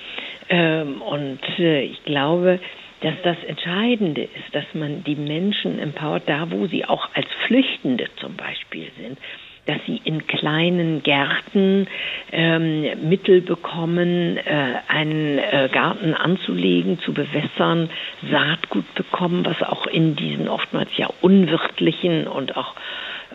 Ähm, 0.48 1.02
und 1.02 1.42
äh, 1.60 1.82
ich 1.82 2.02
glaube, 2.06 2.62
dass 3.02 3.16
das 3.24 3.38
Entscheidende 3.48 4.24
ist, 4.24 4.54
dass 4.54 4.66
man 4.74 5.04
die 5.04 5.16
Menschen 5.16 5.80
empowert, 5.80 6.24
da 6.28 6.52
wo 6.52 6.68
sie 6.68 6.86
auch 6.86 7.10
als 7.14 7.28
Flüchtende 7.48 8.08
zum 8.20 8.36
Beispiel 8.36 8.88
sind, 8.98 9.18
dass 9.66 9.78
sie 9.86 10.02
in 10.04 10.26
kleinen 10.26 11.04
Gärten 11.04 11.88
ähm, 12.32 13.10
Mittel 13.10 13.42
bekommen, 13.42 14.38
äh, 14.38 14.74
einen 14.88 15.38
äh, 15.38 15.70
Garten 15.72 16.14
anzulegen, 16.14 17.00
zu 17.00 17.14
bewässern, 17.14 17.90
Saatgut 18.32 18.94
bekommen, 18.96 19.46
was 19.46 19.62
auch 19.62 19.86
in 19.88 20.16
diesen 20.16 20.48
oftmals 20.48 20.90
ja 20.98 21.10
unwirtlichen 21.22 22.28
und 22.28 22.58
auch 22.58 22.74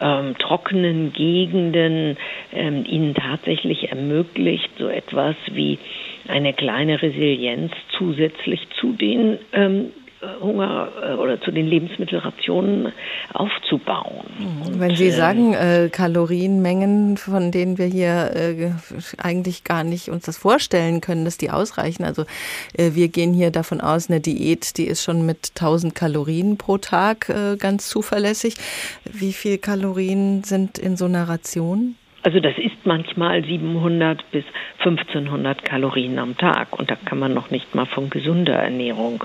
ähm, 0.01 0.37
trockenen 0.39 1.12
Gegenden 1.12 2.17
ähm, 2.53 2.85
ihnen 2.87 3.14
tatsächlich 3.14 3.91
ermöglicht, 3.91 4.71
so 4.79 4.89
etwas 4.89 5.37
wie 5.53 5.79
eine 6.29 6.53
kleine 6.53 7.01
Resilienz 7.01 7.72
zusätzlich 7.97 8.66
zu 8.81 8.93
den 8.93 9.39
ähm, 9.53 9.93
Hunger 10.41 10.89
äh, 11.03 11.12
oder 11.14 11.41
zu 11.41 11.51
den 11.51 11.66
Lebensmittelrationen 11.66 12.93
aufzubauen. 13.33 14.27
Mhm. 14.39 14.81
Wenn 14.81 14.97
Sie 14.97 15.11
sagen, 15.11 15.55
äh, 15.55 15.89
Kalorienmengen, 15.91 17.16
von 17.16 17.53
denen 17.53 17.79
wir 17.79 17.87
hier 17.87 18.31
äh, 18.35 18.70
eigentlich 19.18 19.64
gar 19.64 19.85
nicht 19.85 20.09
uns 20.09 20.24
das 20.24 20.39
vorstellen 20.39 21.01
können, 21.01 21.24
dass 21.24 21.39
die 21.39 21.51
ausreichen. 21.51 22.05
Also 22.05 22.24
äh, 22.77 22.93
wir 22.95 23.09
gehen 23.09 23.33
hier 23.33 23.51
davon 23.51 23.81
aus, 23.81 24.09
eine 24.09 24.20
Diät, 24.20 24.79
die 24.79 24.87
ist 24.87 25.03
schon 25.03 25.27
mit 25.27 25.53
1000 25.55 25.95
Kalorien 25.95 26.57
pro 26.57 26.79
Tag 26.79 27.29
äh, 27.29 27.57
ganz 27.57 27.89
zuverlässig. 27.89 28.55
Wie 29.05 29.33
viel 29.33 29.59
Kalorien 29.59 30.45
sind 30.45 30.79
in 30.79 30.97
so 30.97 31.05
einer 31.05 31.29
Ration? 31.29 31.97
Also 32.27 32.41
das 32.41 32.59
ist 32.59 32.85
manchmal 32.85 33.45
700 33.45 34.33
bis 34.33 34.43
1500 34.81 35.64
Kalorien 35.64 36.18
am 36.18 36.37
Tag 36.37 36.77
und 36.77 36.91
da 36.91 36.97
kann 36.97 37.20
man 37.20 37.33
noch 37.33 37.53
nicht 37.53 37.77
mal 37.77 37.87
von 37.87 38.11
gesunder 38.11 38.55
Ernährung 38.55 39.22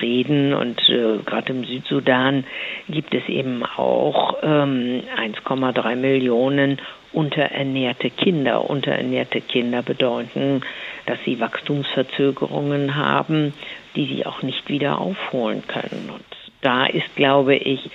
reden 0.00 0.54
und 0.54 0.78
äh, 0.88 1.18
gerade 1.26 1.52
im 1.52 1.64
Südsudan 1.64 2.44
gibt 2.88 3.16
es 3.16 3.28
eben 3.28 3.64
auch 3.64 4.36
ähm, 4.44 5.02
1,3 5.16 5.96
Millionen 5.96 6.80
unterernährte 7.12 8.10
Kinder. 8.10 8.70
Unterernährte 8.70 9.40
Kinder 9.40 9.82
bedeuten, 9.82 10.60
dass 11.06 11.18
sie 11.24 11.40
Wachstumsverzögerungen 11.40 12.94
haben, 12.94 13.54
die 13.96 14.06
sie 14.06 14.24
auch 14.24 14.42
nicht 14.42 14.68
wieder 14.68 15.00
aufholen 15.00 15.64
können. 15.66 16.10
Und 16.14 16.22
da 16.60 16.86
ist, 16.86 17.16
glaube 17.16 17.56
ich, 17.56 17.90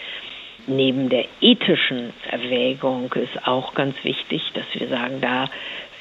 neben 0.67 1.09
der 1.09 1.25
ethischen 1.41 2.13
Erwägung 2.29 3.11
ist 3.13 3.47
auch 3.47 3.73
ganz 3.73 3.95
wichtig, 4.03 4.41
dass 4.53 4.65
wir 4.73 4.87
sagen, 4.87 5.21
da 5.21 5.49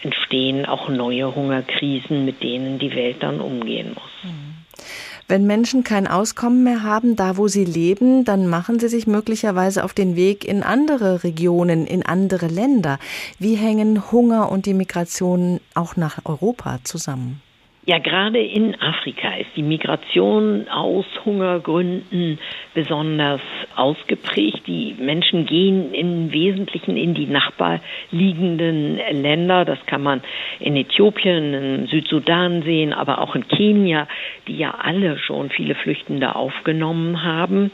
entstehen 0.02 0.66
auch 0.66 0.88
neue 0.88 1.34
Hungerkrisen, 1.34 2.24
mit 2.24 2.42
denen 2.42 2.78
die 2.78 2.94
Welt 2.94 3.16
dann 3.20 3.40
umgehen 3.40 3.94
muss. 3.94 4.32
Wenn 5.26 5.46
Menschen 5.46 5.84
kein 5.84 6.06
Auskommen 6.06 6.64
mehr 6.64 6.82
haben, 6.82 7.16
da 7.16 7.38
wo 7.38 7.48
sie 7.48 7.64
leben, 7.64 8.26
dann 8.26 8.46
machen 8.46 8.78
sie 8.78 8.88
sich 8.88 9.06
möglicherweise 9.06 9.82
auf 9.82 9.94
den 9.94 10.16
Weg 10.16 10.44
in 10.44 10.62
andere 10.62 11.24
Regionen, 11.24 11.86
in 11.86 12.04
andere 12.04 12.46
Länder. 12.46 12.98
Wie 13.38 13.54
hängen 13.54 14.12
Hunger 14.12 14.52
und 14.52 14.66
die 14.66 14.74
Migration 14.74 15.60
auch 15.74 15.96
nach 15.96 16.18
Europa 16.26 16.80
zusammen? 16.84 17.40
Ja, 17.86 17.98
gerade 17.98 18.38
in 18.38 18.74
Afrika 18.80 19.34
ist 19.36 19.50
die 19.56 19.62
Migration 19.62 20.68
aus 20.68 21.04
Hungergründen 21.24 22.38
besonders 22.74 23.40
ausgeprägt. 23.76 24.66
Die 24.66 24.94
Menschen 24.98 25.46
gehen 25.46 25.94
im 25.94 26.32
Wesentlichen 26.32 26.96
in 26.96 27.14
die 27.14 27.26
nachbarliegenden 27.26 29.00
Länder. 29.12 29.64
Das 29.64 29.78
kann 29.86 30.02
man 30.02 30.22
in 30.60 30.76
Äthiopien, 30.76 31.54
in 31.54 31.86
Südsudan 31.86 32.62
sehen, 32.62 32.92
aber 32.92 33.20
auch 33.20 33.34
in 33.34 33.48
Kenia, 33.48 34.08
die 34.46 34.58
ja 34.58 34.74
alle 34.82 35.18
schon 35.18 35.50
viele 35.50 35.74
Flüchtende 35.74 36.34
aufgenommen 36.34 37.22
haben. 37.22 37.70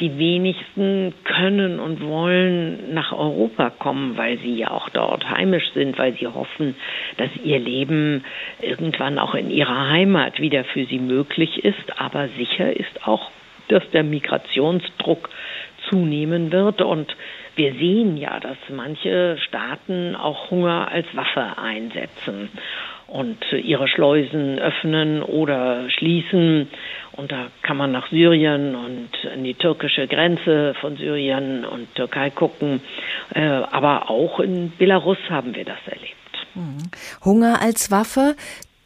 Die 0.00 0.18
wenigsten 0.18 1.12
können 1.24 1.80
und 1.80 2.00
wollen 2.06 2.94
nach 2.94 3.12
Europa 3.12 3.70
kommen, 3.70 4.16
weil 4.16 4.38
sie 4.38 4.54
ja 4.54 4.70
auch 4.70 4.88
dort 4.90 5.28
heimisch 5.28 5.70
sind, 5.74 5.98
weil 5.98 6.14
sie 6.14 6.26
hoffen, 6.26 6.76
dass 7.16 7.30
ihr 7.42 7.58
Leben 7.58 8.24
irgendwann 8.62 9.18
auch 9.18 9.34
in 9.34 9.50
ihrer 9.50 9.90
Heimat 9.90 10.40
wieder 10.40 10.64
für 10.64 10.84
sie 10.84 11.00
möglich 11.00 11.64
ist. 11.64 12.00
Aber 12.00 12.28
sicher 12.28 12.74
ist 12.74 13.06
auch, 13.06 13.30
dass 13.68 13.88
der 13.90 14.04
Migrationsdruck 14.04 15.28
zunehmen 15.88 16.52
wird 16.52 16.82
und 16.82 17.14
wir 17.56 17.72
sehen 17.72 18.16
ja, 18.16 18.38
dass 18.38 18.56
manche 18.68 19.36
Staaten 19.38 20.14
auch 20.14 20.50
Hunger 20.50 20.88
als 20.92 21.06
Waffe 21.14 21.58
einsetzen 21.60 22.50
und 23.08 23.38
ihre 23.52 23.88
Schleusen 23.88 24.58
öffnen 24.58 25.22
oder 25.22 25.90
schließen. 25.90 26.68
Und 27.12 27.32
da 27.32 27.48
kann 27.62 27.76
man 27.76 27.90
nach 27.90 28.08
Syrien 28.10 28.76
und 28.76 29.08
an 29.32 29.42
die 29.42 29.54
türkische 29.54 30.06
Grenze 30.06 30.74
von 30.80 30.96
Syrien 30.96 31.64
und 31.64 31.92
Türkei 31.96 32.30
gucken. 32.30 32.80
Äh, 33.34 33.40
aber 33.40 34.08
auch 34.08 34.38
in 34.38 34.72
Belarus 34.78 35.18
haben 35.28 35.54
wir 35.56 35.64
das 35.64 35.78
erlebt. 35.86 36.14
Mhm. 36.54 36.90
Hunger 37.24 37.60
als 37.60 37.90
Waffe. 37.90 38.36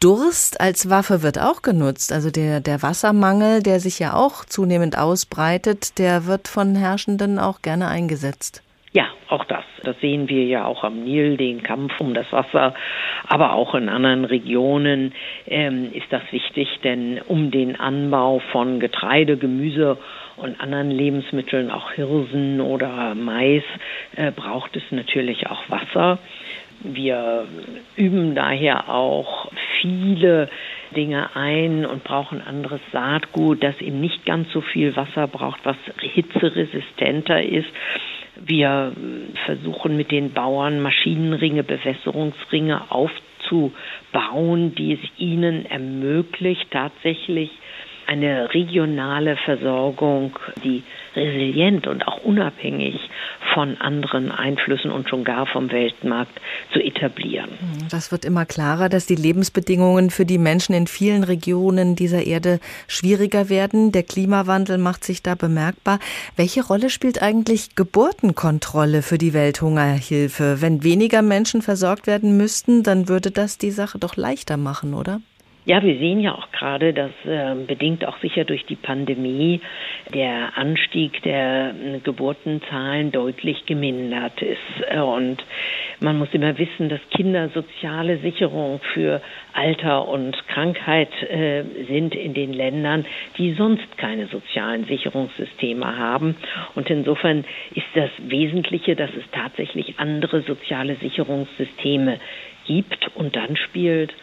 Durst 0.03 0.59
als 0.59 0.89
Waffe 0.89 1.23
wird 1.23 1.39
auch 1.39 1.61
genutzt. 1.61 2.11
Also 2.11 2.29
der, 2.29 2.59
der 2.59 2.83
Wassermangel, 2.83 3.63
der 3.63 3.79
sich 3.79 3.99
ja 3.99 4.13
auch 4.15 4.43
zunehmend 4.43 4.97
ausbreitet, 4.97 5.97
der 5.97 6.25
wird 6.25 6.49
von 6.49 6.75
Herrschenden 6.75 7.39
auch 7.39 7.61
gerne 7.61 7.87
eingesetzt. 7.87 8.61
Ja, 8.91 9.05
auch 9.29 9.45
das. 9.45 9.63
Das 9.83 9.97
sehen 10.01 10.27
wir 10.27 10.43
ja 10.43 10.65
auch 10.65 10.83
am 10.83 11.05
Nil, 11.05 11.37
den 11.37 11.63
Kampf 11.63 11.93
um 12.01 12.13
das 12.13 12.29
Wasser, 12.33 12.75
aber 13.27 13.53
auch 13.53 13.75
in 13.75 13.87
anderen 13.87 14.25
Regionen 14.25 15.13
ähm, 15.47 15.89
ist 15.93 16.11
das 16.11 16.21
wichtig, 16.31 16.67
denn 16.83 17.21
um 17.25 17.49
den 17.49 17.79
Anbau 17.79 18.39
von 18.51 18.81
Getreide, 18.81 19.37
Gemüse 19.37 19.97
und 20.35 20.59
anderen 20.59 20.91
Lebensmitteln, 20.91 21.71
auch 21.71 21.91
Hirsen 21.91 22.59
oder 22.59 23.15
Mais, 23.15 23.63
äh, 24.17 24.31
braucht 24.31 24.75
es 24.75 24.83
natürlich 24.91 25.47
auch 25.47 25.63
Wasser. 25.69 26.19
Wir 26.83 27.47
üben 27.95 28.35
daher 28.35 28.89
auch 28.89 29.49
viele 29.81 30.49
Dinge 30.95 31.35
ein 31.35 31.85
und 31.85 32.03
brauchen 32.03 32.41
anderes 32.41 32.81
Saatgut, 32.91 33.63
das 33.63 33.79
eben 33.79 34.01
nicht 34.01 34.25
ganz 34.25 34.51
so 34.51 34.61
viel 34.61 34.95
Wasser 34.95 35.27
braucht, 35.27 35.61
was 35.63 35.77
hitzeresistenter 36.01 37.41
ist. 37.41 37.69
Wir 38.35 38.91
versuchen 39.45 39.95
mit 39.95 40.11
den 40.11 40.33
Bauern 40.33 40.81
Maschinenringe, 40.81 41.63
Bewässerungsringe 41.63 42.91
aufzubauen, 42.91 44.75
die 44.75 44.93
es 44.93 44.99
ihnen 45.17 45.65
ermöglicht, 45.65 46.69
tatsächlich 46.71 47.51
eine 48.07 48.53
regionale 48.53 49.37
Versorgung, 49.37 50.37
die 50.63 50.83
resilient 51.15 51.87
und 51.87 52.07
auch 52.07 52.23
unabhängig 52.23 52.95
von 53.53 53.77
anderen 53.77 54.31
Einflüssen 54.31 54.91
und 54.91 55.09
schon 55.09 55.23
gar 55.23 55.45
vom 55.45 55.71
Weltmarkt 55.71 56.39
zu 56.71 56.79
etablieren. 56.79 57.49
Das 57.91 58.11
wird 58.11 58.25
immer 58.25 58.45
klarer, 58.45 58.89
dass 58.89 59.05
die 59.05 59.15
Lebensbedingungen 59.15 60.09
für 60.09 60.25
die 60.25 60.37
Menschen 60.37 60.73
in 60.73 60.87
vielen 60.87 61.23
Regionen 61.23 61.95
dieser 61.95 62.25
Erde 62.25 62.59
schwieriger 62.87 63.49
werden. 63.49 63.91
Der 63.91 64.03
Klimawandel 64.03 64.77
macht 64.77 65.03
sich 65.03 65.21
da 65.21 65.35
bemerkbar. 65.35 65.99
Welche 66.35 66.65
Rolle 66.65 66.89
spielt 66.89 67.21
eigentlich 67.21 67.75
Geburtenkontrolle 67.75 69.01
für 69.01 69.17
die 69.17 69.33
Welthungerhilfe? 69.33 70.61
Wenn 70.61 70.83
weniger 70.83 71.21
Menschen 71.21 71.61
versorgt 71.61 72.07
werden 72.07 72.37
müssten, 72.37 72.83
dann 72.83 73.07
würde 73.07 73.31
das 73.31 73.57
die 73.57 73.71
Sache 73.71 73.99
doch 73.99 74.15
leichter 74.15 74.57
machen, 74.57 74.93
oder? 74.93 75.21
Ja, 75.65 75.81
wir 75.81 75.97
sehen 75.97 76.19
ja 76.19 76.35
auch 76.35 76.51
gerade, 76.51 76.91
dass 76.91 77.11
äh, 77.25 77.55
bedingt 77.65 78.05
auch 78.05 78.17
sicher 78.17 78.43
durch 78.43 78.65
die 78.65 78.75
Pandemie 78.75 79.61
der 80.13 80.57
Anstieg 80.57 81.21
der 81.23 81.69
äh, 81.69 81.99
Geburtenzahlen 81.99 83.13
deutlich 83.13 83.65
gemindert 83.65 84.41
ist. 84.41 84.59
Und 84.93 85.37
man 86.01 86.17
muss 86.17 86.27
immer 86.33 86.57
wissen, 86.57 86.89
dass 86.89 86.99
Kinder 87.11 87.47
soziale 87.47 88.17
Sicherung 88.17 88.81
für 88.93 89.21
Alter 89.53 90.05
und 90.09 90.35
Krankheit 90.49 91.13
äh, 91.23 91.63
sind 91.87 92.13
in 92.13 92.33
den 92.33 92.51
Ländern, 92.51 93.05
die 93.37 93.53
sonst 93.53 93.97
keine 93.97 94.27
sozialen 94.27 94.83
Sicherungssysteme 94.83 95.97
haben. 95.97 96.35
Und 96.75 96.89
insofern 96.89 97.45
ist 97.73 97.87
das 97.95 98.09
Wesentliche, 98.17 98.97
dass 98.97 99.11
es 99.11 99.23
tatsächlich 99.31 99.97
andere 99.97 100.41
soziale 100.41 100.95
Sicherungssysteme 100.95 102.19
gibt. 102.65 103.15
Und 103.15 103.37
dann 103.37 103.55
spielt 103.55 104.13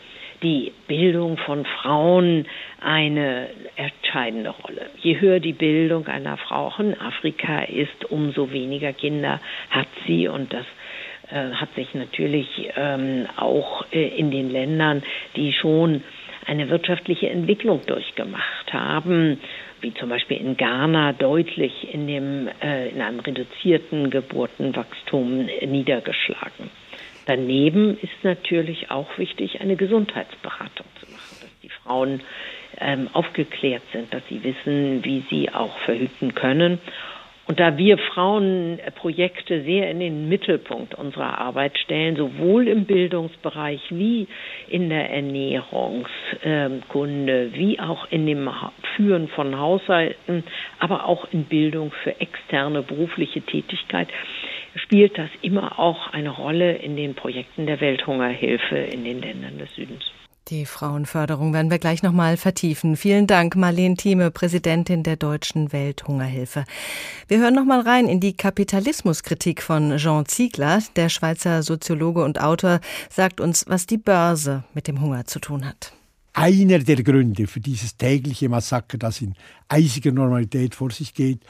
die 0.43 0.73
Bildung 0.89 1.37
von 1.37 1.65
Frauen 1.65 2.47
eine 2.81 3.49
entscheidende 3.77 4.51
Rolle. 4.51 4.91
Je 4.99 5.21
höher 5.21 5.41
die 5.41 5.53
Bildung 5.53 6.07
einer 6.07 6.37
Frau 6.37 6.67
auch 6.67 6.81
in 6.81 6.99
Afrika 6.99 7.63
ist, 7.63 8.05
umso 8.11 8.53
weniger 8.53 8.93
Kinder 8.93 9.41
hat 9.71 9.89
sie 10.07 10.29
und 10.29 10.53
das 10.53 10.67
äh, 11.31 11.53
hat 11.53 11.75
sich 11.75 11.95
natürlich 11.95 12.71
ähm, 12.77 13.27
auch 13.37 13.85
äh, 13.93 14.09
in 14.09 14.31
den 14.31 14.51
Ländern, 14.51 15.03
die 15.37 15.53
schon 15.53 16.03
eine 16.47 16.71
wirtschaftliche 16.71 17.29
Entwicklung 17.29 17.85
durchgemacht 17.87 18.73
haben, 18.73 19.39
wie 19.81 19.95
zum 19.95 20.09
Beispiel 20.09 20.39
in 20.39 20.57
Ghana 20.57 21.13
deutlich 21.13 21.93
in, 21.93 22.07
dem, 22.07 22.49
äh, 22.63 22.89
in 22.89 23.01
einem 23.01 23.21
reduzierten 23.21 24.11
Geburtenwachstum 24.11 25.49
niedergeschlagen. 25.67 26.71
Daneben 27.31 27.97
ist 28.03 28.25
natürlich 28.25 28.91
auch 28.91 29.17
wichtig, 29.17 29.61
eine 29.61 29.77
Gesundheitsberatung 29.77 30.87
zu 30.99 31.07
machen, 31.13 31.37
dass 31.41 31.51
die 31.63 31.69
Frauen 31.69 32.23
ähm, 32.81 33.09
aufgeklärt 33.13 33.85
sind, 33.93 34.13
dass 34.13 34.23
sie 34.29 34.43
wissen, 34.43 35.05
wie 35.05 35.23
sie 35.31 35.49
auch 35.49 35.79
verhüten 35.85 36.35
können. 36.35 36.81
Und 37.47 37.61
da 37.61 37.79
wir 37.79 37.99
Frauenprojekte 37.99 39.63
sehr 39.63 39.93
in 39.93 40.01
den 40.01 40.29
Mittelpunkt 40.29 40.97
unserer 40.97 41.39
Arbeit 41.39 41.79
stellen, 41.79 42.17
sowohl 42.17 42.67
im 42.67 42.85
Bildungsbereich 42.85 43.81
wie 43.91 44.27
in 44.69 44.89
der 44.89 45.11
Ernährungskunde, 45.11 47.51
wie 47.55 47.79
auch 47.79 48.09
in 48.11 48.27
dem 48.27 48.51
Führen 48.97 49.29
von 49.29 49.57
Haushalten, 49.57 50.43
aber 50.81 51.07
auch 51.07 51.29
in 51.33 51.45
Bildung 51.45 51.93
für 52.03 52.21
externe 52.21 52.83
berufliche 52.83 53.41
Tätigkeit, 53.41 54.09
spielt 54.75 55.19
das 55.19 55.31
immer 55.43 55.79
auch 55.79 56.09
eine 56.13 56.31
Rolle 56.31 56.77
in 56.77 56.97
den 56.97 57.15
Projekten 57.15 57.67
der 57.67 57.81
Welthungerhilfe 57.81 58.77
in 58.77 59.05
den 59.05 59.21
Ländern 59.21 59.59
des 59.59 59.75
Südens. 59.75 60.05
Die 60.49 60.67
Frauenförderung 60.67 61.53
werden 61.53 61.71
wir 61.71 61.79
gleich 61.79 62.03
nochmal 62.03 62.37
vertiefen. 62.37 62.97
Vielen 62.97 63.29
Dank, 63.29 63.55
Marlene 63.55 63.95
Thieme, 63.95 64.33
Präsidentin 64.33 65.05
der 65.05 65.15
Deutschen 65.15 65.73
Welthungerhilfe. 65.73 66.65
Wir 67.29 67.39
hören 67.39 67.55
nochmal 67.55 67.83
rein 67.83 68.09
in 68.09 68.19
die 68.19 68.33
Kapitalismuskritik 68.33 69.63
von 69.63 69.97
Jean 69.99 70.27
Ziegler. 70.27 70.83
Der 70.97 71.09
Schweizer 71.09 71.63
Soziologe 71.63 72.25
und 72.25 72.41
Autor 72.41 72.81
sagt 73.11 73.41
uns, 73.41 73.65
was 73.69 73.87
die 73.87 73.99
Börse 73.99 74.65
mit 74.75 74.89
dem 74.89 75.01
Hunger 75.01 75.25
zu 75.25 75.39
tun 75.39 75.65
hat. 75.65 75.93
Einer 76.33 76.81
der 76.81 77.03
Gründe 77.03 77.47
für 77.47 77.61
dieses 77.61 77.97
tägliche 77.97 78.49
Massaker, 78.49 78.99
das 78.99 79.21
in 79.21 79.35
eisiger 79.69 80.11
Normalität 80.11 80.75
vor 80.75 80.91
sich 80.91 81.15
geht, 81.15 81.41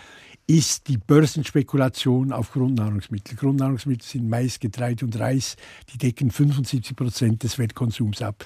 ist 0.50 0.88
die 0.88 0.98
Börsenspekulation 0.98 2.32
auf 2.32 2.50
Grundnahrungsmittel. 2.50 3.36
Grundnahrungsmittel 3.36 4.04
sind 4.04 4.28
Mais, 4.28 4.58
Getreide 4.58 5.04
und 5.04 5.16
Reis, 5.16 5.54
die 5.92 5.98
decken 5.98 6.32
75 6.32 6.96
Prozent 6.96 7.44
des 7.44 7.56
Weltkonsums 7.56 8.20
ab. 8.20 8.44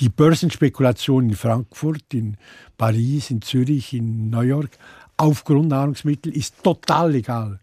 Die 0.00 0.08
Börsenspekulation 0.08 1.28
in 1.28 1.36
Frankfurt, 1.36 2.12
in 2.14 2.36
Paris, 2.76 3.30
in 3.30 3.42
Zürich, 3.42 3.92
in 3.92 4.28
New 4.28 4.40
York 4.40 4.70
auf 5.16 5.44
Grundnahrungsmittel 5.44 6.36
ist 6.36 6.64
total 6.64 7.12
legal. 7.12 7.60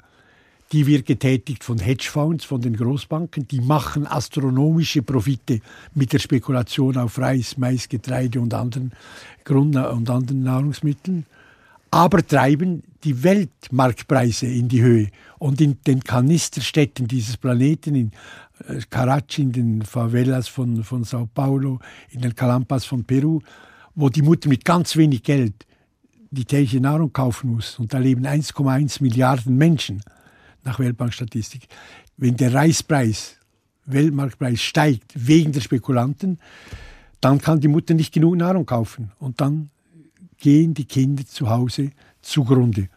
Die 0.71 0.87
wird 0.87 1.05
getätigt 1.05 1.65
von 1.65 1.77
Hedgefonds, 1.77 2.45
von 2.45 2.61
den 2.61 2.77
Großbanken. 2.77 3.49
Die 3.49 3.59
machen 3.59 4.07
astronomische 4.07 5.03
Profite 5.03 5.59
mit 5.93 6.13
der 6.13 6.19
Spekulation 6.19 6.95
auf 6.95 7.19
Reis, 7.19 7.57
Mais, 7.57 7.89
Getreide 7.89 8.39
und 8.39 8.53
anderen, 8.53 8.93
Grund 9.43 9.75
und 9.75 10.09
anderen 10.09 10.43
Nahrungsmitteln 10.43 11.25
aber 11.93 12.25
treiben 12.25 12.81
die 13.03 13.21
Weltmarktpreise 13.21 14.47
in 14.47 14.67
die 14.67 14.81
Höhe. 14.81 15.09
Und 15.37 15.61
in 15.61 15.79
den 15.85 16.03
Kanisterstädten 16.03 17.07
dieses 17.07 17.37
Planeten, 17.37 17.93
in 17.93 18.11
äh, 18.67 18.79
Karachi, 18.89 19.43
in 19.43 19.51
den 19.51 19.81
Favelas 19.83 20.47
von, 20.47 20.83
von 20.83 21.03
Sao 21.03 21.29
Paulo, 21.31 21.77
in 22.09 22.21
den 22.21 22.33
Calampas 22.33 22.83
von 22.83 23.03
Peru, 23.03 23.41
wo 23.93 24.09
die 24.09 24.23
Mutter 24.23 24.49
mit 24.49 24.65
ganz 24.65 24.95
wenig 24.95 25.21
Geld 25.21 25.67
die 26.31 26.45
tägliche 26.45 26.81
Nahrung 26.81 27.13
kaufen 27.13 27.51
muss. 27.51 27.77
Und 27.77 27.93
da 27.93 27.99
leben 27.99 28.25
1,1 28.25 29.03
Milliarden 29.03 29.55
Menschen 29.55 30.01
nach 30.63 30.79
Weltbankstatistik. 30.79 31.67
Wenn 32.17 32.37
der 32.37 32.55
Reispreis, 32.55 33.37
Weltmarktpreis 33.85 34.61
steigt 34.63 35.11
wegen 35.13 35.51
der 35.51 35.61
Spekulanten, 35.61 36.39
dann 37.21 37.39
kann 37.39 37.59
die 37.59 37.67
Mutter 37.67 37.93
nicht 37.93 38.11
genug 38.11 38.37
Nahrung 38.37 38.65
kaufen. 38.65 39.11
Und 39.19 39.41
dann 39.41 39.69
gehen 40.43 40.73
die 40.73 40.83
Kinder 40.83 41.25
zu 41.25 41.49
Hause 41.49 41.91
zugrunde. 42.21 42.89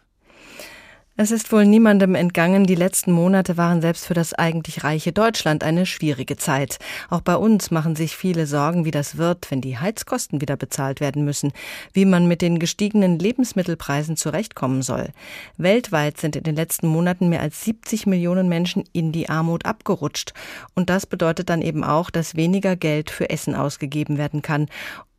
Es 1.19 1.31
ist 1.31 1.51
wohl 1.51 1.65
niemandem 1.65 2.13
entgangen, 2.13 2.67
die 2.67 2.75
letzten 2.75 3.11
Monate 3.11 3.57
waren 3.57 3.81
selbst 3.81 4.05
für 4.05 4.13
das 4.13 4.35
eigentlich 4.35 4.83
reiche 4.83 5.11
Deutschland 5.11 5.63
eine 5.63 5.87
schwierige 5.87 6.37
Zeit. 6.37 6.77
Auch 7.09 7.21
bei 7.21 7.35
uns 7.35 7.71
machen 7.71 7.95
sich 7.95 8.15
viele 8.15 8.45
Sorgen, 8.45 8.85
wie 8.85 8.91
das 8.91 9.17
wird, 9.17 9.49
wenn 9.49 9.59
die 9.59 9.79
Heizkosten 9.79 10.41
wieder 10.41 10.55
bezahlt 10.57 10.99
werden 10.99 11.25
müssen, 11.25 11.53
wie 11.91 12.05
man 12.05 12.27
mit 12.27 12.43
den 12.43 12.59
gestiegenen 12.59 13.17
Lebensmittelpreisen 13.17 14.15
zurechtkommen 14.15 14.83
soll. 14.83 15.09
Weltweit 15.57 16.19
sind 16.19 16.35
in 16.35 16.43
den 16.43 16.55
letzten 16.55 16.85
Monaten 16.85 17.29
mehr 17.29 17.41
als 17.41 17.65
70 17.65 18.05
Millionen 18.05 18.47
Menschen 18.47 18.83
in 18.93 19.11
die 19.11 19.27
Armut 19.27 19.65
abgerutscht. 19.65 20.33
Und 20.75 20.91
das 20.91 21.07
bedeutet 21.07 21.49
dann 21.49 21.63
eben 21.63 21.83
auch, 21.83 22.11
dass 22.11 22.35
weniger 22.35 22.75
Geld 22.75 23.09
für 23.09 23.31
Essen 23.31 23.55
ausgegeben 23.55 24.19
werden 24.19 24.43
kann. 24.43 24.67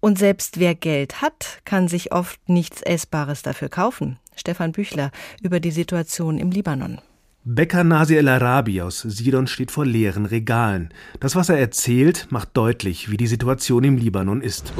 Und 0.00 0.18
selbst 0.18 0.60
wer 0.60 0.74
Geld 0.74 1.22
hat, 1.22 1.60
kann 1.64 1.88
sich 1.88 2.12
oft 2.12 2.40
nichts 2.48 2.82
Essbares 2.82 3.42
dafür 3.42 3.68
kaufen. 3.68 4.18
Stefan 4.36 4.72
Büchler 4.72 5.10
über 5.42 5.58
die 5.58 5.72
Situation 5.72 6.38
im 6.38 6.50
Libanon. 6.50 7.00
Bäcker 7.50 7.82
Nasi 7.82 8.14
El 8.14 8.28
Arabi 8.28 8.82
aus 8.82 9.00
Sidon 9.00 9.46
steht 9.46 9.70
vor 9.70 9.86
leeren 9.86 10.26
Regalen. 10.26 10.90
Das, 11.18 11.34
was 11.34 11.48
er 11.48 11.58
erzählt, 11.58 12.26
macht 12.28 12.50
deutlich, 12.52 13.10
wie 13.10 13.16
die 13.16 13.26
Situation 13.26 13.84
im 13.84 13.96
Libanon 13.96 14.42
ist. 14.42 14.74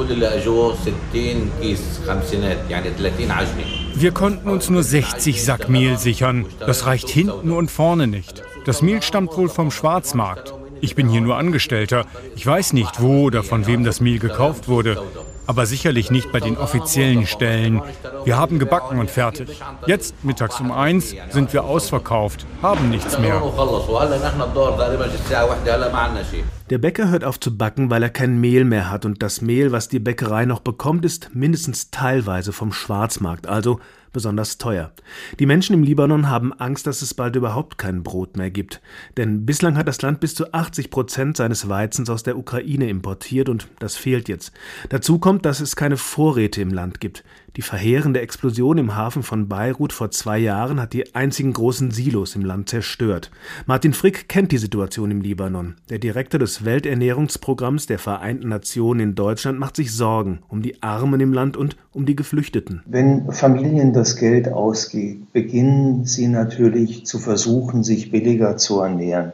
Wir 3.95 4.13
konnten 4.13 4.49
uns 4.51 4.69
nur 4.69 4.83
60 4.83 5.43
Sack 5.43 5.71
Mehl 5.71 5.97
sichern. 5.97 6.45
Das 6.61 6.85
reicht 6.85 7.09
hinten 7.09 7.53
und 7.53 7.71
vorne 7.71 8.07
nicht. 8.07 8.43
Das 8.67 8.83
Mehl 8.83 9.01
stammt 9.01 9.35
wohl 9.39 9.49
vom 9.49 9.71
Schwarzmarkt. 9.71 10.53
Ich 10.81 10.95
bin 10.95 11.09
hier 11.09 11.21
nur 11.21 11.37
Angestellter. 11.37 12.05
Ich 12.37 12.47
weiß 12.47 12.73
nicht, 12.73 13.01
wo 13.01 13.25
oder 13.25 13.43
von 13.43 13.67
wem 13.67 13.85
das 13.85 14.01
Mehl 14.01 14.19
gekauft 14.19 14.69
wurde. 14.69 15.03
Aber 15.47 15.67
sicherlich 15.67 16.11
nicht 16.11 16.31
bei 16.31 16.41
den 16.41 16.59
offiziellen 16.59 17.27
Stellen. 17.27 17.83
Wir 18.25 18.37
haben 18.37 18.59
gebacken 18.59 18.99
und 18.99 19.11
fertig. 19.11 19.61
Jetzt, 19.87 20.25
mittags 20.25 20.61
um 20.61 20.71
eins, 20.71 21.15
sind 21.31 21.53
wir 21.53 21.65
ausverkauft, 21.65 22.47
haben 22.63 22.91
nichts 22.91 23.19
mehr. 23.19 23.43
Der 26.71 26.77
Bäcker 26.77 27.09
hört 27.09 27.25
auf 27.25 27.41
zu 27.41 27.57
backen, 27.57 27.89
weil 27.89 28.03
er 28.03 28.11
kein 28.11 28.43
Mehl 28.43 28.67
mehr 28.67 28.91
hat 28.91 29.07
und 29.07 29.23
das 29.23 29.41
Mehl, 29.41 29.73
was 29.73 29.89
die 29.89 30.01
Bäckerei 30.01 30.45
noch 30.45 30.61
bekommt, 30.61 31.03
ist 31.07 31.35
mindestens 31.35 31.91
teilweise 31.91 32.53
vom 32.53 32.73
Schwarzmarkt, 32.73 33.47
also 33.47 33.81
besonders 34.13 34.59
teuer. 34.59 34.93
Die 35.39 35.47
Menschen 35.47 35.73
im 35.73 35.83
Libanon 35.83 36.29
haben 36.29 36.53
Angst, 36.53 36.87
dass 36.87 37.01
es 37.01 37.15
bald 37.15 37.37
überhaupt 37.37 37.79
kein 37.79 38.03
Brot 38.03 38.37
mehr 38.37 38.51
gibt. 38.51 38.83
Denn 39.17 39.47
bislang 39.47 39.79
hat 39.79 39.89
das 39.89 40.03
Land 40.03 40.21
bis 40.21 40.35
zu 40.35 40.53
80 40.53 40.91
Prozent 40.91 41.39
seines 41.39 41.71
Weizens 41.71 42.11
aus 42.11 42.23
der 42.23 42.37
Ukraine 42.37 42.91
importiert 42.91 43.49
und 43.49 43.69
das 43.79 43.97
fehlt 43.97 44.29
jetzt. 44.29 44.53
Dazu 44.91 45.19
kommt, 45.19 45.47
dass 45.47 45.61
es 45.61 45.75
keine 45.75 45.97
Vorräte 45.97 46.61
im 46.61 46.75
Land 46.75 47.01
gibt. 47.01 47.25
Die 47.57 47.63
verheerende 47.63 48.21
Explosion 48.21 48.79
im 48.79 48.95
Hafen 48.95 49.23
von 49.23 49.49
Beirut 49.49 49.93
vor 49.93 50.11
zwei 50.11 50.39
Jahren 50.39 50.81
hat 50.81 50.93
die 50.93 51.15
einzigen 51.15 51.53
großen 51.53 51.91
Silos 51.91 52.37
im 52.37 52.45
Land 52.45 52.69
zerstört. 52.69 53.31
Martin 53.67 53.95
Frick 53.95 54.29
kennt 54.29 54.53
die 54.53 54.59
Situation 54.59 55.11
im 55.11 55.23
Libanon. 55.23 55.75
Der 55.89 55.99
Direktor 55.99 56.39
des 56.39 56.65
Welternährungsprogramms 56.65 57.87
der 57.87 57.99
Vereinten 57.99 58.49
Nationen 58.49 59.01
in 59.01 59.15
Deutschland 59.15 59.59
macht 59.59 59.77
sich 59.77 59.93
Sorgen 59.93 60.41
um 60.49 60.63
die 60.63 60.83
Armen 60.83 61.21
im 61.21 61.33
Land 61.33 61.57
und 61.57 61.77
um 61.93 62.05
die 62.07 62.17
Geflüchteten. 62.17 62.83
Wenn 62.87 63.33
Familien 63.33 63.93
das 63.93 64.17
Geld 64.17 64.49
ausgeht, 64.49 65.33
beginnen 65.33 66.05
sie 66.05 66.29
natürlich 66.29 67.07
zu 67.07 67.19
versuchen, 67.19 67.83
sich 67.83 68.11
billiger 68.11 68.57
zu 68.57 68.81
ernähren. 68.81 69.33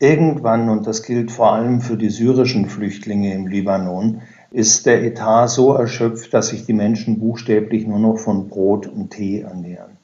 Irgendwann, 0.00 0.70
und 0.70 0.86
das 0.86 1.02
gilt 1.02 1.30
vor 1.30 1.52
allem 1.52 1.82
für 1.82 1.98
die 1.98 2.08
syrischen 2.08 2.70
Flüchtlinge 2.70 3.34
im 3.34 3.46
Libanon, 3.46 4.22
ist 4.50 4.86
der 4.86 5.04
Etat 5.04 5.48
so 5.48 5.72
erschöpft, 5.74 6.34
dass 6.34 6.48
sich 6.48 6.66
die 6.66 6.72
Menschen 6.72 7.20
buchstäblich 7.20 7.86
nur 7.86 7.98
noch 7.98 8.18
von 8.18 8.48
Brot 8.48 8.86
und 8.86 9.10
Tee 9.10 9.40
ernähren. 9.40 9.98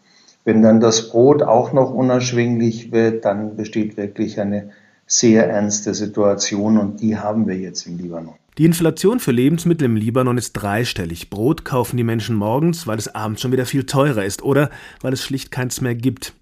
Wenn 0.45 0.63
dann 0.63 0.81
das 0.81 1.11
Brot 1.11 1.43
auch 1.43 1.73
noch 1.73 1.93
unerschwinglich 1.93 2.93
wird, 2.93 3.25
dann 3.25 3.57
besteht 3.57 3.97
wirklich 3.97 4.41
eine 4.41 4.71
sehr 5.07 5.49
ernste 5.49 5.95
Situation 5.95 6.79
und 6.79 7.01
die 7.01 7.17
haben 7.17 7.47
wir 7.49 7.57
jetzt 7.57 7.87
im 7.87 7.99
Libanon. 7.99 8.35
Die 8.59 8.65
Inflation 8.65 9.21
für 9.21 9.33
Lebensmittel 9.33 9.85
im 9.85 9.97
Libanon 9.97 10.39
ist 10.39 10.53
dreistellig. 10.53 11.31
Brot 11.31 11.65
kaufen 11.65 11.97
die 11.97 12.05
Menschen 12.05 12.37
morgens, 12.37 12.87
weil 12.87 12.97
es 12.97 13.15
abends 13.15 13.43
schon 13.43 13.53
wieder 13.53 13.67
viel 13.67 13.85
teurer 13.85 14.25
ist 14.25 14.43
oder 14.43 14.71
weil 15.03 15.13
es 15.13 15.23
schlicht 15.23 15.51
keins 15.51 15.81
mehr 15.81 15.95
gibt. 15.95 16.33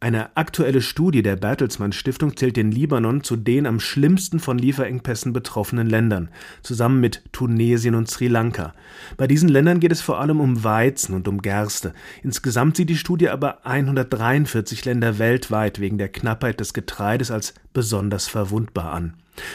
Eine 0.00 0.36
aktuelle 0.36 0.82
Studie 0.82 1.22
der 1.22 1.36
Bertelsmann 1.36 1.92
Stiftung 1.92 2.36
zählt 2.36 2.56
den 2.56 2.70
Libanon 2.70 3.22
zu 3.22 3.36
den 3.36 3.66
am 3.66 3.80
schlimmsten 3.80 4.40
von 4.40 4.58
Lieferengpässen 4.58 5.32
betroffenen 5.32 5.88
Ländern, 5.88 6.28
zusammen 6.62 7.00
mit 7.00 7.22
Tunesien 7.32 7.94
und 7.94 8.10
Sri 8.10 8.28
Lanka. 8.28 8.74
Bei 9.16 9.26
diesen 9.26 9.48
Ländern 9.48 9.80
geht 9.80 9.92
es 9.92 10.00
vor 10.00 10.20
allem 10.20 10.40
um 10.40 10.64
Weizen 10.64 11.14
und 11.14 11.28
um 11.28 11.42
Gerste. 11.42 11.94
Insgesamt 12.22 12.76
sieht 12.76 12.90
die 12.90 12.96
Studie 12.96 13.28
aber 13.28 13.64
143 13.66 14.84
Länder 14.84 15.18
weltweit 15.18 15.80
wegen 15.80 15.98
der 15.98 16.08
Knappheit 16.08 16.60
des 16.60 16.74
Getreides 16.74 17.30
als 17.30 17.54
besonders 17.72 18.26
verwundbar 18.26 18.92
an. 18.92 19.14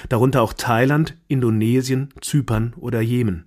Darunter 0.10 0.42
auch 0.42 0.54
Thailand, 0.54 1.16
Indonesien, 1.28 2.10
Zypern 2.22 2.74
oder 2.78 3.02
Jemen. 3.02 3.46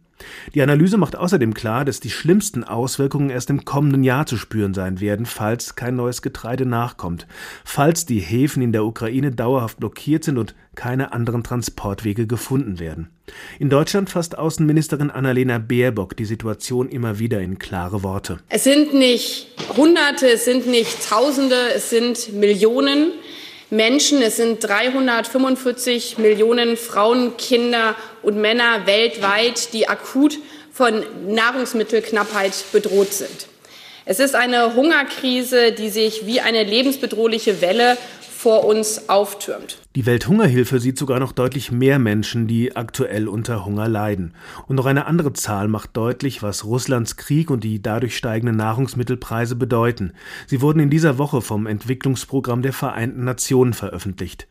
Die 0.55 0.63
Analyse 0.63 0.97
macht 0.97 1.17
außerdem 1.17 1.55
klar, 1.55 1.85
dass 1.85 2.01
die 2.01 2.11
schlimmsten 2.11 2.65
Auswirkungen 2.65 3.31
erst 3.31 3.51
im 3.51 3.65
kommenden 3.65 4.05
Jahr 4.05 4.27
zu 4.27 4.37
spüren 4.37 4.75
sein 4.75 5.01
werden, 5.01 5.27
falls 5.27 5.75
kein 5.75 5.97
neues 5.97 6.23
Getreide 6.23 6.67
nachkommt, 6.67 7.27
falls 7.65 8.07
die 8.07 8.21
Häfen 8.21 8.63
in 8.63 8.73
der 8.73 8.85
Ukraine 8.85 9.31
dauerhaft 9.31 9.79
blockiert 9.79 10.25
sind 10.25 10.39
und 10.39 10.55
keine 10.75 11.13
anderen 11.13 11.43
Transportwege 11.43 12.27
gefunden 12.27 12.79
werden. 12.79 13.11
In 13.59 13.71
Deutschland 13.71 14.11
fasst 14.11 14.39
Außenministerin 14.39 15.11
Annalena 15.11 15.59
Baerbock 15.59 16.17
die 16.17 16.25
Situation 16.25 16.89
immer 16.89 17.19
wieder 17.19 17.41
in 17.41 17.59
klare 17.59 18.03
Worte. 18.03 18.39
Es 18.49 18.65
sind 18.65 18.95
nicht 18.95 19.49
Hunderte, 19.77 20.31
es 20.31 20.45
sind 20.45 20.67
nicht 20.67 21.09
Tausende, 21.09 21.57
es 21.75 21.91
sind 21.91 22.33
Millionen. 22.35 23.13
Menschen. 23.73 24.21
Es 24.21 24.37
sind 24.37 24.63
345 24.63 26.19
Millionen 26.19 26.77
Frauen, 26.77 27.39
Kinder 27.39 27.97
und 28.23 28.41
Männer 28.41 28.87
weltweit, 28.87 29.73
die 29.73 29.89
akut 29.89 30.39
von 30.73 31.03
Nahrungsmittelknappheit 31.29 32.65
bedroht 32.73 33.13
sind. 33.13 33.49
Es 34.05 34.19
ist 34.19 34.35
eine 34.35 34.75
Hungerkrise, 34.75 35.73
die 35.73 35.89
sich 35.89 36.27
wie 36.27 36.41
eine 36.41 36.65
lebensbedrohliche 36.65 37.61
Welle 37.61 37.97
vor 38.43 38.65
uns 38.65 39.09
auftürmt. 39.09 39.79
Die 39.95 40.05
Welthungerhilfe 40.05 40.81
sieht 40.81 40.99
sogar 40.99 41.21
noch 41.21 41.31
deutlich 41.31 41.71
mehr 41.71 42.01
Menschen, 42.01 42.49
die 42.49 42.75
aktuell 42.75 43.29
unter 43.29 43.65
Hunger 43.65 43.87
leiden. 43.87 44.35
Und 44.67 44.75
noch 44.75 44.87
eine 44.87 45.07
andere 45.07 45.33
Zahl 45.33 45.69
macht 45.69 45.97
deutlich, 45.97 46.43
was 46.43 46.65
Russlands 46.65 47.17
Krieg 47.17 47.51
und 47.51 47.63
die 47.63 47.81
dadurch 47.81 48.17
steigenden 48.17 48.57
Nahrungsmittelpreise 48.57 49.55
bedeuten. 49.55 50.15
Sie 50.49 50.61
wurden 50.61 50.81
in 50.81 50.91
dieser 50.91 51.19
Woche 51.19 51.41
vom 51.41 51.69
Entwicklungsprogramm 51.69 52.63
der 52.63 52.73
Vereinten 52.73 53.23
Nationen 53.23 53.75
veröffentlicht. 53.75 54.49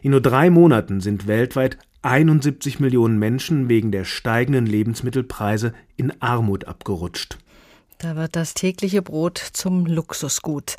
In 0.00 0.12
nur 0.12 0.22
drei 0.22 0.48
Monaten 0.48 1.02
sind 1.02 1.26
weltweit 1.26 1.76
71 2.04 2.80
Millionen 2.80 3.18
Menschen 3.18 3.70
wegen 3.70 3.90
der 3.90 4.04
steigenden 4.04 4.66
Lebensmittelpreise 4.66 5.72
in 5.96 6.12
Armut 6.20 6.66
abgerutscht. 6.66 7.38
Da 8.04 8.16
wird 8.16 8.34
das 8.36 8.52
tägliche 8.52 9.00
Brot 9.00 9.38
zum 9.38 9.86
Luxusgut. 9.86 10.76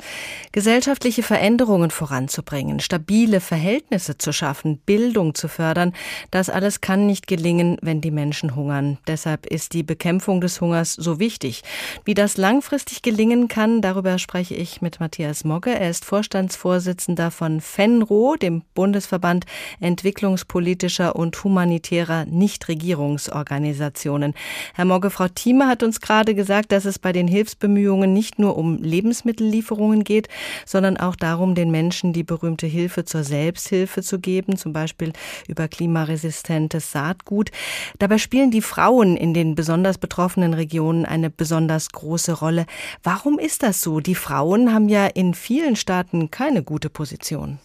Gesellschaftliche 0.52 1.24
Veränderungen 1.24 1.90
voranzubringen, 1.90 2.78
stabile 2.78 3.40
Verhältnisse 3.40 4.16
zu 4.16 4.32
schaffen, 4.32 4.78
Bildung 4.86 5.34
zu 5.34 5.48
fördern, 5.48 5.92
das 6.30 6.48
alles 6.48 6.80
kann 6.80 7.08
nicht 7.08 7.26
gelingen, 7.26 7.78
wenn 7.82 8.00
die 8.00 8.12
Menschen 8.12 8.54
hungern. 8.54 8.98
Deshalb 9.08 9.44
ist 9.44 9.72
die 9.72 9.82
Bekämpfung 9.82 10.40
des 10.40 10.60
Hungers 10.60 10.92
so 10.92 11.18
wichtig. 11.18 11.64
Wie 12.04 12.14
das 12.14 12.36
langfristig 12.36 13.02
gelingen 13.02 13.48
kann, 13.48 13.80
darüber 13.80 14.20
spreche 14.20 14.54
ich 14.54 14.80
mit 14.80 15.00
Matthias 15.00 15.42
Mogge. 15.42 15.76
Er 15.76 15.90
ist 15.90 16.04
Vorstandsvorsitzender 16.04 17.32
von 17.32 17.60
FENRO, 17.60 18.36
dem 18.40 18.62
Bundesverband 18.74 19.46
entwicklungspolitischer 19.80 21.16
und 21.16 21.42
humanitärer 21.42 22.24
Nichtregierungsorganisationen. 22.26 24.34
Herr 24.74 24.84
Mogge, 24.84 25.10
Frau 25.10 25.26
Thieme 25.26 25.66
hat 25.66 25.82
uns 25.82 26.00
gerade 26.00 26.36
gesagt, 26.36 26.70
dass 26.70 26.84
es 26.84 27.00
bei 27.00 27.15
den 27.16 27.26
Hilfsbemühungen 27.26 28.12
nicht 28.12 28.38
nur 28.38 28.56
um 28.56 28.76
Lebensmittellieferungen 28.76 30.04
geht, 30.04 30.28
sondern 30.64 30.96
auch 30.96 31.16
darum, 31.16 31.56
den 31.56 31.70
Menschen 31.72 32.12
die 32.12 32.22
berühmte 32.22 32.66
Hilfe 32.66 33.04
zur 33.04 33.24
Selbsthilfe 33.24 34.02
zu 34.02 34.20
geben, 34.20 34.56
zum 34.56 34.72
Beispiel 34.72 35.12
über 35.48 35.66
klimaresistentes 35.66 36.92
Saatgut. 36.92 37.50
Dabei 37.98 38.18
spielen 38.18 38.50
die 38.50 38.60
Frauen 38.60 39.16
in 39.16 39.34
den 39.34 39.54
besonders 39.54 39.98
betroffenen 39.98 40.54
Regionen 40.54 41.04
eine 41.04 41.30
besonders 41.30 41.90
große 41.90 42.38
Rolle. 42.38 42.66
Warum 43.02 43.38
ist 43.38 43.62
das 43.62 43.82
so? 43.82 44.00
Die 44.00 44.14
Frauen 44.14 44.72
haben 44.72 44.88
ja 44.88 45.06
in 45.06 45.34
vielen 45.34 45.76
Staaten 45.76 46.30
keine 46.30 46.62
gute 46.62 46.90
Position. 46.90 47.58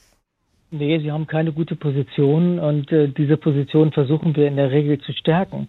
Nee, 0.71 0.99
sie 0.99 1.11
haben 1.11 1.27
keine 1.27 1.51
gute 1.51 1.75
Position 1.75 2.57
und 2.57 2.91
äh, 2.93 3.09
diese 3.09 3.35
Position 3.35 3.91
versuchen 3.91 4.33
wir 4.37 4.47
in 4.47 4.55
der 4.55 4.71
Regel 4.71 4.99
zu 5.01 5.11
stärken. 5.11 5.67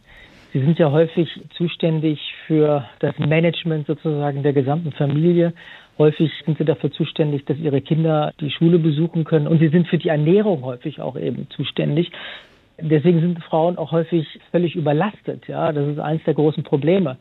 Sie 0.52 0.60
sind 0.60 0.78
ja 0.78 0.90
häufig 0.90 1.28
zuständig 1.56 2.20
für 2.46 2.84
das 2.98 3.18
Management 3.18 3.86
sozusagen 3.86 4.42
der 4.42 4.52
gesamten 4.52 4.92
Familie. 4.92 5.54
Häufig 5.96 6.30
sind 6.44 6.58
sie 6.58 6.64
dafür 6.64 6.90
zuständig, 6.90 7.46
dass 7.46 7.56
ihre 7.58 7.80
Kinder 7.80 8.32
die 8.38 8.50
Schule 8.50 8.78
besuchen 8.78 9.24
können. 9.24 9.46
Und 9.46 9.60
sie 9.60 9.68
sind 9.68 9.88
für 9.88 9.98
die 9.98 10.08
Ernährung 10.08 10.62
häufig 10.62 11.00
auch 11.00 11.16
eben 11.16 11.48
zuständig. 11.50 12.12
Deswegen 12.78 13.20
sind 13.20 13.42
Frauen 13.44 13.78
auch 13.78 13.92
häufig 13.92 14.26
völlig 14.50 14.76
überlastet. 14.76 15.48
Ja, 15.48 15.72
das 15.72 15.88
ist 15.88 15.98
eines 15.98 16.22
der 16.24 16.34
großen 16.34 16.64
Probleme. 16.64 17.16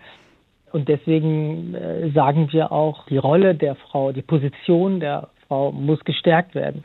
Und 0.71 0.89
deswegen 0.89 1.73
äh, 1.73 2.09
sagen 2.11 2.51
wir 2.51 2.71
auch, 2.71 3.05
die 3.07 3.17
Rolle 3.17 3.55
der 3.55 3.75
Frau, 3.75 4.11
die 4.11 4.21
Position 4.21 4.99
der 4.99 5.29
Frau 5.47 5.71
muss 5.71 6.03
gestärkt 6.03 6.55
werden, 6.55 6.83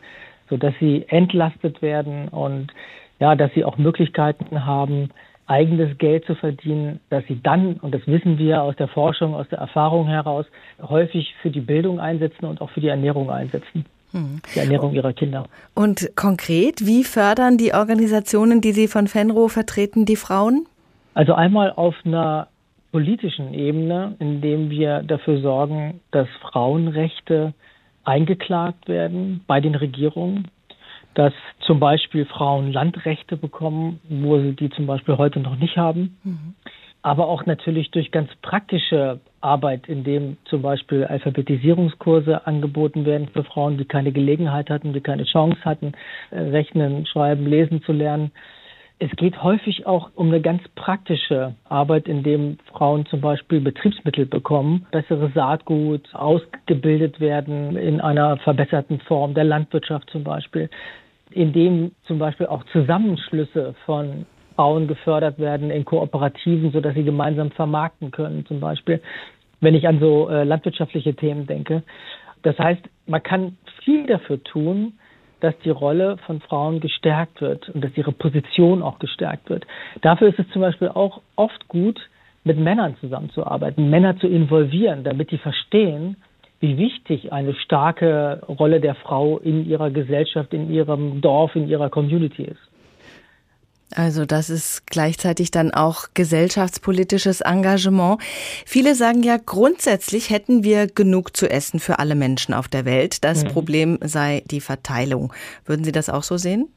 sodass 0.50 0.74
sie 0.80 1.04
entlastet 1.08 1.82
werden 1.82 2.28
und 2.28 2.72
ja, 3.18 3.34
dass 3.34 3.52
sie 3.54 3.64
auch 3.64 3.78
Möglichkeiten 3.78 4.66
haben, 4.66 5.10
eigenes 5.46 5.96
Geld 5.98 6.24
zu 6.24 6.34
verdienen, 6.34 7.00
dass 7.10 7.24
sie 7.26 7.40
dann, 7.42 7.74
und 7.74 7.94
das 7.94 8.06
wissen 8.06 8.38
wir 8.38 8.62
aus 8.62 8.76
der 8.76 8.88
Forschung, 8.88 9.34
aus 9.34 9.48
der 9.48 9.58
Erfahrung 9.58 10.06
heraus, 10.06 10.46
häufig 10.82 11.34
für 11.40 11.50
die 11.50 11.60
Bildung 11.60 12.00
einsetzen 12.00 12.46
und 12.46 12.60
auch 12.60 12.70
für 12.70 12.80
die 12.80 12.88
Ernährung 12.88 13.30
einsetzen. 13.30 13.84
Hm. 14.12 14.40
Die 14.54 14.58
Ernährung 14.58 14.92
ihrer 14.92 15.12
Kinder. 15.12 15.46
Und 15.74 16.10
konkret, 16.16 16.86
wie 16.86 17.04
fördern 17.04 17.58
die 17.58 17.74
Organisationen, 17.74 18.60
die 18.60 18.72
Sie 18.72 18.88
von 18.88 19.08
Fenro 19.08 19.48
vertreten, 19.48 20.04
die 20.04 20.16
Frauen? 20.16 20.66
Also 21.14 21.34
einmal 21.34 21.72
auf 21.72 21.94
einer 22.04 22.48
politischen 22.92 23.52
Ebene, 23.52 24.14
indem 24.18 24.70
wir 24.70 25.02
dafür 25.02 25.40
sorgen, 25.40 26.00
dass 26.12 26.28
Frauenrechte 26.40 27.52
eingeklagt 28.04 28.88
werden 28.88 29.42
bei 29.46 29.60
den 29.60 29.74
Regierungen, 29.74 30.48
dass 31.16 31.32
zum 31.60 31.80
Beispiel 31.80 32.26
Frauen 32.26 32.72
Landrechte 32.72 33.36
bekommen, 33.36 34.00
wo 34.08 34.38
sie 34.38 34.52
die 34.52 34.70
zum 34.70 34.86
Beispiel 34.86 35.16
heute 35.16 35.40
noch 35.40 35.56
nicht 35.56 35.76
haben. 35.76 36.18
Mhm. 36.22 36.54
Aber 37.00 37.28
auch 37.28 37.46
natürlich 37.46 37.90
durch 37.90 38.10
ganz 38.10 38.28
praktische 38.42 39.20
Arbeit, 39.40 39.88
indem 39.88 40.36
zum 40.44 40.60
Beispiel 40.60 41.04
Alphabetisierungskurse 41.04 42.46
angeboten 42.46 43.06
werden 43.06 43.28
für 43.32 43.44
Frauen, 43.44 43.78
die 43.78 43.84
keine 43.84 44.12
Gelegenheit 44.12 44.68
hatten, 44.68 44.92
die 44.92 45.00
keine 45.00 45.24
Chance 45.24 45.58
hatten, 45.64 45.92
äh, 46.30 46.38
rechnen, 46.38 47.06
schreiben, 47.06 47.46
lesen 47.46 47.82
zu 47.82 47.92
lernen. 47.92 48.32
Es 48.98 49.10
geht 49.12 49.42
häufig 49.42 49.86
auch 49.86 50.10
um 50.14 50.28
eine 50.28 50.40
ganz 50.40 50.62
praktische 50.74 51.54
Arbeit, 51.68 52.08
indem 52.08 52.58
Frauen 52.72 53.06
zum 53.06 53.20
Beispiel 53.20 53.60
Betriebsmittel 53.60 54.26
bekommen, 54.26 54.86
bessere 54.90 55.30
Saatgut, 55.34 56.14
ausgebildet 56.14 57.20
werden 57.20 57.76
in 57.76 58.00
einer 58.00 58.38
verbesserten 58.38 59.00
Form 59.00 59.34
der 59.34 59.44
Landwirtschaft 59.44 60.10
zum 60.10 60.24
Beispiel 60.24 60.70
in 61.30 61.52
dem 61.52 61.92
zum 62.06 62.18
Beispiel 62.18 62.46
auch 62.46 62.64
Zusammenschlüsse 62.72 63.74
von 63.84 64.26
Frauen 64.54 64.88
gefördert 64.88 65.38
werden 65.38 65.70
in 65.70 65.84
Kooperativen, 65.84 66.72
sodass 66.72 66.94
sie 66.94 67.04
gemeinsam 67.04 67.50
vermarkten 67.50 68.10
können, 68.10 68.46
zum 68.46 68.60
Beispiel, 68.60 69.02
wenn 69.60 69.74
ich 69.74 69.86
an 69.86 70.00
so 70.00 70.28
äh, 70.28 70.44
landwirtschaftliche 70.44 71.14
Themen 71.14 71.46
denke. 71.46 71.82
Das 72.42 72.58
heißt, 72.58 72.82
man 73.06 73.22
kann 73.22 73.58
viel 73.84 74.06
dafür 74.06 74.42
tun, 74.42 74.94
dass 75.40 75.54
die 75.64 75.70
Rolle 75.70 76.16
von 76.26 76.40
Frauen 76.40 76.80
gestärkt 76.80 77.40
wird 77.40 77.68
und 77.68 77.84
dass 77.84 77.96
ihre 77.96 78.12
Position 78.12 78.82
auch 78.82 78.98
gestärkt 78.98 79.50
wird. 79.50 79.66
Dafür 80.00 80.28
ist 80.28 80.38
es 80.38 80.48
zum 80.50 80.62
Beispiel 80.62 80.88
auch 80.88 81.20
oft 81.36 81.68
gut, 81.68 82.00
mit 82.44 82.58
Männern 82.58 82.96
zusammenzuarbeiten, 83.00 83.90
Männer 83.90 84.16
zu 84.18 84.28
involvieren, 84.28 85.02
damit 85.02 85.32
die 85.32 85.38
verstehen, 85.38 86.16
wie 86.66 86.78
wichtig 86.78 87.32
eine 87.32 87.54
starke 87.54 88.42
Rolle 88.48 88.80
der 88.80 88.96
Frau 88.96 89.38
in 89.38 89.68
ihrer 89.68 89.90
Gesellschaft, 89.90 90.52
in 90.52 90.70
ihrem 90.70 91.20
Dorf, 91.20 91.54
in 91.54 91.68
ihrer 91.68 91.90
Community 91.90 92.42
ist. 92.42 92.60
Also 93.94 94.26
das 94.26 94.50
ist 94.50 94.88
gleichzeitig 94.88 95.52
dann 95.52 95.70
auch 95.70 96.08
gesellschaftspolitisches 96.12 97.40
Engagement. 97.40 98.20
Viele 98.66 98.96
sagen 98.96 99.22
ja, 99.22 99.36
grundsätzlich 99.36 100.30
hätten 100.30 100.64
wir 100.64 100.88
genug 100.88 101.36
zu 101.36 101.48
essen 101.48 101.78
für 101.78 102.00
alle 102.00 102.16
Menschen 102.16 102.52
auf 102.52 102.66
der 102.66 102.84
Welt. 102.84 103.22
Das 103.22 103.44
mhm. 103.44 103.48
Problem 103.48 103.98
sei 104.02 104.42
die 104.50 104.60
Verteilung. 104.60 105.32
Würden 105.64 105.84
Sie 105.84 105.92
das 105.92 106.10
auch 106.10 106.24
so 106.24 106.36
sehen? 106.36 106.68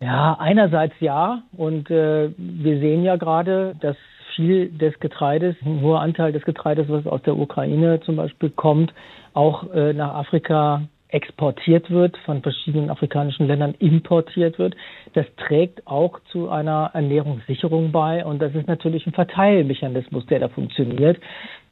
Ja, 0.00 0.36
einerseits 0.38 0.94
ja. 1.00 1.42
Und 1.56 1.90
äh, 1.90 2.30
wir 2.36 2.78
sehen 2.78 3.02
ja 3.02 3.16
gerade, 3.16 3.74
dass 3.80 3.96
viel 4.38 4.68
des 4.70 4.98
Getreides, 5.00 5.56
ein 5.64 5.80
hoher 5.80 6.00
Anteil 6.00 6.30
des 6.30 6.44
Getreides, 6.44 6.88
was 6.88 7.06
aus 7.08 7.22
der 7.22 7.36
Ukraine 7.36 7.98
zum 8.00 8.14
Beispiel 8.14 8.50
kommt, 8.50 8.94
auch 9.34 9.72
äh, 9.72 9.92
nach 9.92 10.14
Afrika 10.14 10.82
exportiert 11.08 11.90
wird, 11.90 12.16
von 12.18 12.42
verschiedenen 12.42 12.90
afrikanischen 12.90 13.48
Ländern 13.48 13.74
importiert 13.78 14.58
wird. 14.58 14.76
Das 15.14 15.26
trägt 15.36 15.86
auch 15.86 16.20
zu 16.30 16.50
einer 16.50 16.90
Ernährungssicherung 16.92 17.90
bei. 17.90 18.24
Und 18.24 18.40
das 18.40 18.54
ist 18.54 18.68
natürlich 18.68 19.06
ein 19.06 19.12
Verteilmechanismus, 19.12 20.26
der 20.26 20.38
da 20.38 20.48
funktioniert. 20.48 21.18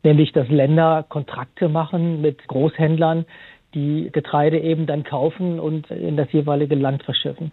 Nämlich, 0.03 0.33
dass 0.33 0.49
Länder 0.49 1.05
Kontrakte 1.09 1.69
machen 1.69 2.21
mit 2.21 2.49
Großhändlern, 2.49 3.27
die 3.75 4.09
Getreide 4.11 4.59
eben 4.59 4.87
dann 4.87 5.05
kaufen 5.05 5.61
und 5.61 5.91
in 5.91 6.17
das 6.17 6.33
jeweilige 6.33 6.75
Land 6.75 7.03
verschiffen. 7.03 7.53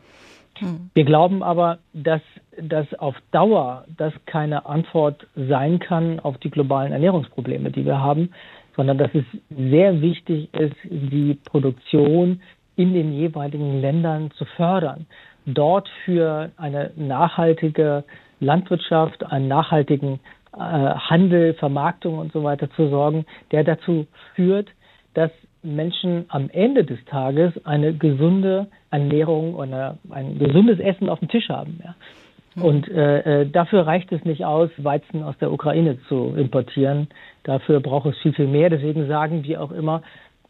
Hm. 0.59 0.89
Wir 0.93 1.03
glauben 1.03 1.43
aber, 1.43 1.79
dass 1.93 2.21
das 2.61 2.93
auf 2.95 3.15
Dauer 3.31 3.85
das 3.97 4.13
keine 4.25 4.65
Antwort 4.65 5.27
sein 5.35 5.79
kann 5.79 6.19
auf 6.19 6.37
die 6.37 6.49
globalen 6.49 6.91
Ernährungsprobleme, 6.91 7.71
die 7.71 7.85
wir 7.85 7.99
haben, 7.99 8.29
sondern 8.75 8.97
dass 8.97 9.11
es 9.13 9.25
sehr 9.49 10.01
wichtig 10.01 10.53
ist, 10.53 10.75
die 10.83 11.37
Produktion 11.45 12.41
in 12.75 12.93
den 12.93 13.13
jeweiligen 13.13 13.81
Ländern 13.81 14.31
zu 14.31 14.45
fördern, 14.45 15.05
dort 15.45 15.89
für 16.05 16.51
eine 16.57 16.91
nachhaltige 16.95 18.03
Landwirtschaft, 18.39 19.25
einen 19.25 19.47
nachhaltigen 19.47 20.19
äh, 20.53 20.57
Handel, 20.57 21.53
Vermarktung 21.55 22.17
und 22.17 22.31
so 22.31 22.43
weiter 22.43 22.69
zu 22.71 22.89
sorgen, 22.89 23.25
der 23.51 23.63
dazu 23.63 24.07
führt, 24.35 24.69
dass 25.13 25.31
Menschen 25.61 26.25
am 26.27 26.49
Ende 26.49 26.83
des 26.83 27.03
Tages 27.05 27.53
eine 27.65 27.93
gesunde 27.93 28.67
Ernährung 28.91 29.55
oder 29.55 29.97
ein 30.09 30.37
gesundes 30.37 30.79
Essen 30.79 31.09
auf 31.09 31.19
dem 31.19 31.29
Tisch 31.29 31.49
haben. 31.49 31.79
Ja. 31.83 31.95
Hm. 32.55 32.63
Und 32.63 32.87
äh, 32.89 33.41
äh, 33.41 33.49
dafür 33.49 33.85
reicht 33.85 34.11
es 34.11 34.23
nicht 34.25 34.45
aus, 34.45 34.69
Weizen 34.77 35.23
aus 35.23 35.37
der 35.39 35.51
Ukraine 35.51 35.97
zu 36.07 36.35
importieren. 36.35 37.07
Dafür 37.43 37.79
braucht 37.79 38.07
es 38.07 38.17
viel, 38.19 38.33
viel 38.33 38.47
mehr. 38.47 38.69
Deswegen 38.69 39.07
sagen 39.07 39.43
wir 39.43 39.61
auch 39.61 39.71
immer, 39.71 40.01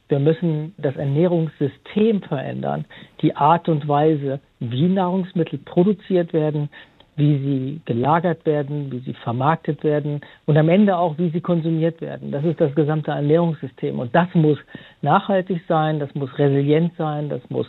wir 0.10 0.20
müssen 0.20 0.76
das 0.78 0.96
Ernährungssystem 0.96 2.22
verändern, 2.24 2.86
die 3.22 3.36
Art 3.36 3.70
und 3.70 3.88
Weise, 3.88 4.42
wie 4.60 4.88
Nahrungsmittel 4.88 5.60
produziert 5.60 6.34
werden, 6.34 6.70
wie 7.16 7.38
sie 7.38 7.82
gelagert 7.86 8.46
werden, 8.46 8.92
wie 8.92 9.00
sie 9.00 9.14
vermarktet 9.14 9.84
werden 9.84 10.22
und 10.46 10.58
am 10.58 10.70
Ende 10.70 10.98
auch, 10.98 11.18
wie 11.18 11.30
sie 11.30 11.42
konsumiert 11.42 12.02
werden. 12.02 12.32
Das 12.32 12.44
ist 12.44 12.60
das 12.60 12.74
gesamte 12.76 13.12
Ernährungssystem. 13.12 14.00
Und 14.00 14.14
das 14.16 14.28
muss 14.34 14.58
nachhaltig 15.02 15.62
sein, 15.68 16.00
das 16.00 16.14
muss 16.16 16.38
resilient 16.38 16.94
sein, 16.98 17.30
das 17.30 17.42
muss 17.50 17.68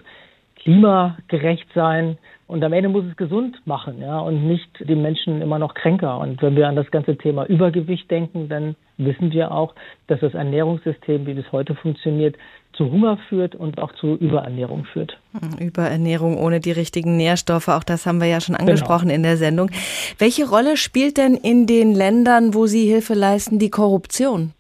klimagerecht 0.65 1.67
sein 1.75 2.19
und 2.47 2.63
am 2.65 2.73
Ende 2.73 2.89
muss 2.89 3.05
es 3.05 3.17
gesund 3.17 3.57
machen, 3.67 4.01
ja, 4.01 4.19
und 4.19 4.47
nicht 4.47 4.69
die 4.81 4.95
Menschen 4.95 5.41
immer 5.41 5.59
noch 5.59 5.75
kränker. 5.75 6.19
Und 6.19 6.43
wenn 6.43 6.57
wir 6.57 6.69
an 6.69 6.77
das 6.77 6.91
ganze 6.91 7.17
Thema 7.17 7.45
Übergewicht 7.47 8.11
denken, 8.11 8.49
dann 8.49 8.77
wissen 8.99 9.33
wir 9.33 9.51
auch, 9.51 9.75
dass 10.07 10.21
das 10.21 10.35
Ernährungssystem, 10.35 11.27
wie 11.27 11.33
es 11.33 11.51
heute 11.53 11.75
funktioniert, 11.75 12.37
zu 12.75 12.91
Hunger 12.91 13.19
führt 13.29 13.55
und 13.55 13.79
auch 13.79 13.93
zu 13.95 14.17
Überernährung 14.17 14.85
führt. 14.85 15.17
Hm, 15.33 15.67
Überernährung 15.67 16.37
ohne 16.37 16.61
die 16.61 16.73
richtigen 16.73 17.17
Nährstoffe, 17.17 17.69
auch 17.69 17.85
das 17.85 18.05
haben 18.05 18.21
wir 18.21 18.29
ja 18.29 18.41
schon 18.41 18.57
angesprochen 18.57 19.09
genau. 19.09 19.15
in 19.15 19.23
der 19.23 19.37
Sendung. 19.37 19.71
Welche 20.19 20.49
Rolle 20.49 20.77
spielt 20.77 21.17
denn 21.17 21.35
in 21.35 21.67
den 21.67 21.95
Ländern, 21.95 22.55
wo 22.55 22.67
Sie 22.67 22.87
Hilfe 22.87 23.15
leisten, 23.15 23.59
die 23.59 23.71
Korruption? 23.71 24.53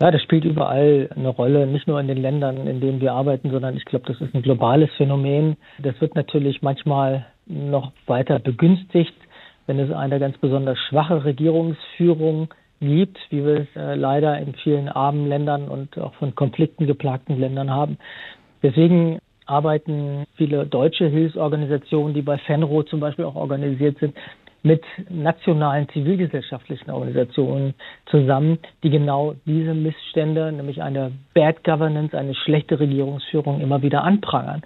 Ja, 0.00 0.10
das 0.10 0.22
spielt 0.22 0.46
überall 0.46 1.10
eine 1.14 1.28
Rolle, 1.28 1.66
nicht 1.66 1.86
nur 1.86 2.00
in 2.00 2.08
den 2.08 2.16
Ländern, 2.16 2.66
in 2.66 2.80
denen 2.80 3.02
wir 3.02 3.12
arbeiten, 3.12 3.50
sondern 3.50 3.76
ich 3.76 3.84
glaube, 3.84 4.06
das 4.06 4.18
ist 4.20 4.34
ein 4.34 4.40
globales 4.40 4.88
Phänomen. 4.96 5.56
Das 5.78 6.00
wird 6.00 6.14
natürlich 6.14 6.62
manchmal 6.62 7.26
noch 7.44 7.92
weiter 8.06 8.38
begünstigt, 8.38 9.14
wenn 9.66 9.78
es 9.78 9.92
eine 9.92 10.18
ganz 10.18 10.38
besonders 10.38 10.78
schwache 10.88 11.24
Regierungsführung 11.24 12.48
gibt, 12.80 13.18
wie 13.28 13.44
wir 13.44 13.60
es 13.60 13.76
äh, 13.76 13.94
leider 13.94 14.38
in 14.38 14.54
vielen 14.54 14.88
armen 14.88 15.28
Ländern 15.28 15.68
und 15.68 15.98
auch 15.98 16.14
von 16.14 16.34
Konflikten 16.34 16.86
geplagten 16.86 17.38
Ländern 17.38 17.70
haben. 17.70 17.98
Deswegen 18.62 19.18
arbeiten 19.44 20.24
viele 20.36 20.64
deutsche 20.64 21.08
Hilfsorganisationen, 21.08 22.14
die 22.14 22.22
bei 22.22 22.38
FENRO 22.38 22.84
zum 22.84 23.00
Beispiel 23.00 23.26
auch 23.26 23.34
organisiert 23.34 23.98
sind, 23.98 24.14
mit 24.62 24.82
nationalen 25.08 25.88
zivilgesellschaftlichen 25.88 26.90
Organisationen 26.90 27.74
zusammen, 28.06 28.58
die 28.82 28.90
genau 28.90 29.34
diese 29.46 29.74
Missstände, 29.74 30.52
nämlich 30.52 30.82
eine 30.82 31.12
Bad 31.34 31.64
Governance, 31.64 32.16
eine 32.16 32.34
schlechte 32.34 32.78
Regierungsführung 32.78 33.60
immer 33.60 33.82
wieder 33.82 34.04
anprangern 34.04 34.62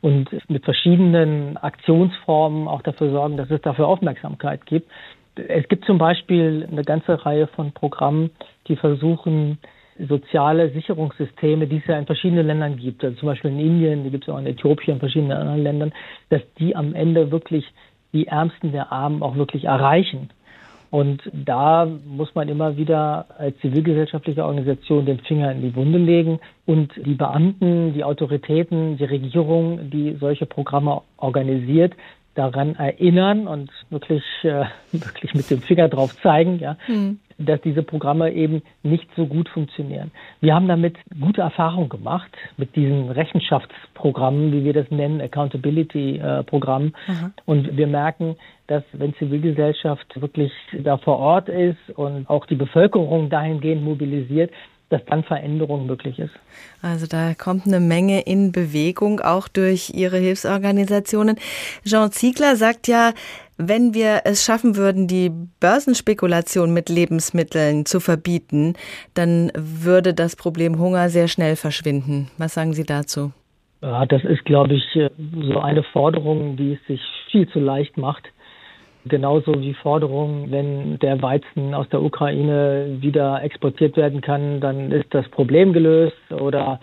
und 0.00 0.28
mit 0.48 0.64
verschiedenen 0.64 1.56
Aktionsformen 1.56 2.68
auch 2.68 2.82
dafür 2.82 3.10
sorgen, 3.10 3.36
dass 3.36 3.50
es 3.50 3.62
dafür 3.62 3.88
Aufmerksamkeit 3.88 4.66
gibt. 4.66 4.90
Es 5.34 5.66
gibt 5.68 5.84
zum 5.84 5.98
Beispiel 5.98 6.68
eine 6.70 6.84
ganze 6.84 7.24
Reihe 7.24 7.48
von 7.48 7.72
Programmen, 7.72 8.30
die 8.68 8.76
versuchen, 8.76 9.58
soziale 9.98 10.70
Sicherungssysteme, 10.70 11.66
die 11.66 11.78
es 11.78 11.86
ja 11.86 11.98
in 11.98 12.06
verschiedenen 12.06 12.46
Ländern 12.46 12.76
gibt, 12.76 13.04
also 13.04 13.16
zum 13.16 13.26
Beispiel 13.28 13.52
in 13.52 13.60
Indien, 13.60 14.04
die 14.04 14.10
gibt 14.10 14.24
es 14.24 14.34
auch 14.34 14.38
in 14.38 14.46
Äthiopien, 14.46 14.94
in 14.94 15.00
verschiedenen 15.00 15.32
anderen 15.38 15.62
Ländern, 15.62 15.92
dass 16.30 16.42
die 16.58 16.74
am 16.74 16.94
Ende 16.94 17.30
wirklich 17.30 17.64
die 18.14 18.28
Ärmsten 18.28 18.72
der 18.72 18.90
Armen 18.90 19.22
auch 19.22 19.36
wirklich 19.36 19.64
erreichen. 19.64 20.30
Und 20.90 21.22
da 21.32 21.86
muss 22.06 22.36
man 22.36 22.48
immer 22.48 22.76
wieder 22.76 23.26
als 23.36 23.58
zivilgesellschaftliche 23.58 24.44
Organisation 24.44 25.04
den 25.04 25.18
Finger 25.18 25.50
in 25.50 25.60
die 25.60 25.74
Wunde 25.74 25.98
legen 25.98 26.38
und 26.66 26.92
die 26.94 27.14
Beamten, 27.14 27.92
die 27.92 28.04
Autoritäten, 28.04 28.96
die 28.96 29.04
Regierung, 29.04 29.90
die 29.90 30.16
solche 30.20 30.46
Programme 30.46 31.02
organisiert, 31.16 31.94
daran 32.36 32.76
erinnern 32.76 33.48
und 33.48 33.70
wirklich, 33.90 34.22
äh, 34.42 34.66
wirklich 34.92 35.34
mit 35.34 35.50
dem 35.50 35.62
Finger 35.62 35.88
drauf 35.88 36.16
zeigen, 36.22 36.60
ja, 36.60 36.76
mhm. 36.86 37.18
Dass 37.38 37.60
diese 37.62 37.82
Programme 37.82 38.32
eben 38.32 38.62
nicht 38.82 39.08
so 39.16 39.26
gut 39.26 39.48
funktionieren. 39.48 40.10
Wir 40.40 40.54
haben 40.54 40.68
damit 40.68 40.96
gute 41.20 41.40
Erfahrungen 41.40 41.88
gemacht 41.88 42.30
mit 42.56 42.74
diesen 42.76 43.10
Rechenschaftsprogrammen, 43.10 44.52
wie 44.52 44.64
wir 44.64 44.72
das 44.72 44.90
nennen, 44.90 45.20
Accountability-Programmen. 45.20 46.94
Mhm. 47.06 47.32
Und 47.44 47.76
wir 47.76 47.86
merken, 47.86 48.36
dass 48.66 48.82
wenn 48.92 49.14
Zivilgesellschaft 49.14 50.20
wirklich 50.20 50.52
da 50.82 50.96
vor 50.98 51.18
Ort 51.18 51.48
ist 51.48 51.90
und 51.96 52.28
auch 52.28 52.46
die 52.46 52.54
Bevölkerung 52.54 53.28
dahingehend 53.30 53.82
mobilisiert, 53.82 54.50
dass 54.90 55.04
dann 55.06 55.24
Veränderung 55.24 55.86
möglich 55.86 56.18
ist. 56.18 56.34
Also 56.82 57.06
da 57.06 57.34
kommt 57.34 57.66
eine 57.66 57.80
Menge 57.80 58.20
in 58.20 58.52
Bewegung, 58.52 59.20
auch 59.20 59.48
durch 59.48 59.90
Ihre 59.94 60.18
Hilfsorganisationen. 60.18 61.36
Jean 61.84 62.12
Ziegler 62.12 62.56
sagt 62.56 62.86
ja, 62.86 63.12
wenn 63.56 63.94
wir 63.94 64.22
es 64.24 64.44
schaffen 64.44 64.76
würden, 64.76 65.06
die 65.06 65.30
Börsenspekulation 65.60 66.72
mit 66.72 66.88
Lebensmitteln 66.88 67.86
zu 67.86 68.00
verbieten, 68.00 68.74
dann 69.14 69.50
würde 69.54 70.14
das 70.14 70.36
Problem 70.36 70.78
Hunger 70.78 71.08
sehr 71.08 71.28
schnell 71.28 71.56
verschwinden. 71.56 72.30
Was 72.38 72.54
sagen 72.54 72.72
Sie 72.72 72.84
dazu? 72.84 73.32
Ja, 73.80 74.06
das 74.06 74.24
ist, 74.24 74.44
glaube 74.44 74.74
ich, 74.74 74.82
so 74.94 75.60
eine 75.60 75.82
Forderung, 75.82 76.56
die 76.56 76.72
es 76.72 76.86
sich 76.86 77.00
viel 77.30 77.48
zu 77.48 77.60
leicht 77.60 77.96
macht. 77.96 78.24
Genauso 79.04 79.60
wie 79.60 79.74
Forderungen, 79.74 80.50
wenn 80.50 80.98
der 81.00 81.20
Weizen 81.20 81.74
aus 81.74 81.86
der 81.90 82.02
Ukraine 82.02 82.96
wieder 83.00 83.42
exportiert 83.42 83.98
werden 83.98 84.22
kann, 84.22 84.60
dann 84.62 84.90
ist 84.90 85.12
das 85.12 85.28
Problem 85.28 85.74
gelöst. 85.74 86.16
Oder 86.30 86.80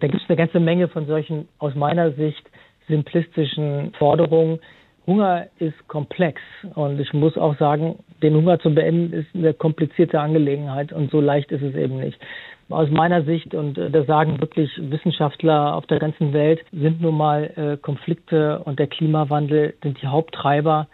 da 0.00 0.06
gibt 0.06 0.22
es 0.22 0.28
eine 0.30 0.38
ganze 0.38 0.60
Menge 0.60 0.88
von 0.88 1.06
solchen, 1.06 1.46
aus 1.58 1.74
meiner 1.74 2.12
Sicht, 2.12 2.42
simplistischen 2.88 3.92
Forderungen. 3.98 4.60
Hunger 5.08 5.46
ist 5.58 5.88
komplex 5.88 6.40
und 6.74 7.00
ich 7.00 7.14
muss 7.14 7.38
auch 7.38 7.56
sagen, 7.58 7.98
den 8.22 8.34
Hunger 8.34 8.60
zu 8.60 8.74
beenden 8.74 9.14
ist 9.14 9.34
eine 9.34 9.54
komplizierte 9.54 10.20
Angelegenheit 10.20 10.92
und 10.92 11.10
so 11.10 11.20
leicht 11.20 11.50
ist 11.50 11.62
es 11.62 11.74
eben 11.74 11.98
nicht. 11.98 12.20
Aus 12.68 12.90
meiner 12.90 13.22
Sicht, 13.22 13.54
und 13.54 13.78
das 13.78 14.06
sagen 14.06 14.38
wirklich 14.40 14.70
Wissenschaftler 14.76 15.74
auf 15.74 15.86
der 15.86 15.98
ganzen 15.98 16.34
Welt, 16.34 16.60
sind 16.70 17.00
nun 17.00 17.16
mal 17.16 17.44
äh, 17.56 17.76
Konflikte 17.78 18.58
und 18.58 18.78
der 18.78 18.88
Klimawandel 18.88 19.74
sind 19.82 20.00
die 20.02 20.06
Haupttreiber 20.06 20.86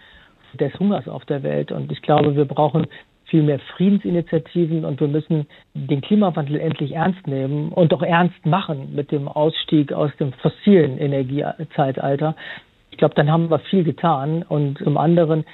des 0.61 0.73
Hungers 0.79 1.09
auf 1.09 1.25
der 1.25 1.43
Welt. 1.43 1.73
Und 1.73 1.91
ich 1.91 2.01
glaube, 2.01 2.37
wir 2.37 2.45
brauchen 2.45 2.87
viel 3.25 3.43
mehr 3.43 3.59
Friedensinitiativen 3.77 4.85
und 4.85 5.01
wir 5.01 5.09
müssen 5.09 5.49
den 5.75 6.01
Klimawandel 6.01 6.61
endlich 6.61 6.93
ernst 6.93 7.27
nehmen 7.27 7.73
und 7.73 7.93
auch 7.93 8.03
ernst 8.03 8.47
machen 8.47 8.95
mit 8.95 9.11
dem 9.11 9.27
Ausstieg 9.27 9.93
aus 9.93 10.13
dem 10.21 10.33
fossilen 10.35 10.99
Energiezeitalter. 10.99 12.37
Ich 12.95 12.99
glaube, 12.99 13.17
dann 13.17 13.29
haben 13.29 13.51
wir 13.51 13.59
viel 13.59 13.83
getan. 13.83 14.45
Und 14.49 14.79
zum 14.79 14.99
anderen 14.99 15.45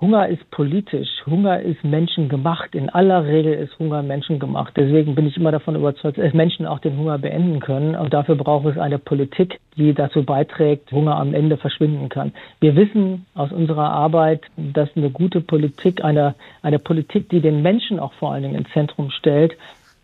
Hunger 0.00 0.28
ist 0.28 0.48
politisch, 0.52 1.08
Hunger 1.26 1.60
ist 1.60 1.82
menschengemacht. 1.82 2.76
In 2.76 2.88
aller 2.88 3.24
Regel 3.24 3.54
ist 3.54 3.76
Hunger 3.80 4.04
menschengemacht. 4.04 4.76
Deswegen 4.76 5.16
bin 5.16 5.26
ich 5.26 5.36
immer 5.36 5.50
davon 5.50 5.74
überzeugt, 5.74 6.16
dass 6.16 6.32
Menschen 6.32 6.66
auch 6.66 6.78
den 6.78 6.96
Hunger 6.96 7.18
beenden 7.18 7.58
können. 7.58 7.96
Und 7.96 8.14
dafür 8.14 8.36
braucht 8.36 8.66
es 8.66 8.78
eine 8.78 9.00
Politik, 9.00 9.58
die 9.76 9.92
dazu 9.92 10.22
beiträgt, 10.22 10.92
Hunger 10.92 11.16
am 11.16 11.34
Ende 11.34 11.56
verschwinden 11.56 12.08
kann. 12.08 12.32
Wir 12.60 12.76
wissen 12.76 13.26
aus 13.34 13.50
unserer 13.50 13.90
Arbeit, 13.90 14.42
dass 14.56 14.90
eine 14.94 15.10
gute 15.10 15.40
Politik, 15.40 16.04
eine, 16.04 16.36
eine 16.62 16.78
Politik, 16.78 17.28
die 17.30 17.40
den 17.40 17.62
Menschen 17.62 17.98
auch 17.98 18.12
vor 18.12 18.32
allen 18.32 18.44
Dingen 18.44 18.54
ins 18.54 18.70
Zentrum 18.70 19.10
stellt, 19.10 19.56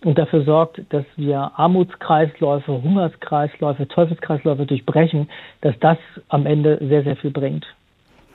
und 0.06 0.16
dafür 0.18 0.44
sorgt, 0.44 0.80
dass 0.90 1.04
wir 1.16 1.50
Armutskreisläufe, 1.56 2.80
Hungerskreisläufe, 2.80 3.88
Teufelskreisläufe 3.88 4.64
durchbrechen, 4.64 5.28
dass 5.62 5.74
das 5.80 5.98
am 6.28 6.46
Ende 6.46 6.78
sehr, 6.80 7.02
sehr 7.02 7.16
viel 7.16 7.32
bringt. 7.32 7.66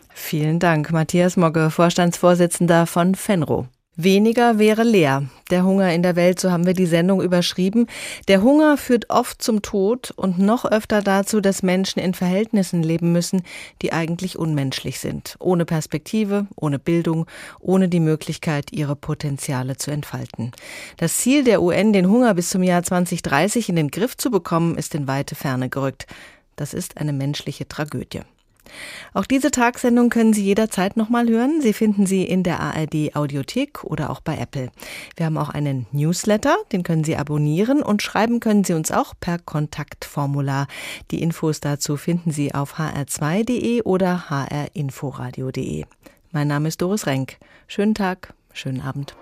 Vielen 0.09 0.59
Dank, 0.59 0.91
Matthias 0.91 1.37
Mogge, 1.37 1.69
Vorstandsvorsitzender 1.69 2.85
von 2.87 3.15
Fenro. 3.15 3.67
Weniger 3.97 4.57
wäre 4.57 4.83
leer. 4.83 5.23
Der 5.49 5.65
Hunger 5.65 5.93
in 5.93 6.01
der 6.01 6.15
Welt, 6.15 6.39
so 6.39 6.49
haben 6.49 6.65
wir 6.65 6.73
die 6.73 6.85
Sendung 6.85 7.21
überschrieben. 7.21 7.87
Der 8.29 8.41
Hunger 8.41 8.77
führt 8.77 9.09
oft 9.09 9.41
zum 9.41 9.61
Tod 9.61 10.11
und 10.15 10.39
noch 10.39 10.63
öfter 10.63 11.01
dazu, 11.01 11.41
dass 11.41 11.61
Menschen 11.61 11.99
in 11.99 12.13
Verhältnissen 12.13 12.83
leben 12.83 13.11
müssen, 13.11 13.43
die 13.81 13.91
eigentlich 13.91 14.39
unmenschlich 14.39 14.99
sind. 14.99 15.35
Ohne 15.39 15.65
Perspektive, 15.65 16.47
ohne 16.55 16.79
Bildung, 16.79 17.25
ohne 17.59 17.89
die 17.89 17.99
Möglichkeit, 17.99 18.71
ihre 18.71 18.95
Potenziale 18.95 19.75
zu 19.75 19.91
entfalten. 19.91 20.53
Das 20.95 21.17
Ziel 21.17 21.43
der 21.43 21.61
UN, 21.61 21.91
den 21.91 22.07
Hunger 22.07 22.33
bis 22.33 22.49
zum 22.49 22.63
Jahr 22.63 22.83
2030 22.83 23.67
in 23.67 23.75
den 23.75 23.91
Griff 23.91 24.15
zu 24.15 24.31
bekommen, 24.31 24.77
ist 24.77 24.95
in 24.95 25.07
weite 25.07 25.35
Ferne 25.35 25.67
gerückt. 25.67 26.07
Das 26.55 26.73
ist 26.73 26.95
eine 26.95 27.11
menschliche 27.11 27.67
Tragödie. 27.67 28.21
Auch 29.13 29.25
diese 29.25 29.51
Tagsendung 29.51 30.09
können 30.09 30.33
Sie 30.33 30.43
jederzeit 30.43 30.97
nochmal 30.97 31.27
hören. 31.27 31.61
Sie 31.61 31.73
finden 31.73 32.05
sie 32.05 32.23
in 32.23 32.43
der 32.43 32.59
ARD 32.59 33.15
Audiothek 33.15 33.83
oder 33.83 34.09
auch 34.09 34.21
bei 34.21 34.37
Apple. 34.37 34.71
Wir 35.15 35.25
haben 35.25 35.37
auch 35.37 35.49
einen 35.49 35.87
Newsletter, 35.91 36.57
den 36.71 36.83
können 36.83 37.03
Sie 37.03 37.15
abonnieren 37.15 37.83
und 37.83 38.01
schreiben 38.01 38.39
können 38.39 38.63
Sie 38.63 38.73
uns 38.73 38.91
auch 38.91 39.13
per 39.19 39.39
Kontaktformular. 39.39 40.67
Die 41.11 41.21
Infos 41.21 41.59
dazu 41.59 41.97
finden 41.97 42.31
Sie 42.31 42.53
auf 42.53 42.75
hr2.de 42.79 43.83
oder 43.83 44.29
hrinforadio.de. 44.29 45.85
Mein 46.31 46.47
Name 46.47 46.69
ist 46.69 46.81
Doris 46.81 47.07
Renk. 47.07 47.37
Schönen 47.67 47.95
Tag, 47.95 48.33
schönen 48.53 48.81
Abend. 48.81 49.15